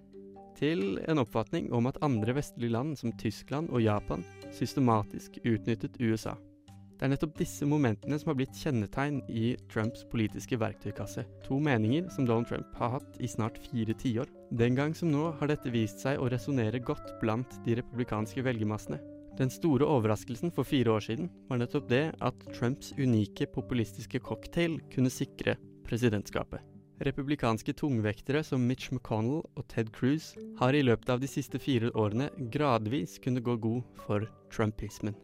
til 0.61 1.00
en 1.08 1.22
oppfatning 1.22 1.70
om 1.72 1.88
at 1.90 1.98
andre 2.04 2.36
vestlige 2.36 2.74
land 2.76 2.94
som 3.00 3.14
Tyskland 3.18 3.72
og 3.72 3.82
Japan 3.82 4.24
systematisk 4.52 5.40
utnyttet 5.42 5.96
USA. 6.00 6.36
Det 7.00 7.06
er 7.06 7.14
nettopp 7.14 7.38
disse 7.38 7.64
momentene 7.64 8.18
som 8.20 8.28
har 8.28 8.36
blitt 8.36 8.58
kjennetegn 8.61 9.22
i 9.32 9.54
Trumps 9.72 10.02
politiske 10.12 10.58
verktøykasse. 10.61 11.24
To 11.46 11.56
meninger 11.56 12.11
som 12.12 12.26
Donald 12.28 12.50
Trump 12.50 12.74
har 12.76 12.98
hatt 12.98 13.16
i 13.24 13.30
snart 13.30 13.56
fire 13.70 13.96
tiår. 13.96 14.28
Den 14.52 14.76
gang 14.76 14.92
som 14.92 15.08
nå 15.08 15.30
har 15.40 15.48
dette 15.48 15.72
vist 15.72 16.04
seg 16.04 16.20
å 16.20 16.28
resonnere 16.28 16.82
godt 16.84 17.14
blant 17.22 17.56
de 17.64 17.78
republikanske 17.80 18.44
velgermassene. 18.44 19.00
Den 19.40 19.48
store 19.48 19.88
overraskelsen 19.88 20.52
for 20.52 20.68
fire 20.68 20.92
år 20.92 21.06
siden 21.06 21.30
var 21.48 21.62
nettopp 21.62 21.88
det 21.88 22.02
at 22.20 22.44
Trumps 22.52 22.92
unike 22.98 23.48
populistiske 23.54 24.20
cocktail 24.20 24.76
kunne 24.92 25.08
sikre 25.14 25.56
presidentskapet. 25.88 26.61
Republikanske 27.01 27.72
tungvektere 27.72 28.42
som 28.44 28.66
Mitch 28.68 28.90
McConnell 28.92 29.40
og 29.57 29.64
Ted 29.72 29.88
Cruz 29.96 30.34
har 30.59 30.76
i 30.76 30.82
løpet 30.84 31.09
av 31.09 31.22
de 31.22 31.28
siste 31.32 31.57
fire 31.57 31.88
årene 31.96 32.26
gradvis 32.53 33.14
kunnet 33.24 33.46
gå 33.46 33.55
god 33.57 33.86
for 34.03 34.26
trumpismen. 34.53 35.16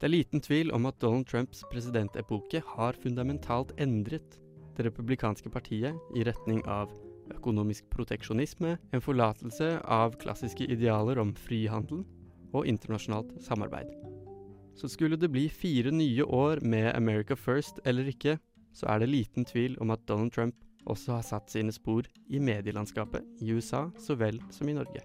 Det 0.00 0.08
er 0.08 0.14
liten 0.14 0.40
tvil 0.40 0.72
om 0.72 0.88
at 0.88 0.96
Donald 1.04 1.28
Trumps 1.28 1.60
presidentepoke 1.68 2.62
har 2.70 2.96
fundamentalt 3.04 3.76
endret 3.76 4.38
det 4.78 4.88
republikanske 4.88 5.52
partiet 5.52 6.16
i 6.16 6.24
retning 6.24 6.64
av 6.64 6.88
økonomisk 7.36 7.84
proteksjonisme, 7.92 8.78
en 8.80 9.04
forlatelse 9.04 9.74
av 9.84 10.16
klassiske 10.24 10.64
idealer 10.72 11.20
om 11.20 11.36
frihandel 11.36 12.00
og 12.54 12.64
internasjonalt 12.64 13.36
samarbeid. 13.44 13.92
Så 14.74 14.88
skulle 14.88 15.20
det 15.20 15.28
bli 15.36 15.50
fire 15.52 15.92
nye 15.92 16.24
år 16.24 16.64
med 16.64 16.94
America 16.96 17.36
First 17.36 17.84
eller 17.84 18.08
ikke, 18.08 18.38
så 18.72 18.88
er 18.88 19.04
det 19.04 19.12
liten 19.12 19.44
tvil 19.44 19.76
om 19.84 19.92
at 19.92 20.08
Donald 20.08 20.32
Trump 20.32 20.63
også 20.90 21.16
har 21.16 21.26
satt 21.26 21.52
sine 21.52 21.72
spor 21.74 22.06
i 22.28 22.40
medielandskapet 22.42 23.24
i 23.42 23.52
USA 23.54 23.86
så 24.00 24.16
vel 24.20 24.40
som 24.54 24.68
i 24.68 24.76
Norge. 24.76 25.02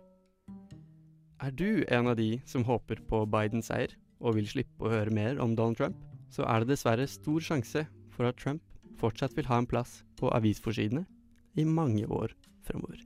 Er 1.40 1.56
du 1.56 1.86
en 1.88 2.10
av 2.12 2.18
de 2.20 2.42
som 2.50 2.66
håper 2.68 3.00
på 3.08 3.24
Bidens 3.32 3.70
seier 3.72 3.96
og 4.20 4.36
vil 4.36 4.50
slippe 4.52 4.84
å 4.84 4.92
høre 4.92 5.14
mer 5.16 5.40
om 5.40 5.56
Donald 5.56 5.80
Trump, 5.80 5.96
så 6.30 6.44
er 6.44 6.62
det 6.62 6.74
dessverre 6.74 7.08
stor 7.08 7.40
sjanse 7.44 7.86
for 8.12 8.28
at 8.28 8.38
Trump 8.42 8.64
fortsatt 9.00 9.38
vil 9.38 9.48
ha 9.48 9.62
en 9.62 9.70
plass 9.70 10.02
på 10.20 10.32
avisforsidene 10.36 11.06
i 11.56 11.66
mange 11.66 12.06
år 12.12 12.36
fremover. 12.68 13.00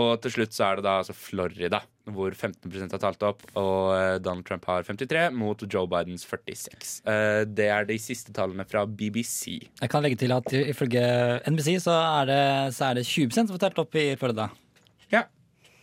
Og 0.00 0.16
til 0.24 0.32
slutt 0.38 0.56
så 0.56 0.70
er 0.70 0.78
det 0.78 0.86
da 0.86 0.96
altså 1.02 1.14
Florida, 1.16 1.82
hvor 2.20 2.36
15 2.36 2.92
har 2.92 3.00
talt 3.02 3.26
opp, 3.26 3.42
og 3.56 3.90
eh, 3.96 4.18
Donald 4.22 4.46
Trump 4.48 4.68
har 4.70 4.84
53 4.86 5.26
mot 5.34 5.64
Joe 5.66 5.88
Bidens 5.90 6.26
46. 6.28 7.00
Eh, 7.08 7.42
Det 7.48 7.68
er 7.72 7.88
de 7.88 7.98
siste 8.00 8.32
tallene 8.36 8.66
fra 8.68 8.84
BBC. 8.86 9.58
Jeg 9.80 9.90
kan 9.90 10.04
legge 10.04 10.20
til 10.20 10.32
at 10.36 10.52
ifølge 10.60 11.04
NBC 11.50 11.78
så 11.82 11.96
er 12.20 12.30
det, 12.30 12.42
så 12.76 12.90
er 12.90 13.00
det 13.00 13.06
20 13.08 13.30
som 13.40 13.54
har 13.56 13.64
talt 13.66 13.80
opp 13.82 13.96
i 13.96 14.10
Florida. 14.20 14.50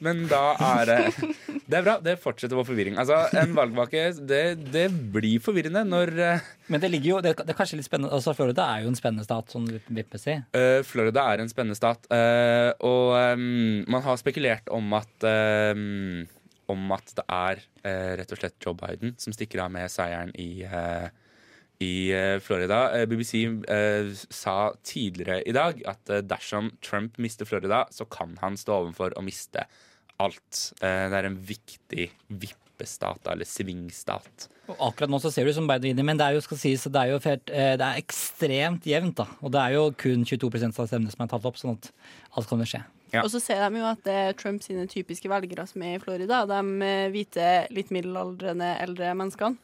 Men 0.04 0.28
da 0.30 0.52
er 0.76 0.90
det 0.90 1.02
Det 1.68 1.76
er 1.76 1.84
bra. 1.84 1.98
Det 2.04 2.16
fortsetter 2.24 2.56
vår 2.58 2.68
forvirring. 2.70 2.96
Altså, 3.02 3.18
En 3.36 3.52
valgvake, 3.58 4.06
det, 4.30 4.44
det 4.72 4.86
blir 5.14 5.42
forvirrende 5.44 5.84
når 5.88 6.14
eh, 6.24 6.46
Men 6.72 6.84
det 6.84 6.92
ligger 6.94 7.10
jo, 7.10 7.20
det, 7.24 7.34
det 7.42 7.52
er 7.52 7.58
kanskje 7.58 7.80
litt 7.82 7.90
spennende 7.90 8.14
altså 8.16 8.34
Florida 8.38 8.70
er 8.72 8.86
jo 8.86 8.92
en 8.94 9.00
spennende 9.00 9.28
stat, 9.28 9.52
sånn 9.52 9.68
vippmessig. 9.76 10.40
Uh, 10.56 10.80
Florida 10.88 11.26
er 11.34 11.44
en 11.44 11.52
spennende 11.52 11.78
stat, 11.78 12.08
uh, 12.14 12.72
og 12.88 13.18
um, 13.36 13.84
man 13.92 14.06
har 14.06 14.20
spekulert 14.22 14.72
om 14.74 14.96
at 14.98 15.28
um, 15.28 16.26
Om 16.72 16.92
at 16.96 17.14
det 17.16 17.24
er 17.32 17.62
uh, 17.84 18.12
rett 18.20 18.32
og 18.32 18.42
slett 18.42 18.58
Joe 18.64 18.76
Biden 18.76 19.16
som 19.20 19.36
stikker 19.36 19.64
av 19.64 19.72
med 19.76 19.92
seieren 19.92 20.34
i 20.36 20.68
i 21.78 22.10
Florida. 22.42 23.06
BBC 23.06 23.44
sa 24.34 24.56
tidligere 24.82 25.44
i 25.46 25.54
dag 25.54 25.84
at 25.86 26.10
dersom 26.26 26.72
Trump 26.82 27.20
mister 27.22 27.46
Florida, 27.46 27.84
så 27.94 28.08
kan 28.10 28.34
han 28.42 28.58
stå 28.58 28.80
overfor 28.80 29.14
å 29.14 29.22
miste 29.22 29.68
alt. 30.24 30.62
Eh, 30.82 31.08
det 31.12 31.20
er 31.20 31.30
en 31.30 31.40
viktig 31.50 32.10
vippestat, 32.28 33.22
eller 33.32 33.48
svingstat. 33.48 34.48
Og 34.68 34.82
akkurat 34.90 35.12
nå 35.12 35.20
så 35.24 35.32
ser 35.32 35.48
du 35.48 35.54
som 35.56 35.68
Biden 35.70 36.04
men 36.04 36.20
det 36.20 36.26
er 36.26 36.36
jo 36.36 36.44
skal 36.44 36.60
sies, 36.60 36.84
det 36.92 37.00
er 37.00 37.14
jo 37.14 37.22
fælt, 37.24 37.50
eh, 37.54 37.76
det 37.80 37.86
er 37.86 38.02
ekstremt 38.02 38.88
jevnt. 38.90 39.16
da. 39.22 39.28
Og 39.42 39.52
det 39.52 39.62
er 39.62 39.78
jo 39.78 39.92
kun 39.96 40.26
22 40.26 40.74
av 40.74 40.88
stemmene 40.90 41.14
som 41.14 41.24
er 41.24 41.32
tatt 41.32 41.48
opp, 41.48 41.60
sånn 41.60 41.78
at 41.78 41.92
alt 42.36 42.50
kan 42.50 42.60
jo 42.60 42.68
skje. 42.68 42.84
Og 43.16 43.30
så 43.32 43.40
ser 43.40 43.62
de 43.64 43.80
jo 43.80 43.86
at 43.88 44.02
det 44.04 44.14
er 44.14 44.34
Trump 44.36 44.62
sine 44.64 44.84
typiske 44.92 45.30
velgere 45.32 45.64
som 45.70 45.82
er 45.82 45.96
i 45.96 46.02
Florida. 46.04 46.44
De 46.50 46.60
eh, 46.84 47.08
hvite, 47.14 47.68
litt 47.72 47.94
middelaldrende, 47.96 48.74
eldre 48.84 49.14
menneskene. 49.16 49.58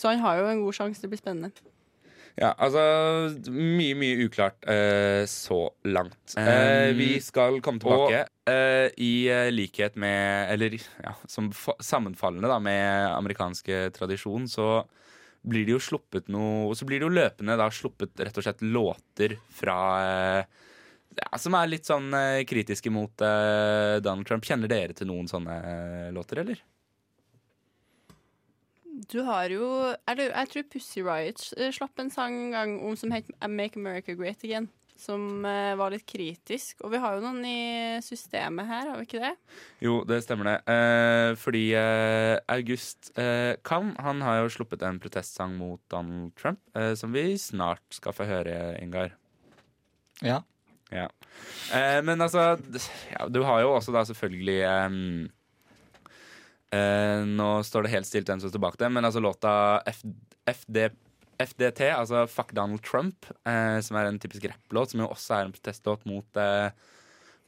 Så 0.00 0.08
han 0.08 0.22
har 0.24 0.38
jo 0.40 0.48
en 0.48 0.62
god 0.64 0.78
sjanse. 0.78 1.02
Det 1.02 1.10
blir 1.12 1.20
spennende. 1.20 1.52
Ja, 2.38 2.52
altså 2.62 2.80
Mye, 3.50 3.94
mye 3.98 4.24
uklart 4.26 4.64
eh, 4.70 5.24
så 5.28 5.70
langt. 5.84 6.34
Eh, 6.38 6.92
vi 6.96 7.08
skal 7.20 7.58
komme 7.64 7.80
tilbake. 7.82 8.22
eh, 8.46 8.86
I 9.02 9.10
eh, 9.28 9.50
likhet 9.52 9.96
med 10.00 10.52
Eller 10.54 10.78
ja, 10.78 11.14
som 11.26 11.50
fa- 11.52 11.76
sammenfallende 11.82 12.48
da 12.48 12.58
med 12.62 13.10
amerikanske 13.16 13.90
tradisjon, 13.96 14.46
så 14.48 14.84
blir 15.42 15.64
det 15.66 15.72
jo 15.72 15.80
sluppet 15.80 16.28
noe 16.28 16.74
Så 16.76 16.84
blir 16.84 17.00
det 17.00 17.06
jo 17.08 17.14
løpende 17.16 17.54
da 17.56 17.70
sluppet 17.72 18.18
rett 18.20 18.36
og 18.36 18.44
slett 18.44 18.60
låter 18.62 19.36
fra 19.56 19.76
eh, 20.04 20.44
ja, 21.16 21.38
Som 21.40 21.56
er 21.58 21.66
litt 21.72 21.88
sånn 21.88 22.12
eh, 22.14 22.42
kritiske 22.48 22.90
mot 22.94 23.20
eh, 23.26 23.98
Donald 24.04 24.28
Trump. 24.28 24.44
Kjenner 24.46 24.68
dere 24.70 24.94
til 24.96 25.08
noen 25.10 25.26
sånne 25.28 25.56
eh, 25.60 26.10
låter, 26.14 26.44
eller? 26.44 26.60
Du 29.10 29.20
har 29.26 29.50
jo 29.50 29.66
eller 30.06 30.20
det, 30.20 30.28
Jeg 30.30 30.50
tror 30.52 30.68
Pussy 30.72 31.00
Riot 31.02 31.46
eh, 31.58 31.72
slapp 31.74 31.98
en 31.98 32.12
sang 32.12 32.36
en 32.46 32.52
gang 32.54 32.76
om 32.86 32.94
som 32.98 33.10
het 33.14 33.26
Make 33.48 33.78
America 33.80 34.14
Great 34.14 34.44
Again. 34.44 34.68
Som 35.00 35.46
eh, 35.48 35.72
var 35.80 35.94
litt 35.94 36.04
kritisk. 36.04 36.82
Og 36.84 36.92
vi 36.92 37.00
har 37.00 37.16
jo 37.16 37.22
noen 37.24 37.40
i 37.48 38.00
systemet 38.04 38.68
her, 38.68 38.90
har 38.90 39.00
vi 39.00 39.06
ikke 39.08 39.22
det? 39.22 39.32
Jo, 39.80 40.02
det 40.04 40.20
stemmer 40.26 40.50
det. 40.50 40.56
Eh, 40.74 41.30
fordi 41.40 41.64
eh, 41.80 42.36
August 42.52 43.10
eh, 43.18 43.56
Kam 43.64 43.94
han 43.98 44.20
har 44.26 44.42
jo 44.42 44.52
sluppet 44.58 44.84
en 44.86 45.00
protestsang 45.00 45.56
mot 45.56 45.80
Donald 45.90 46.34
Trump, 46.36 46.60
eh, 46.76 46.92
som 47.00 47.16
vi 47.16 47.32
snart 47.40 47.82
skal 47.96 48.14
få 48.14 48.28
høre, 48.28 48.76
Ingar. 48.82 49.16
Ja. 50.20 50.42
Ja. 50.92 51.08
Eh, 51.72 52.00
men 52.04 52.20
altså 52.20 52.58
ja, 53.14 53.28
Du 53.30 53.40
har 53.46 53.62
jo 53.62 53.72
også 53.76 53.94
da 53.94 54.04
selvfølgelig 54.04 54.60
eh, 56.74 57.22
Nå 57.26 57.50
står 57.66 57.86
det 57.86 57.94
helt 57.94 58.08
stilt 58.08 58.30
hvem 58.30 58.42
som 58.42 58.52
står 58.52 58.62
bak 58.62 58.78
det, 58.80 58.90
men 58.92 59.06
altså 59.06 59.22
låta 59.22 59.52
F 59.90 60.02
FD 60.50 60.90
FDT, 61.40 61.86
altså 61.94 62.26
Fuck 62.28 62.52
Donald 62.52 62.82
Trump, 62.84 63.24
uh, 63.48 63.80
som 63.80 63.96
er 63.96 64.10
en 64.10 64.18
typisk 64.20 64.44
rapplåt, 64.50 64.92
som 64.92 65.00
jo 65.00 65.06
også 65.08 65.38
er 65.38 65.46
en 65.46 65.54
protestlåt 65.54 66.02
mot 66.04 66.40
uh, 66.40 66.68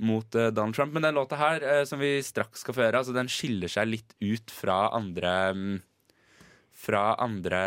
mot 0.02 0.24
Donald 0.32 0.74
Trump. 0.74 0.94
Men 0.96 1.04
den 1.04 1.18
låta 1.18 1.36
her, 1.36 1.84
som 1.86 2.00
vi 2.00 2.16
straks 2.24 2.64
skal 2.64 2.74
få 2.74 2.82
høre, 2.86 3.02
altså 3.02 3.12
den 3.14 3.28
skiller 3.30 3.70
seg 3.70 3.90
litt 3.90 4.16
ut 4.24 4.50
fra 4.50 4.88
andre 4.96 5.34
um, 5.52 5.76
Fra 6.72 7.02
andre 7.20 7.60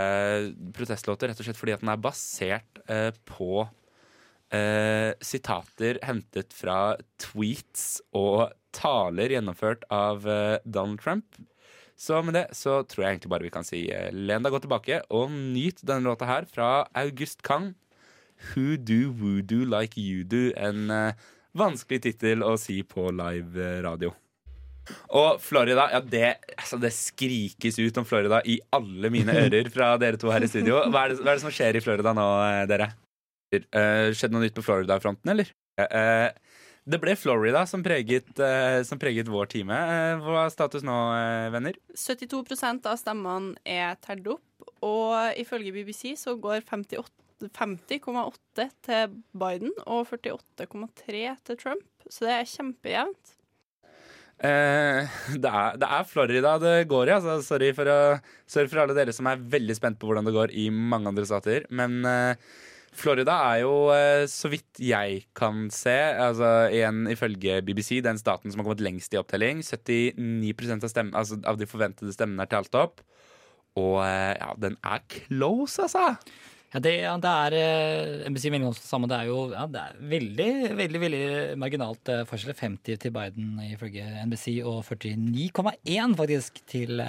protestlåter, 0.76 1.30
rett 1.30 1.39
og 1.39 1.47
slett 1.47 1.60
fordi 1.62 1.76
at 1.78 1.86
den 1.86 1.93
er 1.93 2.01
basert 2.01 2.82
på 3.30 3.68
sitater 5.26 5.97
hentet 6.03 6.53
fra 6.56 6.95
tweets 7.22 8.01
og 8.18 8.49
taler 8.76 9.34
gjennomført 9.34 9.86
av 9.93 10.28
eh, 10.30 10.57
Donald 10.65 11.01
Trump. 11.01 11.38
Så 11.95 12.19
med 12.28 12.36
det 12.36 12.49
så 12.57 12.82
tror 12.84 13.05
jeg 13.05 13.15
egentlig 13.15 13.32
bare 13.32 13.47
vi 13.47 13.53
kan 13.53 13.67
si 13.67 13.86
eh, 13.93 14.11
len 14.11 14.43
deg 14.43 14.53
godt 14.53 14.65
tilbake 14.67 14.99
og 15.15 15.32
nyt 15.32 15.80
denne 15.86 16.09
låta 16.09 16.28
her 16.28 16.49
fra 16.49 16.88
August 16.97 17.43
Kang. 17.47 17.73
Who 18.51 18.76
do 18.76 19.13
voodoo 19.15 19.63
like 19.63 19.99
you 19.99 20.28
do? 20.28 20.49
En 20.59 20.91
eh, 20.91 21.26
vanskelig 21.55 22.03
tittel 22.09 22.43
å 22.43 22.55
si 22.59 22.82
på 22.84 23.07
live 23.15 23.71
radio. 23.86 24.11
Og 25.17 25.39
Florida, 25.41 25.88
ja 25.95 26.01
det, 26.03 26.28
altså 26.53 26.78
det 26.78 26.91
skrikes 26.93 27.80
ut 27.80 27.95
om 27.97 28.05
Florida 28.05 28.43
i 28.45 28.59
alle 28.76 29.09
mine 29.09 29.34
ører 29.45 29.71
fra 29.73 29.95
dere 30.01 30.19
to 30.21 30.30
her 30.34 30.45
i 30.45 30.51
studio. 30.51 30.84
Hva 30.93 31.07
er 31.07 31.15
det, 31.15 31.23
hva 31.23 31.32
er 31.32 31.39
det 31.39 31.45
som 31.47 31.55
skjer 31.55 31.80
i 31.80 31.82
Florida 31.82 32.13
nå, 32.13 32.28
dere? 32.69 32.91
Uh, 33.55 34.11
skjedde 34.11 34.36
noe 34.36 34.43
nytt 34.43 34.57
på 34.57 34.65
Florida-fronten, 34.65 35.32
eller? 35.32 35.49
Eh, 35.76 36.30
det 36.86 36.99
ble 37.01 37.15
Florida 37.17 37.65
som 37.65 37.83
preget, 37.86 38.27
eh, 38.39 38.79
som 38.86 38.99
preget 39.01 39.29
vår 39.31 39.49
time. 39.49 39.73
Eh, 39.73 40.21
hva 40.21 40.45
er 40.45 40.53
status 40.53 40.86
nå, 40.86 40.97
eh, 41.17 41.49
venner? 41.53 41.77
72% 41.97 42.86
av 42.86 42.99
stemmene 43.01 43.55
er 43.65 43.95
telt 44.05 44.27
opp, 44.36 44.67
og 44.86 45.38
ifølge 45.41 45.73
BBC 45.73 46.13
så 46.19 46.38
går 46.39 46.61
58 46.61 47.09
50,8 47.51 48.69
til 48.86 49.15
Biden 49.36 49.73
og 49.86 50.07
48,3 50.07 51.36
til 51.43 51.57
Trump. 51.59 52.05
Så 52.07 52.25
det 52.25 52.36
er 52.36 52.47
kjempejevnt. 52.47 53.33
Eh, 54.36 55.07
det, 55.39 55.49
er, 55.49 55.77
det 55.79 55.89
er 55.89 56.07
Florida 56.07 56.55
det 56.59 56.88
går 56.91 57.09
i. 57.09 57.15
Altså, 57.17 57.39
sorry, 57.45 57.71
for 57.75 57.91
å, 57.91 57.97
sorry 58.47 58.71
for 58.71 58.83
alle 58.83 58.95
dere 58.97 59.15
som 59.15 59.29
er 59.31 59.43
veldig 59.55 59.75
spent 59.77 59.99
på 59.99 60.09
hvordan 60.09 60.27
det 60.27 60.36
går 60.36 60.55
i 60.55 60.69
mange 60.71 61.11
andre 61.11 61.27
stater. 61.27 61.67
Men 61.75 61.99
eh, 62.07 62.47
Florida 62.95 63.35
er 63.51 63.61
jo, 63.65 63.73
eh, 63.91 64.23
så 64.31 64.49
vidt 64.51 64.79
jeg 64.79 65.25
kan 65.35 65.67
se, 65.73 65.93
altså 65.93 66.69
igjen 66.71 67.05
ifølge 67.11 67.59
BBC, 67.65 67.99
den 68.05 68.19
staten 68.21 68.51
som 68.51 68.61
har 68.61 68.69
kommet 68.69 68.83
lengst 68.85 69.13
i 69.13 69.19
opptelling. 69.19 69.61
79 69.65 70.77
av, 70.79 70.89
stem, 70.91 71.11
altså, 71.17 71.39
av 71.43 71.59
de 71.59 71.67
forventede 71.69 72.15
stemmene 72.15 72.45
er 72.45 72.51
talt 72.51 72.77
opp. 72.79 73.03
Og 73.75 73.99
eh, 74.05 74.33
ja, 74.39 74.53
den 74.63 74.77
er 74.87 75.03
close, 75.11 75.83
altså. 75.83 76.15
Ja, 76.71 76.81
det, 76.83 76.93
ja, 77.03 77.17
det 77.23 77.33
er 77.47 77.57
eh, 77.59 78.29
NBC 78.31 78.47
mener 78.51 78.71
også 78.71 78.85
det 78.85 78.91
samme. 78.93 79.11
Det 79.11 79.19
er 79.19 79.29
jo 79.29 79.41
ja, 79.51 79.67
det 79.71 79.83
er 79.83 79.99
veldig 80.15 80.49
veldig, 80.79 81.03
veldig 81.03 81.25
marginalt 81.59 82.15
forskjell. 82.31 82.55
50 82.55 83.03
til 83.03 83.15
Biden 83.15 83.59
ifølge 83.67 84.07
NBC 84.23 84.57
og 84.63 84.81
49,1 84.87 86.17
faktisk 86.23 86.63
til, 86.71 87.03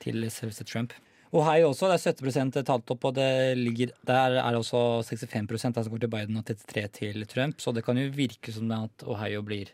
til 0.00 0.28
selveste 0.32 0.68
Trump. 0.68 0.96
Ohio 1.30 1.68
også, 1.70 1.86
det 1.90 1.98
er 2.00 2.32
70 2.32 2.64
talt 2.66 2.90
opp, 2.90 3.04
og 3.06 3.14
det 3.14 3.56
ligger, 3.58 3.92
der 4.06 4.40
er 4.42 4.56
også 4.58 5.04
65% 5.06 5.78
som 5.78 5.92
går 5.92 6.02
til 6.02 6.10
Biden 6.10 6.40
og 6.40 6.48
33 6.48 6.88
til 6.96 7.26
Trump. 7.30 7.60
Så 7.62 7.74
det 7.76 7.84
kan 7.86 7.98
jo 8.00 8.08
virke 8.14 8.54
som 8.54 8.72
at 8.74 9.06
Ohio 9.06 9.44
blir 9.46 9.70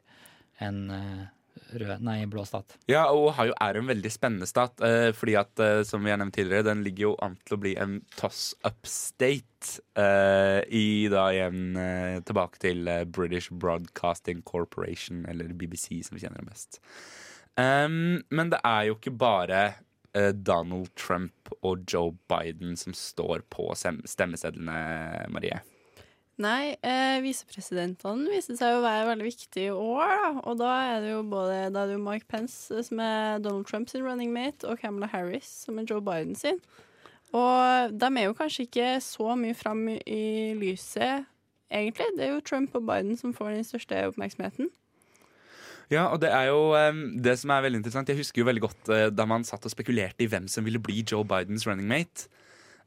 en 0.61 0.83
eh, 0.93 1.25
rød, 1.73 2.03
nei, 2.05 2.19
blå 2.31 2.45
stat. 2.47 2.77
Ja, 2.91 3.07
og 3.13 3.31
Ohio 3.31 3.55
er 3.63 3.79
en 3.79 3.89
veldig 3.89 4.13
spennende 4.13 4.49
stat. 4.49 4.81
Eh, 4.85 5.11
fordi 5.17 5.37
at, 5.41 5.53
eh, 5.61 5.83
som 5.89 6.05
vi 6.05 6.13
har 6.13 6.21
nevnt 6.21 6.37
tidligere, 6.37 6.69
den 6.69 6.85
ligger 6.85 7.09
jo 7.09 7.15
an 7.25 7.37
til 7.45 7.57
å 7.57 7.61
bli 7.63 7.75
en 7.81 7.99
toss-up 8.17 8.87
state. 8.87 9.81
Eh, 9.97 10.61
I 10.69 11.09
da 11.13 11.29
igjen 11.33 11.81
tilbake 12.27 12.61
til 12.63 12.85
British 13.09 13.51
Broadcasting 13.51 14.43
Corporation, 14.43 15.25
eller 15.29 15.49
BBC, 15.49 16.03
som 16.05 16.17
vi 16.17 16.27
kjenner 16.27 16.45
det 16.45 16.53
best. 16.53 16.81
Men 17.57 18.51
det 18.53 18.61
er 18.61 18.83
jo 18.91 18.99
ikke 18.99 19.15
bare 19.17 19.61
Donald 20.33 20.89
Trump 20.97 21.51
og 21.61 21.85
Joe 21.93 22.15
Biden 22.31 22.77
som 22.81 22.95
står 22.97 23.45
på 23.53 23.69
stemmesedlene, 23.77 24.77
Marie. 25.29 25.61
Nei, 26.37 26.77
eh, 26.85 27.17
visepresidentene 27.25 28.29
viste 28.29 28.59
seg 28.59 28.75
å 28.77 28.83
være 28.85 29.07
veldig 29.09 29.25
viktige 29.25 29.71
i 29.71 29.73
år, 29.73 30.11
da. 30.21 30.33
Og 30.45 30.59
da 30.61 30.73
er 30.85 30.99
det 31.01 31.15
jo 31.15 31.23
både 31.25 31.71
det 31.73 31.85
jo 31.95 32.03
Mike 32.03 32.29
Pence, 32.29 32.69
eh, 32.75 32.85
som 32.85 33.01
er 33.01 33.39
Donald 33.41 33.65
Trumps 33.67 33.95
running 33.95 34.35
mate, 34.35 34.69
og 34.69 34.79
Kamala 34.79 35.09
Harris, 35.09 35.49
som 35.65 35.79
er 35.79 35.87
Joe 35.89 36.05
Biden 36.05 36.37
sin. 36.37 36.61
Og 37.33 37.97
de 37.97 38.07
er 38.07 38.29
jo 38.29 38.37
kanskje 38.37 38.67
ikke 38.69 39.01
så 39.01 39.33
mye 39.35 39.57
fram 39.57 39.89
i 39.89 40.53
lyset, 40.61 41.25
egentlig. 41.73 42.13
Det 42.19 42.29
er 42.29 42.35
jo 42.35 42.45
Trump 42.45 42.77
og 42.77 42.85
Biden 42.85 43.17
som 43.17 43.33
får 43.33 43.57
den 43.57 43.65
største 43.65 44.05
oppmerksomheten. 44.11 44.69
Ja, 45.93 46.09
og 46.11 46.19
det 46.23 46.33
er 46.35 46.49
jo 46.51 46.73
um, 46.75 47.03
det 47.23 47.37
som 47.39 47.53
er 47.55 47.63
veldig 47.63 47.79
interessant. 47.79 48.09
Jeg 48.11 48.19
husker 48.19 48.43
jo 48.43 48.49
veldig 48.49 48.65
godt 48.65 48.91
uh, 48.91 49.07
da 49.15 49.27
man 49.29 49.47
satt 49.47 49.69
og 49.69 49.73
spekulerte 49.73 50.25
i 50.25 50.31
hvem 50.31 50.49
som 50.51 50.67
ville 50.67 50.83
bli 50.83 51.05
Joe 51.07 51.27
Bidens 51.27 51.67
running 51.69 51.87
mate. 51.91 52.27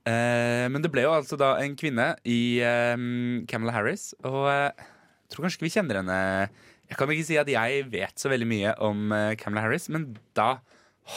Uh, 0.07 0.67
men 0.71 0.83
det 0.83 0.91
ble 0.91 1.03
jo 1.05 1.13
altså 1.15 1.37
da 1.39 1.53
en 1.63 1.75
kvinne 1.79 2.11
i 2.27 2.59
um, 2.95 3.43
Kamala 3.47 3.75
Harris, 3.75 4.11
og 4.23 4.47
eh, 4.51 4.87
jeg 5.29 5.35
tror 5.35 5.45
kanskje 5.45 5.59
ikke 5.59 5.67
vi 5.67 5.73
kjenner 5.75 5.99
henne 5.99 6.19
Jeg 6.89 6.97
kan 6.97 7.11
ikke 7.13 7.27
si 7.27 7.35
at 7.37 7.51
jeg 7.51 7.83
vet 7.91 8.17
så 8.17 8.31
veldig 8.31 8.47
mye 8.49 8.71
om 8.81 9.11
eh, 9.13 9.35
Kamala 9.37 9.67
Harris, 9.67 9.85
men 9.93 10.07
da 10.37 10.55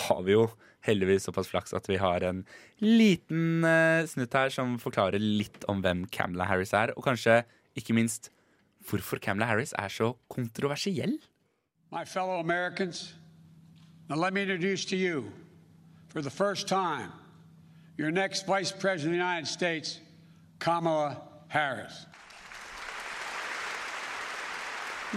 har 0.02 0.20
vi 0.26 0.34
jo 0.34 0.50
heldigvis 0.84 1.24
såpass 1.28 1.48
flaks 1.48 1.72
at 1.78 1.86
vi 1.88 1.96
har 2.02 2.26
en 2.26 2.42
liten 2.82 3.64
eh, 3.64 4.04
snutt 4.10 4.36
her 4.36 4.52
som 4.52 4.74
forklarer 4.82 5.22
litt 5.22 5.64
om 5.72 5.80
hvem 5.80 6.04
Kamala 6.12 6.50
Harris 6.50 6.74
er, 6.76 6.92
og 6.92 7.06
kanskje 7.06 7.40
ikke 7.78 7.96
minst 7.96 8.28
hvorfor 8.90 9.22
Kamala 9.22 9.48
Harris 9.48 9.72
er 9.78 9.92
så 9.94 10.12
kontroversiell. 10.32 11.16
My 11.92 12.06
fellow 12.06 12.40
Americans, 12.40 13.12
now 14.08 14.16
let 14.16 14.32
me 14.32 14.40
introduce 14.40 14.86
to 14.86 14.96
you, 14.96 15.30
for 16.08 16.22
the 16.22 16.30
first 16.30 16.66
time, 16.66 17.12
your 17.98 18.10
next 18.10 18.46
Vice 18.46 18.72
President 18.72 19.08
of 19.08 19.18
the 19.18 19.24
United 19.24 19.46
States, 19.46 20.00
Kamala 20.58 21.20
Harris. 21.48 22.06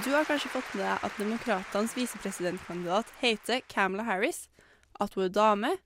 Du 0.03 0.11
har 0.11 0.25
kanskje 0.25 0.49
fått 0.49 0.75
med 0.75 0.83
deg 0.83 0.99
at 1.07 1.17
demokratenes 1.17 1.95
visepresidentkandidat 1.95 3.07
heter 3.23 3.63
Kamala 3.71 4.03
Harris, 4.03 4.49
at 4.99 5.13
hun 5.13 5.23
er 5.23 5.31
dame, 5.31 5.77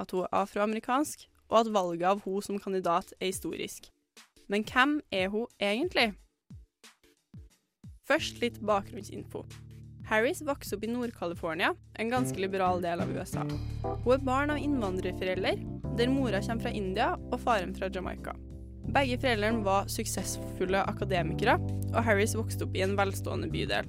at 0.00 0.10
hun 0.10 0.24
er 0.24 0.32
afroamerikansk, 0.32 1.28
og 1.50 1.60
at 1.60 1.74
valget 1.74 2.08
av 2.08 2.24
hun 2.24 2.42
som 2.42 2.58
kandidat 2.58 3.12
er 3.20 3.26
historisk. 3.26 3.92
Men 4.48 4.64
hvem 4.64 5.02
er 5.12 5.28
hun 5.28 5.46
egentlig? 5.60 6.14
Først 8.08 8.40
litt 8.40 8.64
bakgrunnsinfo. 8.64 9.44
Harris 10.10 10.40
vokste 10.42 10.74
opp 10.74 10.84
i 10.84 10.88
Nord-California, 10.90 11.74
en 11.94 12.08
ganske 12.10 12.40
liberal 12.42 12.80
del 12.82 12.98
av 13.00 13.10
USA. 13.14 13.44
Hun 13.84 14.14
er 14.16 14.24
barn 14.26 14.50
av 14.50 14.58
innvandrerforeldre, 14.58 15.52
der 15.98 16.10
mora 16.10 16.40
kommer 16.42 16.64
fra 16.64 16.72
India 16.74 17.12
og 17.30 17.36
faren 17.44 17.76
fra 17.76 17.86
Jamaica. 17.94 18.34
Begge 18.90 19.20
foreldrene 19.22 19.62
var 19.62 19.86
suksessfulle 19.92 20.82
akademikere, 20.90 21.54
og 21.92 22.02
Harris 22.02 22.34
vokste 22.34 22.66
opp 22.66 22.74
i 22.74 22.82
en 22.82 22.96
velstående 22.98 23.52
bydel. 23.54 23.86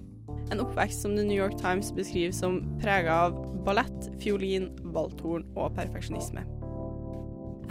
En 0.54 0.62
oppvekst 0.62 1.02
som 1.02 1.18
The 1.18 1.26
New 1.26 1.40
York 1.40 1.58
Times 1.58 1.90
beskriver 1.98 2.38
som 2.38 2.62
prega 2.84 3.18
av 3.26 3.42
ballett, 3.66 4.12
fiolin, 4.22 4.70
valthorn 4.94 5.48
og 5.56 5.74
perfeksjonisme. 5.80 6.46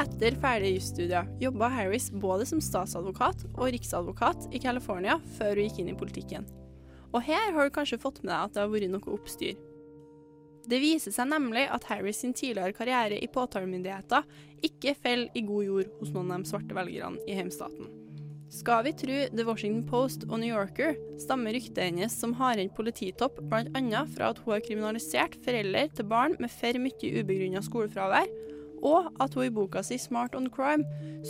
Etter 0.01 0.35
ferdige 0.43 0.81
jusstudier 0.81 1.29
jobba 1.39 1.71
Harris 1.71 2.09
både 2.11 2.51
som 2.51 2.59
statsadvokat 2.59 3.47
og 3.53 3.69
riksadvokat 3.77 4.51
i 4.51 4.63
California 4.63 5.21
før 5.37 5.55
hun 5.55 5.69
gikk 5.69 5.85
inn 5.85 5.93
i 5.93 6.01
politikken. 6.03 6.51
Og 7.11 7.25
her 7.27 7.53
har 7.55 7.67
du 7.67 7.75
kanskje 7.75 8.01
fått 8.01 8.23
med 8.23 8.33
deg 8.33 8.41
at 8.45 8.55
det 8.55 8.65
har 8.65 8.73
vært 8.73 8.93
noe 8.93 9.15
oppstyr. 9.17 9.59
Det 10.71 10.79
viser 10.79 11.15
seg 11.15 11.31
nemlig 11.31 11.65
at 11.73 11.87
Harris 11.89 12.21
sin 12.23 12.35
tidligere 12.37 12.77
karriere 12.77 13.19
i 13.19 13.31
påtalemyndigheten 13.33 14.29
ikke 14.67 14.95
faller 14.99 15.33
i 15.35 15.43
god 15.47 15.67
jord 15.67 15.97
hos 15.99 16.13
noen 16.15 16.35
av 16.35 16.45
de 16.45 16.53
svarte 16.53 16.77
velgerne 16.77 17.25
i 17.27 17.39
hjemstaten. 17.39 17.89
Skal 18.51 18.83
vi 18.83 18.93
tro 18.99 19.19
The 19.31 19.45
Washington 19.47 19.85
Post 19.87 20.25
og 20.27 20.41
New 20.43 20.51
Yorker, 20.51 20.97
stammer 21.23 21.55
ryktet 21.55 21.85
hennes 21.85 22.15
som 22.19 22.33
hardhendt 22.35 22.75
polititopp 22.75 23.39
bl.a. 23.47 24.01
fra 24.11 24.33
at 24.33 24.41
hun 24.43 24.57
har 24.57 24.65
kriminalisert 24.67 25.37
foreldre 25.45 25.85
til 25.95 26.09
barn 26.11 26.35
med 26.43 26.51
for 26.51 26.81
mye 26.83 27.13
ubegrunna 27.23 27.63
skolefravær, 27.63 28.27
og 28.83 29.11
at 29.23 29.37
hun 29.39 29.47
i 29.47 29.55
boka 29.55 29.85
si 29.87 30.01
Smart 30.03 30.35
on 30.35 30.51
Crime 30.51 30.83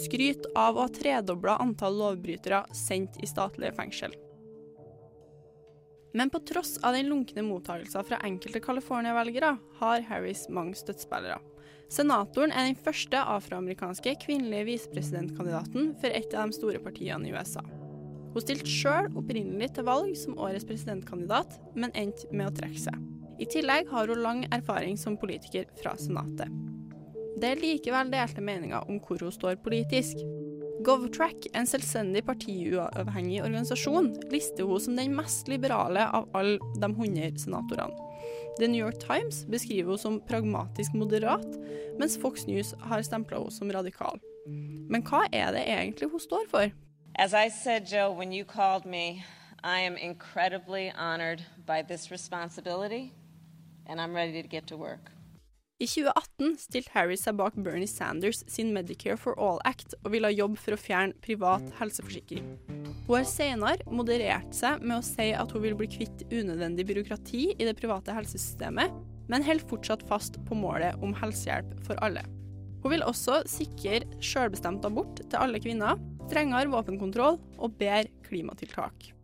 skryter 0.07 0.49
av 0.57 0.79
å 0.79 0.87
ha 0.87 0.95
tredobla 0.97 1.59
antall 1.61 2.01
lovbrytere 2.01 2.65
sendt 2.77 3.21
i 3.21 3.29
statlige 3.29 3.77
fengsel. 3.77 4.17
Men 6.13 6.31
på 6.31 6.41
tross 6.43 6.79
av 6.83 6.97
den 6.97 7.09
lunkne 7.11 7.45
mottakelsen 7.47 8.07
fra 8.07 8.19
enkelte 8.27 8.61
California-velgere, 8.61 9.57
har 9.79 10.07
Harris 10.09 10.49
mange 10.51 10.75
støttespillere. 10.79 11.39
Senatoren 11.91 12.53
er 12.55 12.69
den 12.69 12.79
første 12.79 13.19
afroamerikanske 13.19 14.15
kvinnelige 14.23 14.69
visepresidentkandidaten 14.69 15.95
for 15.99 16.15
et 16.15 16.35
av 16.39 16.51
de 16.51 16.59
store 16.59 16.83
partiene 16.83 17.27
i 17.27 17.35
USA. 17.35 17.63
Hun 18.31 18.45
stilte 18.45 18.71
sjøl 18.71 19.09
opprinnelig 19.19 19.73
til 19.75 19.87
valg 19.89 20.15
som 20.19 20.39
årets 20.39 20.67
presidentkandidat, 20.69 21.57
men 21.75 21.95
endte 21.99 22.31
med 22.31 22.47
å 22.47 22.55
trekke 22.55 22.79
seg. 22.79 22.99
I 23.43 23.49
tillegg 23.51 23.91
har 23.91 24.11
hun 24.11 24.23
lang 24.23 24.45
erfaring 24.55 24.99
som 25.01 25.19
politiker 25.19 25.67
fra 25.81 25.97
Senatet. 25.99 26.51
Det 27.41 27.49
er 27.49 27.63
likevel 27.63 28.11
delte 28.13 28.43
meninger 28.45 28.87
om 28.91 29.01
hvor 29.03 29.23
hun 29.25 29.35
står 29.35 29.59
politisk. 29.65 30.21
GovTrack, 30.85 31.47
en 31.55 31.67
selvstendig 31.69 32.23
partiuavhengig 32.25 33.43
organisasjon, 33.45 34.15
lister 34.33 34.65
hun 34.65 34.81
som 34.81 34.97
den 34.97 35.13
mest 35.17 35.49
liberale 35.51 36.07
av 36.09 36.29
alle 36.37 36.57
de 36.81 36.89
100 36.89 37.43
senatorene. 37.43 38.07
The 38.59 38.69
New 38.69 38.81
York 38.81 38.99
Times 39.01 39.45
beskriver 39.49 39.93
henne 39.93 40.01
som 40.01 40.21
pragmatisk 40.29 40.97
moderat, 40.97 41.47
mens 42.01 42.17
Fox 42.21 42.47
News 42.49 42.73
har 42.89 43.05
stempla 43.05 43.39
henne 43.39 43.53
som 43.53 43.73
radikal. 43.73 44.21
Men 44.91 45.05
hva 45.05 45.27
er 45.33 45.53
det 45.53 45.67
egentlig 45.69 46.11
hun 46.11 46.21
står 46.21 46.49
for? 46.51 46.73
As 47.15 47.35
I 47.35 47.49
said, 47.49 47.87
Joe, 47.87 48.11
when 48.11 48.33
you 48.33 48.45
called 48.45 48.87
me, 48.87 49.25
I 49.63 49.81
am 49.81 49.97
incredibly 49.97 50.91
honored 50.97 51.43
by 51.67 51.83
this 51.83 52.11
responsibility, 52.11 53.13
and 53.87 54.01
I'm 54.01 54.15
ready 54.15 54.43
to 54.43 54.49
get 54.49 54.67
to 54.69 54.77
work. 54.77 55.11
I 55.81 55.87
2018 55.89 56.59
stilte 56.61 56.93
Harris 56.93 57.23
seg 57.25 57.39
bak 57.39 57.55
Bernie 57.57 57.89
Sanders 57.89 58.43
sin 58.53 58.69
Medicare 58.75 59.17
for 59.17 59.39
All 59.41 59.63
Act 59.65 59.95
og 60.03 60.11
ville 60.13 60.29
ha 60.29 60.35
jobb 60.35 60.59
for 60.61 60.77
å 60.77 60.81
fjerne 60.81 61.17
privat 61.25 61.65
helseforsikring. 61.79 62.51
Hun 63.07 63.15
har 63.15 63.25
senere 63.25 63.87
moderert 63.89 64.53
seg 64.53 64.85
med 64.85 64.99
å 64.99 65.07
si 65.07 65.31
at 65.33 65.55
hun 65.57 65.65
vil 65.65 65.79
bli 65.79 65.89
kvitt 65.89 66.27
unødvendig 66.29 66.85
byråkrati 66.91 67.47
i 67.57 67.65
det 67.65 67.79
private 67.81 68.13
helsesystemet, 68.13 68.93
men 69.33 69.47
holder 69.47 69.71
fortsatt 69.71 70.05
fast 70.11 70.37
på 70.45 70.59
målet 70.59 71.01
om 71.01 71.15
helsehjelp 71.17 71.73
for 71.87 71.97
alle. 72.05 72.27
Hun 72.85 72.93
vil 72.93 73.07
også 73.07 73.39
sikre 73.49 74.03
selvbestemt 74.21 74.85
abort 74.85 75.23
til 75.23 75.41
alle 75.41 75.63
kvinner, 75.65 75.97
strengere 76.29 76.69
våpenkontroll 76.75 77.41
og 77.57 77.81
bedre 77.81 78.13
klimatiltak. 78.29 79.15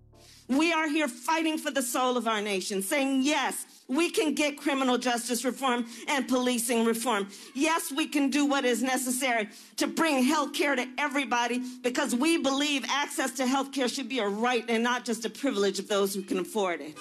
We 0.49 0.73
are 0.73 0.89
here 0.89 1.09
fighting 1.09 1.59
for 1.59 1.73
the 1.73 1.83
soul 1.83 2.17
of 2.17 2.29
our 2.29 2.41
nation, 2.41 2.81
saying 2.83 3.23
yes, 3.23 3.67
we 3.89 4.11
can 4.11 4.35
get 4.35 4.57
criminal 4.57 4.97
justice 4.99 5.45
reform 5.45 5.87
and 6.09 6.29
policing 6.29 6.85
reform. 6.85 7.29
Yes, 7.55 7.93
we 7.93 8.07
can 8.07 8.31
do 8.31 8.45
what 8.47 8.65
is 8.65 8.83
necessary 8.83 9.49
to 9.77 9.87
bring 9.87 10.23
health 10.23 10.53
care 10.53 10.77
to 10.77 10.87
everybody 10.99 11.63
because 11.83 12.15
we 12.15 12.39
believe 12.39 12.85
access 12.89 13.33
to 13.33 13.47
health 13.47 13.73
care 13.73 13.89
should 13.89 14.09
be 14.09 14.21
a 14.21 14.29
right 14.29 14.65
and 14.69 14.83
not 14.83 15.05
just 15.05 15.25
a 15.25 15.31
privilege 15.31 15.79
of 15.79 15.89
those 15.89 16.15
who 16.15 16.23
can 16.23 16.39
afford 16.39 16.81
it. 16.81 16.97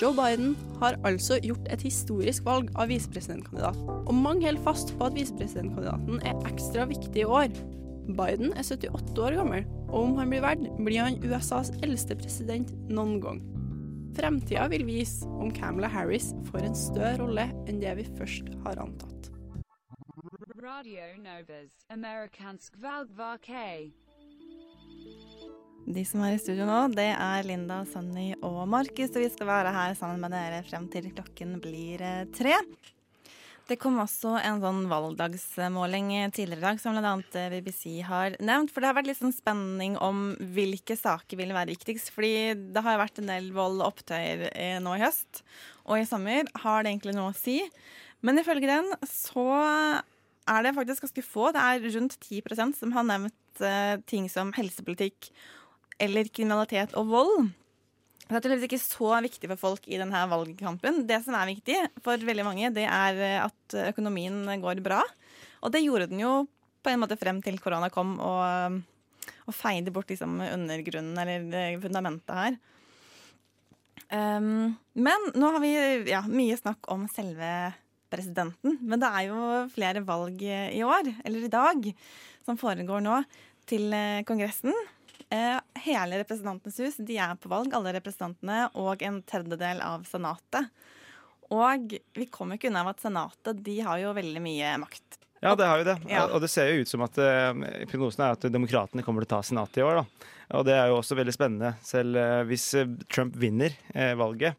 Joe 0.00 0.12
Biden 0.12 0.56
har 0.80 0.96
altså 1.04 1.38
gjort 1.42 1.68
et 1.70 1.82
historisk 1.82 2.44
valg 2.44 2.68
av 2.74 2.88
visepresidentkandidat, 2.88 3.76
og 4.06 4.14
mange 4.14 4.46
holder 4.46 4.62
fast 4.62 4.90
på 4.98 5.06
at 5.06 5.14
visepresidentkandidaten 5.14 6.18
er 6.26 6.50
ekstra 6.50 6.84
viktig 6.90 7.22
i 7.22 7.24
år. 7.24 7.54
Biden 8.04 8.52
er 8.52 8.66
78 8.66 9.22
år 9.24 9.38
gammel, 9.38 9.66
og 9.88 9.98
om 10.02 10.16
han 10.20 10.32
blir 10.32 10.44
verd, 10.44 10.64
blir 10.84 11.00
han 11.00 11.20
USAs 11.24 11.72
eldste 11.84 12.16
president 12.20 12.72
noen 12.90 13.16
gang. 13.24 13.42
Fremtida 14.14 14.68
vil 14.70 14.84
vise 14.86 15.26
om 15.40 15.50
Kamala 15.54 15.88
Harris 15.90 16.30
får 16.50 16.68
en 16.68 16.76
større 16.78 17.16
rolle 17.22 17.48
enn 17.66 17.80
det 17.82 17.96
vi 17.98 18.06
først 18.18 18.52
har 18.66 18.78
antatt. 18.82 19.30
Radio 20.64 21.08
Novas 21.20 21.72
Amerikansk 21.92 22.76
valgvake. 22.80 23.92
De 25.84 26.04
som 26.08 26.22
er 26.24 26.36
i 26.36 26.40
studio 26.40 26.64
nå, 26.64 26.78
det 26.96 27.10
er 27.12 27.44
Linda, 27.44 27.82
Sunny 27.90 28.30
og 28.38 28.62
Markus, 28.72 29.10
og 29.12 29.20
vi 29.20 29.28
skal 29.32 29.50
være 29.50 29.74
her 29.74 29.96
sammen 29.98 30.22
med 30.22 30.32
dere 30.32 30.62
frem 30.64 30.86
til 30.92 31.10
klokken 31.12 31.58
blir 31.60 32.00
eh, 32.00 32.24
tre. 32.32 32.54
Det 33.64 33.78
kom 33.80 33.96
også 33.96 34.34
en 34.44 34.58
sånn 34.60 34.82
valgdagsmåling 34.90 36.10
tidligere 36.36 36.60
i 36.60 36.64
dag, 36.66 36.80
som 36.82 36.98
bl.a. 36.98 37.14
BBC 37.54 38.02
har 38.04 38.34
nevnt. 38.44 38.68
For 38.74 38.84
det 38.84 38.90
har 38.90 38.98
vært 38.98 39.08
litt 39.08 39.20
sånn 39.22 39.32
spenning 39.32 39.94
om 40.04 40.34
hvilke 40.52 40.98
saker 41.00 41.40
vil 41.40 41.54
være 41.56 41.72
viktigst. 41.72 42.10
Fordi 42.12 42.52
det 42.76 42.82
har 42.84 43.00
vært 43.00 43.22
en 43.22 43.32
del 43.32 43.48
vold 43.56 43.80
og 43.80 43.94
opptøyer 43.94 44.50
eh, 44.50 44.76
nå 44.84 44.98
i 44.98 45.04
høst. 45.06 45.40
Og 45.88 46.02
i 46.02 46.08
sommer 46.08 46.44
har 46.60 46.84
det 46.84 46.92
egentlig 46.92 47.16
noe 47.16 47.32
å 47.32 47.38
si. 47.38 47.62
Men 48.20 48.42
ifølge 48.42 48.68
den 48.68 48.92
så 49.08 49.48
er 49.48 50.64
det 50.64 50.76
faktisk 50.76 51.08
ganske 51.08 51.24
få. 51.24 51.48
Det 51.56 51.64
er 51.64 51.88
rundt 51.96 52.20
10% 52.20 52.76
som 52.82 52.92
har 52.92 53.08
nevnt 53.08 53.64
eh, 53.64 53.96
ting 54.04 54.28
som 54.28 54.52
helsepolitikk 54.56 55.32
eller 56.04 56.28
kriminalitet 56.28 56.92
og 57.00 57.08
vold. 57.16 57.52
Det 58.24 58.38
er 58.38 58.40
tydeligvis 58.40 58.70
ikke 58.70 58.80
så 58.80 59.10
viktig 59.24 59.48
for 59.52 59.60
folk 59.60 59.86
i 59.90 59.98
denne 60.00 60.22
valgkampen. 60.30 61.02
Det 61.08 61.20
som 61.26 61.36
er 61.36 61.50
viktig 61.50 61.76
for 62.04 62.20
veldig 62.24 62.46
mange, 62.46 62.70
det 62.72 62.86
er 62.88 63.20
at 63.42 63.76
økonomien 63.90 64.46
går 64.62 64.80
bra. 64.84 65.02
Og 65.64 65.72
det 65.74 65.84
gjorde 65.84 66.08
den 66.08 66.22
jo 66.22 66.32
på 66.84 66.92
en 66.92 67.02
måte 67.02 67.18
frem 67.20 67.40
til 67.44 67.60
korona 67.60 67.90
kom 67.92 68.16
og, 68.20 68.80
og 69.44 69.56
feide 69.56 69.92
bort 69.92 70.10
liksom 70.12 70.40
undergrunnen, 70.44 71.20
eller 71.20 71.78
fundamentet 71.84 72.40
her. 72.40 72.58
Um, 74.14 74.74
men 74.92 75.30
nå 75.36 75.52
har 75.54 75.62
vi 75.64 75.72
ja, 76.10 76.20
mye 76.28 76.56
snakk 76.60 76.88
om 76.92 77.06
selve 77.12 77.48
presidenten. 78.12 78.78
Men 78.80 79.00
det 79.02 79.10
er 79.10 79.28
jo 79.30 79.38
flere 79.74 80.04
valg 80.06 80.44
i 80.44 80.82
år, 80.86 81.12
eller 81.24 81.44
i 81.44 81.52
dag, 81.52 81.88
som 82.46 82.60
foregår 82.60 83.04
nå, 83.04 83.22
til 83.68 83.88
Kongressen. 84.28 84.76
Eh, 85.30 85.60
hele 85.84 86.18
Representantenes 86.18 86.78
hus 86.80 86.96
de 86.98 87.18
er 87.20 87.34
på 87.40 87.50
valg, 87.52 87.72
alle 87.74 87.94
representantene, 87.96 88.68
og 88.80 89.02
en 89.06 89.20
tredjedel 89.26 89.82
av 89.84 90.04
Senatet. 90.08 90.70
Og 91.54 91.94
vi 92.16 92.26
kommer 92.32 92.58
ikke 92.58 92.70
unna 92.70 92.86
at 92.90 93.02
Senatet 93.04 93.62
de 93.64 93.78
har 93.84 94.00
jo 94.02 94.14
veldig 94.16 94.42
mye 94.44 94.74
makt. 94.82 95.20
Ja, 95.44 95.52
det 95.58 95.66
har 95.68 95.80
jo 95.80 95.86
det. 95.90 95.96
Ja. 96.08 96.24
Og 96.32 96.40
det 96.40 96.48
ser 96.48 96.70
jo 96.70 96.84
ut 96.84 96.88
som 96.88 97.02
at 97.04 97.18
uh, 97.20 97.52
prognosen 97.90 98.22
er 98.24 98.32
at 98.32 98.46
demokratene 98.48 99.04
kommer 99.04 99.24
til 99.24 99.28
å 99.28 99.34
ta 99.34 99.42
Senatet 99.44 99.82
i 99.82 99.84
år. 99.84 100.00
da. 100.00 100.30
Og 100.56 100.64
det 100.64 100.76
er 100.76 100.88
jo 100.88 101.00
også 101.02 101.18
veldig 101.18 101.34
spennende. 101.36 101.74
Selv 101.84 102.16
uh, 102.16 102.40
hvis 102.48 102.70
Trump 103.12 103.36
vinner 103.36 103.76
valget 104.16 104.56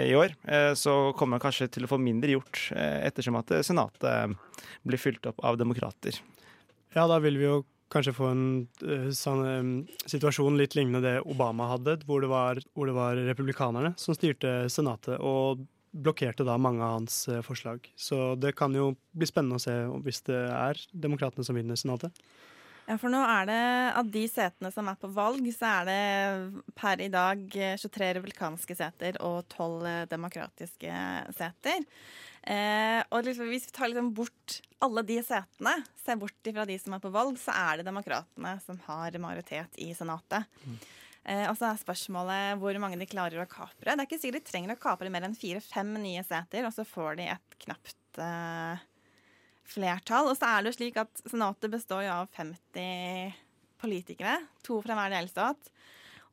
i 0.00 0.14
år, 0.16 0.32
så 0.80 1.12
kommer 1.14 1.36
han 1.36 1.42
kanskje 1.44 1.66
til 1.76 1.84
å 1.84 1.88
få 1.90 1.98
mindre 2.00 2.32
gjort, 2.32 2.70
ettersom 2.72 3.36
at 3.36 3.52
Senatet 3.68 4.32
blir 4.82 4.98
fylt 4.98 5.28
opp 5.28 5.42
av 5.44 5.58
demokrater. 5.60 6.16
Ja, 6.96 7.04
da 7.10 7.18
vil 7.20 7.36
vi 7.36 7.44
jo 7.44 7.58
kanskje 7.94 8.16
få 8.16 8.30
en 8.32 8.46
uh, 8.82 9.10
sånn, 9.14 9.44
um, 9.46 9.70
situasjon 10.10 10.58
litt 10.58 10.74
lignende 10.78 11.04
det 11.04 11.14
Obama 11.22 11.70
hadde, 11.70 12.00
hvor 12.08 12.24
det, 12.24 12.32
var, 12.32 12.60
hvor 12.74 12.90
det 12.90 12.96
var 12.96 13.20
republikanerne 13.30 13.94
som 14.00 14.16
styrte 14.16 14.64
Senatet 14.72 15.16
og 15.22 15.64
blokkerte 15.94 16.46
da 16.46 16.56
mange 16.58 16.82
av 16.82 16.96
hans 16.98 17.28
eh, 17.30 17.42
forslag. 17.46 17.86
Så 17.94 18.34
det 18.40 18.56
kan 18.58 18.74
jo 18.74 18.92
bli 19.14 19.28
spennende 19.30 19.60
å 19.60 19.62
se 19.62 19.74
hvis 20.02 20.24
det 20.26 20.40
er 20.50 20.80
demokratene 20.90 21.46
som 21.46 21.54
vinner 21.54 21.78
Senatet. 21.78 22.10
Ja, 22.84 22.98
for 23.00 23.08
nå 23.08 23.22
er 23.24 23.46
det 23.48 23.60
av 23.96 24.08
de 24.12 24.26
setene 24.28 24.68
som 24.74 24.88
er 24.90 24.98
på 25.00 25.08
valg, 25.16 25.46
så 25.56 25.70
er 25.70 25.86
det 25.88 26.72
per 26.76 27.00
i 27.00 27.08
dag 27.12 27.40
eh, 27.56 27.78
23 27.80 28.10
republikanske 28.18 28.76
seter 28.76 29.16
og 29.24 29.46
12 29.48 29.86
eh, 29.88 30.02
demokratiske 30.10 30.98
seter. 31.32 31.86
Eh, 32.44 33.00
og 33.08 33.24
liksom, 33.24 33.48
hvis 33.48 33.70
vi 33.70 33.72
tar 33.72 33.88
liksom 33.88 34.10
bort 34.16 34.58
alle 34.84 35.04
de 35.08 35.16
setene, 35.24 35.78
ser 36.04 36.20
bort 36.20 36.50
ifra 36.50 36.66
de 36.68 36.76
som 36.82 36.92
er 36.92 37.00
på 37.00 37.12
valg, 37.14 37.40
så 37.40 37.56
er 37.56 37.80
det 37.80 37.88
demokratene 37.88 38.58
som 38.66 38.80
har 38.84 39.16
majoritet 39.22 39.80
i 39.80 39.88
Senatet. 39.96 40.44
Eh, 41.24 41.46
og 41.48 41.56
så 41.56 41.70
er 41.70 41.80
spørsmålet 41.80 42.60
hvor 42.60 42.76
mange 42.82 43.00
de 43.00 43.08
klarer 43.08 43.40
å 43.40 43.48
kapre. 43.48 43.94
Det 43.94 43.96
er 43.96 44.04
ikke 44.04 44.20
sikkert 44.20 44.44
de 44.44 44.50
trenger 44.50 44.76
å 44.76 44.82
kapre 44.82 45.08
mer 45.12 45.24
enn 45.24 45.38
fire-fem 45.38 45.96
nye 46.02 46.24
seter, 46.26 46.68
og 46.68 46.76
så 46.76 46.84
får 46.84 47.16
de 47.22 47.30
et 47.32 47.56
knapt 47.64 48.20
eh, 48.20 48.84
flertall. 49.68 50.30
Og 50.30 50.38
så 50.38 50.48
er 50.48 50.62
det 50.62 50.72
jo 50.72 50.78
slik 50.78 51.00
at 51.02 51.24
Senatet 51.24 51.72
består 51.72 52.04
jo 52.06 52.14
av 52.20 52.30
50 52.36 53.34
politikere, 53.84 54.38
to 54.64 54.80
fra 54.84 54.96
hver 54.96 55.12
delstat. 55.12 55.72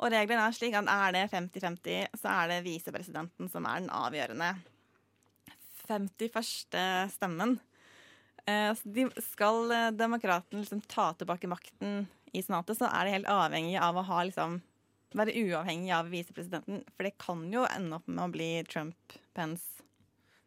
Og 0.01 0.09
reglene 0.13 0.47
er 0.47 0.55
slik 0.55 0.75
at 0.77 0.87
er 0.89 1.15
det 1.15 1.25
50-50, 1.33 2.15
så 2.17 2.31
er 2.33 2.51
det 2.51 2.63
visepresidenten 2.65 3.51
som 3.51 3.67
er 3.69 3.83
den 3.83 3.91
avgjørende. 3.93 4.55
51. 5.91 6.79
stemmen. 7.11 7.59
Eh, 8.47 8.71
så 8.73 8.95
de 8.95 9.05
skal 9.21 9.67
demokraten 9.67 9.99
demokratene 9.99 10.63
liksom 10.63 10.81
ta 10.89 11.11
tilbake 11.13 11.49
makten 11.51 12.05
i 12.31 12.41
Senatet, 12.41 12.79
så 12.79 12.87
er 12.87 13.05
de 13.05 13.15
helt 13.17 13.29
avhengig 13.29 13.75
av 13.81 13.99
å 13.99 14.05
ha 14.07 14.23
liksom 14.25 14.61
være 15.17 15.35
uavhengig 15.43 15.91
av 15.95 16.09
visepresidenten. 16.11 16.83
For 16.95 17.07
det 17.07 17.17
kan 17.21 17.43
jo 17.51 17.65
ende 17.67 17.99
opp 17.99 18.07
med 18.07 18.23
å 18.25 18.31
bli 18.31 18.49
Trump-Pence. 18.69 19.83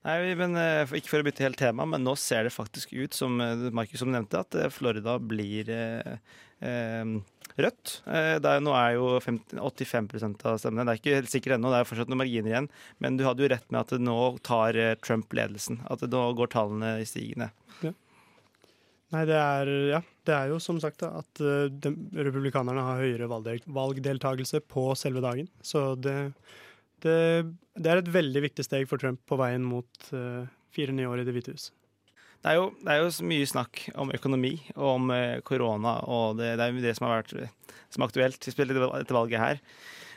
Nei, 0.05 0.34
men 0.36 0.57
eh, 0.61 0.96
Ikke 0.98 1.14
for 1.14 1.24
å 1.24 1.26
bytte 1.26 1.46
helt 1.46 1.61
tema, 1.61 1.86
men 1.88 2.05
nå 2.05 2.12
ser 2.20 2.44
det 2.44 2.52
faktisk 2.52 2.92
ut 2.92 3.16
som 3.16 3.38
eh, 3.40 3.68
Markus 3.74 4.02
som 4.02 4.12
nevnte, 4.12 4.42
at 4.44 4.59
eh, 4.61 4.72
Florida 4.72 5.16
blir 5.16 5.70
eh, 5.72 6.18
eh, 6.61 7.14
rødt. 7.57 7.94
Er, 8.05 8.61
nå 8.61 8.74
er 8.76 8.98
jo 8.98 9.14
50, 9.24 9.57
85% 9.57 10.44
av 10.50 10.59
stemmene. 10.61 10.84
Det 10.84 10.92
er 10.94 11.00
ikke 11.00 11.18
helt 11.22 11.32
sikkert 11.32 11.57
ennå, 11.57 11.70
det 11.72 11.80
er 11.80 11.88
fortsatt 11.88 12.12
noen 12.12 12.20
marginer 12.20 12.52
igjen. 12.52 12.70
Men 13.00 13.16
du 13.16 13.24
hadde 13.24 13.46
jo 13.46 13.50
rett 13.55 13.68
med 13.70 13.80
at 13.80 13.94
nå 14.02 14.16
tar 14.44 14.76
Trump 15.05 15.32
ledelsen. 15.36 15.78
At 15.88 16.02
nå 16.05 16.24
går 16.36 16.50
tallene 16.52 16.96
i 17.00 17.07
stigende. 17.09 17.52
Nei, 19.14 19.22
det 19.28 19.36
er, 19.38 19.68
ja, 19.92 20.00
det 20.26 20.34
er 20.34 20.48
jo 20.50 20.57
som 20.59 20.80
sagt 20.82 21.05
da, 21.05 21.20
at 21.20 21.38
republikanerne 21.38 22.82
har 22.82 23.02
høyere 23.05 23.28
valgdel 23.30 23.61
valgdeltakelse 23.70 24.59
på 24.66 24.88
selve 24.98 25.22
dagen. 25.22 25.46
Så 25.62 25.92
det, 25.94 26.16
det, 27.05 27.16
det 27.78 27.90
er 27.90 28.02
et 28.02 28.12
veldig 28.12 28.44
viktig 28.48 28.66
steg 28.66 28.88
for 28.90 29.00
Trump 29.00 29.22
på 29.28 29.38
veien 29.40 29.64
mot 29.64 30.12
eh, 30.16 30.44
fire 30.74 30.94
nye 30.96 31.11
år 31.11 31.22
i 31.22 31.26
Det 31.28 31.34
hvite 31.36 31.55
hus. 31.55 31.70
Det 32.44 32.52
er, 32.52 32.59
jo, 32.59 32.66
det 32.84 32.92
er 32.92 33.00
jo 33.00 33.24
mye 33.24 33.48
snakk 33.48 33.86
om 33.96 34.11
økonomi 34.12 34.52
og 34.74 34.88
om 34.90 35.12
eh, 35.14 35.40
korona, 35.46 35.96
og 36.12 36.40
det, 36.40 36.57
det 36.61 36.66
er 36.66 36.74
jo 36.74 36.84
det 36.84 36.96
som 36.98 37.07
har 37.09 37.22
vært 37.22 37.36
som 37.94 38.02
er 38.02 38.11
aktuelt 38.11 38.42
spesielt 38.42 38.74
etter 38.74 39.16
valget 39.16 39.40
her. 39.40 39.62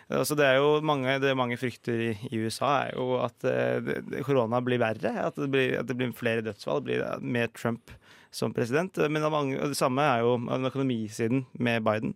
Så 0.07 0.37
det 0.39 0.45
er 0.47 0.61
jo 0.61 0.77
mange, 0.87 1.17
det 1.19 1.33
mange 1.35 1.57
frykter 1.59 1.99
i, 1.99 2.11
i 2.31 2.39
USA 2.39 2.69
er 2.85 2.93
jo 2.95 3.17
at 3.19 3.43
eh, 3.47 4.21
korona 4.23 4.61
blir 4.63 4.79
verre, 4.79 5.11
at 5.19 5.35
det 5.35 5.49
blir, 5.51 5.75
at 5.81 5.91
blir 5.91 6.13
flere 6.15 6.43
dødsfall 6.45 6.83
blir 6.85 7.03
med 7.19 7.51
Trump 7.59 7.91
som 8.31 8.55
president. 8.55 8.95
Men 9.07 9.19
det, 9.19 9.31
mange, 9.33 9.59
det 9.59 9.79
samme 9.79 10.03
er 10.03 10.23
jo 10.23 10.37
den 10.39 10.69
økonomisiden 10.69 11.43
med 11.59 11.83
Biden. 11.83 12.15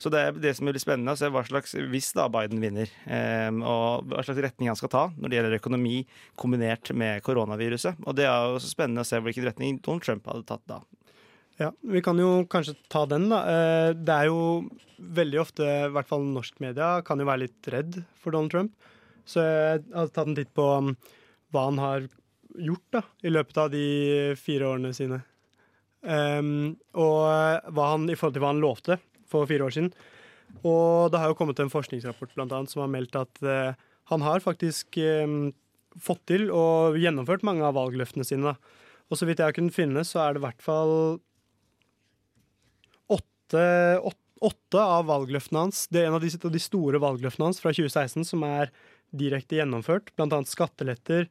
Så 0.00 0.12
det 0.12 0.20
er 0.20 0.38
det 0.42 0.54
som 0.56 0.68
blir 0.68 0.80
spennende 0.82 1.14
å 1.16 1.18
se 1.20 1.30
hva 1.32 1.42
slags, 1.46 1.74
hvis 1.92 2.12
da 2.16 2.28
Biden 2.32 2.62
vinner, 2.62 2.90
eh, 3.06 3.50
og 3.50 4.08
hva 4.10 4.24
slags 4.26 4.42
retning 4.46 4.70
han 4.72 4.78
skal 4.78 4.92
ta 4.92 5.04
når 5.16 5.28
det 5.28 5.38
gjelder 5.38 5.58
økonomi 5.60 5.96
kombinert 6.40 6.92
med 6.96 7.22
koronaviruset. 7.26 8.00
Og 8.06 8.16
det 8.18 8.28
er 8.28 8.54
jo 8.54 8.62
spennende 8.64 9.04
å 9.04 9.08
se 9.08 9.20
hvilken 9.20 9.48
retning 9.50 9.80
Donald 9.84 10.06
Trump 10.06 10.30
hadde 10.30 10.48
tatt 10.48 10.66
da. 10.70 10.80
Ja, 11.60 11.72
Vi 11.84 12.00
kan 12.00 12.16
jo 12.16 12.46
kanskje 12.48 12.76
ta 12.88 13.04
den, 13.06 13.28
da. 13.28 13.42
Eh, 13.44 13.92
Det 13.92 14.14
er 14.14 14.30
jo 14.30 14.68
veldig 15.00 15.40
ofte, 15.40 15.64
i 15.64 15.92
hvert 15.92 16.08
fall 16.08 16.24
norsk 16.24 16.60
media, 16.60 17.02
kan 17.04 17.20
jo 17.20 17.28
være 17.28 17.44
litt 17.46 17.68
redd 17.72 18.02
for 18.16 18.32
Donald 18.32 18.50
Trump. 18.50 18.72
Så 19.28 19.44
jeg 19.44 19.84
har 19.94 20.08
tatt 20.08 20.26
en 20.26 20.38
titt 20.38 20.52
på 20.56 20.64
um, 20.64 20.94
hva 21.52 21.66
han 21.68 21.78
har 21.78 22.08
gjort 22.56 22.86
da, 22.96 23.02
i 23.22 23.30
løpet 23.30 23.60
av 23.60 23.70
de 23.70 23.84
fire 24.40 24.72
årene 24.72 24.94
sine. 24.96 25.20
Um, 26.00 26.78
og 26.96 27.68
hva 27.76 27.90
han, 27.92 28.08
i 28.08 28.16
forhold 28.16 28.38
til 28.38 28.44
hva 28.44 28.54
han 28.54 28.62
lovte 28.64 28.96
for 29.30 29.48
fire 29.50 29.66
år 29.66 29.76
siden. 29.76 29.92
Og 30.66 31.10
det 31.12 31.20
har 31.22 31.30
jo 31.30 31.38
kommet 31.38 31.60
en 31.62 31.72
forskningsrapport 31.72 32.34
blant 32.36 32.52
annet, 32.52 32.72
som 32.72 32.82
har 32.84 32.92
meldt 32.92 33.16
at 33.18 33.42
eh, 33.46 33.72
han 34.10 34.24
har 34.26 34.42
faktisk 34.42 34.98
eh, 34.98 35.26
fått 36.02 36.24
til 36.30 36.48
og 36.50 36.98
gjennomført 37.00 37.46
mange 37.46 37.64
av 37.66 37.76
valgløftene 37.78 38.26
sine. 38.26 38.52
Da. 38.52 38.80
Og 39.10 39.18
så 39.18 39.26
vidt 39.26 39.42
jeg 39.42 39.50
har 39.50 39.56
kunnet 39.56 39.76
finne, 39.76 40.04
så 40.06 40.24
er 40.24 40.34
det 40.34 40.42
i 40.42 40.46
hvert 40.46 40.64
fall 40.64 40.94
åtte, 43.10 43.62
åtte, 44.02 44.26
åtte 44.40 44.80
av 44.80 45.08
valgløftene 45.10 45.66
hans. 45.66 45.84
Det 45.92 46.02
er 46.02 46.10
en 46.10 46.18
av 46.18 46.24
de, 46.24 46.30
de 46.32 46.62
store 46.62 47.00
valgløftene 47.02 47.50
hans 47.50 47.62
fra 47.62 47.72
2016 47.74 48.24
som 48.32 48.44
er 48.46 48.70
direkte 49.10 49.58
gjennomført. 49.58 50.12
Blant 50.16 50.34
annet 50.36 50.50
skatteletter, 50.50 51.26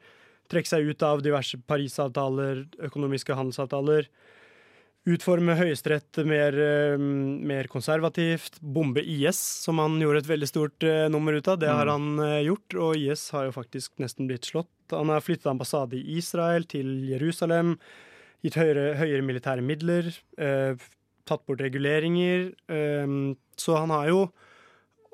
trekke 0.51 0.69
seg 0.69 0.89
ut 0.89 1.05
av 1.05 1.23
diverse 1.25 1.59
Parisavtaler, 1.69 2.65
økonomiske 2.89 3.37
handelsavtaler. 3.37 4.09
Utforme 5.07 5.55
Høyesterett 5.55 6.19
mer, 6.27 6.53
eh, 6.59 6.97
mer 6.99 7.67
konservativt. 7.71 8.59
Bombe 8.61 9.01
IS, 9.01 9.39
som 9.63 9.79
han 9.79 9.99
gjorde 9.99 10.19
et 10.25 10.27
veldig 10.27 10.47
stort 10.49 10.83
eh, 10.83 11.07
nummer 11.09 11.33
ut 11.33 11.47
av. 11.47 11.57
Det 11.59 11.69
har 11.69 11.85
Mm. 11.87 11.91
han 12.17 12.19
eh, 12.27 12.43
gjort, 12.49 12.75
og 12.75 12.95
IS 12.97 13.29
har 13.31 13.45
jo 13.45 13.51
faktisk 13.55 13.91
nesten 13.99 14.27
blitt 14.27 14.45
slått. 14.45 14.67
Han 14.91 15.09
har 15.09 15.21
flyttet 15.21 15.47
ambassade 15.47 15.93
i 15.95 16.17
Israel 16.17 16.63
til 16.65 17.07
Jerusalem, 17.09 17.77
gitt 18.43 18.55
høyere, 18.55 18.97
høyere 18.97 19.23
militære 19.23 19.63
midler, 19.63 20.11
eh, 20.37 20.75
tatt 21.25 21.45
bort 21.47 21.59
reguleringer. 21.59 22.53
Eh, 22.67 23.35
så 23.57 23.77
han 23.79 23.89
har 23.89 24.07
jo 24.09 24.31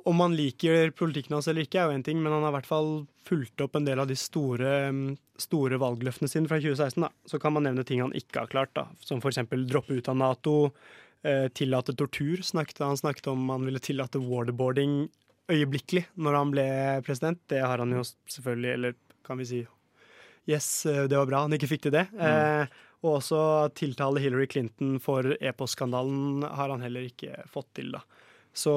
Om 0.06 0.20
han 0.22 0.36
liker 0.38 0.92
politikken 0.94 1.34
hans 1.34 1.48
eller 1.50 1.66
ikke, 1.66 1.80
er 1.82 1.90
jo 1.90 1.98
én 1.98 2.04
ting, 2.06 2.20
men 2.22 2.34
han 2.36 2.44
har 2.46 2.54
i 2.54 2.58
hvert 2.60 2.70
fall 2.70 2.90
fulgt 3.26 3.62
opp 3.66 3.78
en 3.78 3.88
del 3.88 4.02
av 4.04 4.10
de 4.10 4.18
store, 4.20 4.74
mm, 4.94 5.16
store 5.42 5.80
valgløftene 5.82 6.30
sine 6.30 6.50
fra 6.52 6.60
2016. 6.62 7.08
Da. 7.08 7.10
Så 7.26 7.40
kan 7.42 7.56
man 7.56 7.66
nevne 7.66 7.86
ting 7.88 8.04
han 8.04 8.14
ikke 8.18 8.44
har 8.44 8.52
klart, 8.52 8.74
da. 8.78 8.86
som 9.02 9.24
f.eks. 9.24 9.42
droppe 9.66 9.98
ut 9.98 10.10
av 10.12 10.20
Nato, 10.20 10.56
eh, 11.26 11.48
tillate 11.58 11.98
tortur. 11.98 12.44
Snakket, 12.46 12.84
han 12.86 13.02
snakket 13.02 13.32
om 13.34 13.50
han 13.50 13.66
ville 13.66 13.82
tillate 13.82 14.22
waterboarding 14.22 15.08
øyeblikkelig 15.50 16.06
når 16.22 16.38
han 16.38 16.54
ble 16.54 16.68
president. 17.06 17.42
Det 17.50 17.66
har 17.66 17.82
han 17.82 17.98
jo 17.98 18.06
selvfølgelig, 18.06 18.74
eller 18.78 19.00
kan 19.26 19.42
vi 19.42 19.50
si 19.50 19.66
Yes, 20.46 20.86
eh, 20.86 21.08
det 21.10 21.18
var 21.18 21.26
bra 21.26 21.40
han 21.48 21.58
ikke 21.58 21.72
fikk 21.72 21.88
til 21.88 21.96
det. 21.96 22.06
Eh, 22.22 22.70
og 23.02 23.18
også 23.20 23.40
tiltale 23.78 24.22
Hillary 24.22 24.46
Clinton 24.50 25.00
for 25.02 25.34
e-postskandalen 25.42 26.46
har 26.46 26.70
han 26.70 26.86
heller 26.86 27.08
ikke 27.10 27.40
fått 27.50 27.72
til, 27.78 27.90
da. 27.98 28.04
Så 28.54 28.74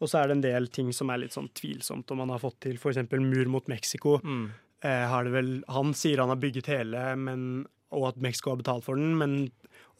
og 0.00 0.10
så 0.10 0.20
er 0.20 0.28
det 0.28 0.36
en 0.36 0.44
del 0.44 0.68
ting 0.72 0.92
som 0.92 1.10
er 1.10 1.22
litt 1.22 1.36
sånn 1.36 1.48
tvilsomt 1.56 2.10
om 2.12 2.20
han 2.24 2.34
har 2.34 2.42
fått 2.42 2.58
til. 2.66 2.76
F.eks. 2.76 2.98
mur 3.16 3.52
mot 3.52 3.68
Mexico. 3.72 4.18
Mm. 4.22 4.50
Eh, 4.84 5.04
har 5.08 5.24
det 5.24 5.32
vel, 5.32 5.52
han 5.72 5.94
sier 5.96 6.20
han 6.20 6.32
har 6.32 6.40
bygget 6.42 6.68
hele, 6.68 7.04
men, 7.16 7.64
og 7.96 8.10
at 8.10 8.18
Mexico 8.20 8.52
har 8.52 8.60
betalt 8.60 8.84
for 8.84 9.00
den, 9.00 9.14
men 9.16 9.38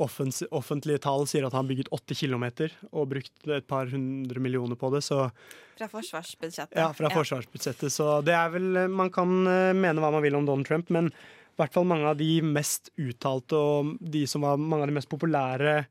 offens, 0.02 0.42
offentlige 0.52 1.00
tall 1.06 1.24
sier 1.28 1.46
at 1.46 1.54
han 1.56 1.64
har 1.64 1.70
bygget 1.70 1.88
åtte 1.96 2.16
kilometer 2.18 2.74
og 2.90 3.08
brukt 3.14 3.48
et 3.48 3.66
par 3.70 3.88
hundre 3.88 4.42
millioner 4.44 4.76
på 4.76 4.90
det. 4.92 5.00
Så 5.06 5.30
Fra 5.78 5.88
forsvarsbudsjettet. 5.88 6.76
ja, 6.76 6.90
fra 6.96 7.10
forsvarsbudsjettet. 7.14 7.92
Så 7.92 8.20
det 8.26 8.36
er 8.36 8.52
vel 8.52 8.86
Man 8.92 9.10
kan 9.14 9.32
eh, 9.48 9.72
mene 9.72 10.02
hva 10.04 10.12
man 10.12 10.24
vil 10.24 10.36
om 10.36 10.44
Donald 10.44 10.68
Trump, 10.68 10.92
men 10.92 11.08
i 11.08 11.56
hvert 11.62 11.72
fall 11.72 11.88
mange 11.88 12.04
av 12.04 12.18
de 12.20 12.42
mest 12.44 12.90
uttalte 13.00 13.56
og 13.56 13.94
de 14.00 14.26
som 14.28 14.44
var 14.44 14.60
mange 14.60 14.84
av 14.84 14.90
de 14.90 14.98
mest 14.98 15.08
populære 15.08 15.86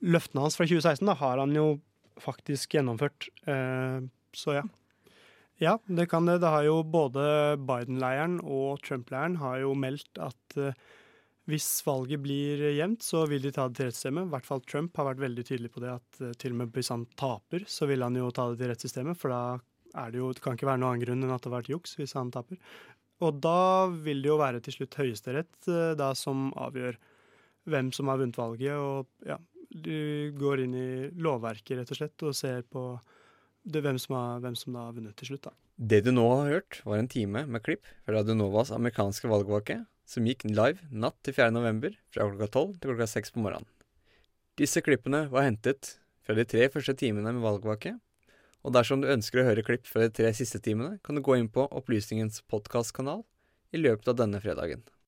løftene 0.00 0.40
hans 0.40 0.56
fra 0.56 0.64
2016, 0.64 1.04
da 1.04 1.12
har 1.20 1.42
han 1.42 1.52
jo 1.52 1.74
faktisk 2.22 2.76
gjennomført. 2.76 3.28
Eh, 3.48 4.00
så 4.36 4.60
ja. 4.60 4.64
Ja, 5.60 5.74
det 5.84 6.06
kan 6.08 6.24
det. 6.24 6.38
Det 6.40 6.48
har 6.48 6.64
jo 6.64 6.80
både 6.88 7.58
Biden-leiren 7.68 8.38
og 8.40 8.80
Trump-leiren 8.86 9.36
har 9.42 9.58
jo 9.60 9.74
meldt 9.76 10.20
at 10.22 10.56
eh, 10.56 10.76
hvis 11.50 11.82
valget 11.84 12.22
blir 12.22 12.62
jevnt, 12.76 13.02
så 13.04 13.26
vil 13.28 13.42
de 13.44 13.52
ta 13.52 13.66
det 13.68 13.76
til 13.76 13.90
rettssystemet. 13.90 14.28
I 14.28 14.34
hvert 14.34 14.48
fall 14.48 14.62
Trump 14.64 14.96
har 14.96 15.10
vært 15.10 15.24
veldig 15.26 15.44
tydelig 15.48 15.72
på 15.74 15.82
det, 15.84 15.96
at 15.98 16.22
eh, 16.22 16.32
til 16.40 16.54
og 16.54 16.62
med 16.62 16.72
hvis 16.76 16.92
han 16.94 17.04
taper, 17.20 17.66
så 17.68 17.90
vil 17.90 18.06
han 18.06 18.16
jo 18.16 18.30
ta 18.32 18.48
det 18.50 18.60
til 18.62 18.72
rettssystemet, 18.72 19.20
for 19.20 19.34
da 19.34 19.42
er 20.00 20.14
det 20.14 20.22
jo, 20.22 20.30
det 20.32 20.44
kan 20.44 20.56
ikke 20.56 20.70
være 20.70 20.80
noen 20.80 20.94
annen 20.94 21.04
grunn 21.04 21.26
enn 21.26 21.34
at 21.34 21.42
det 21.42 21.50
har 21.50 21.58
vært 21.58 21.72
juks 21.74 21.96
hvis 21.98 22.16
han 22.16 22.32
taper. 22.32 22.60
Og 23.20 23.36
da 23.44 23.90
vil 23.90 24.22
det 24.24 24.30
jo 24.30 24.40
være 24.40 24.62
til 24.64 24.78
slutt 24.78 24.96
Høyesterett 24.96 25.66
da 25.98 26.12
som 26.16 26.54
avgjør 26.56 26.96
hvem 27.68 27.90
som 27.92 28.08
har 28.08 28.20
vunnet 28.20 28.38
valget, 28.38 28.76
og 28.80 29.28
ja, 29.28 29.36
du 29.70 30.32
går 30.38 30.64
inn 30.64 30.74
i 30.74 30.90
lovverket 31.22 31.78
rett 31.78 31.92
og 31.94 31.98
slett 31.98 32.26
og 32.26 32.36
ser 32.36 32.62
på 32.66 32.84
det, 33.62 33.82
hvem, 33.84 33.98
som 34.00 34.16
har, 34.16 34.40
hvem 34.42 34.56
som 34.58 34.74
da 34.74 34.86
har 34.88 34.96
vunnet 34.96 35.16
til 35.20 35.30
slutt, 35.30 35.46
da. 35.46 35.54
Det 35.80 36.02
du 36.04 36.10
nå 36.12 36.26
har 36.28 36.50
hørt, 36.50 36.80
var 36.84 37.00
en 37.00 37.08
time 37.08 37.46
med 37.48 37.62
klipp 37.64 37.86
fra 38.04 38.18
Radio 38.18 38.34
Novas 38.36 38.72
amerikanske 38.74 39.30
valgvake, 39.30 39.78
som 40.04 40.26
gikk 40.26 40.44
live 40.50 40.90
natt 40.90 41.16
til 41.24 41.36
4. 41.36 41.52
november 41.54 41.94
fra 42.12 42.26
klokka 42.26 42.50
12 42.50 42.74
til 42.80 42.90
klokka 42.90 43.08
6 43.14 43.34
på 43.36 43.44
morgenen. 43.44 43.68
Disse 44.60 44.82
klippene 44.84 45.22
var 45.32 45.46
hentet 45.46 45.94
fra 46.26 46.36
de 46.36 46.44
tre 46.44 46.66
første 46.72 46.96
timene 46.98 47.32
med 47.32 47.44
valgvake, 47.44 47.94
og 48.60 48.74
dersom 48.76 49.00
du 49.00 49.08
ønsker 49.08 49.40
å 49.40 49.46
høre 49.46 49.64
klipp 49.64 49.86
fra 49.88 50.04
de 50.04 50.12
tre 50.12 50.32
siste 50.36 50.60
timene, 50.60 50.98
kan 51.04 51.16
du 51.16 51.24
gå 51.24 51.38
inn 51.38 51.48
på 51.48 51.64
Opplysningens 51.64 52.42
podkastkanal 52.50 53.22
i 53.72 53.80
løpet 53.80 54.10
av 54.12 54.18
denne 54.20 54.40
fredagen. 54.42 54.82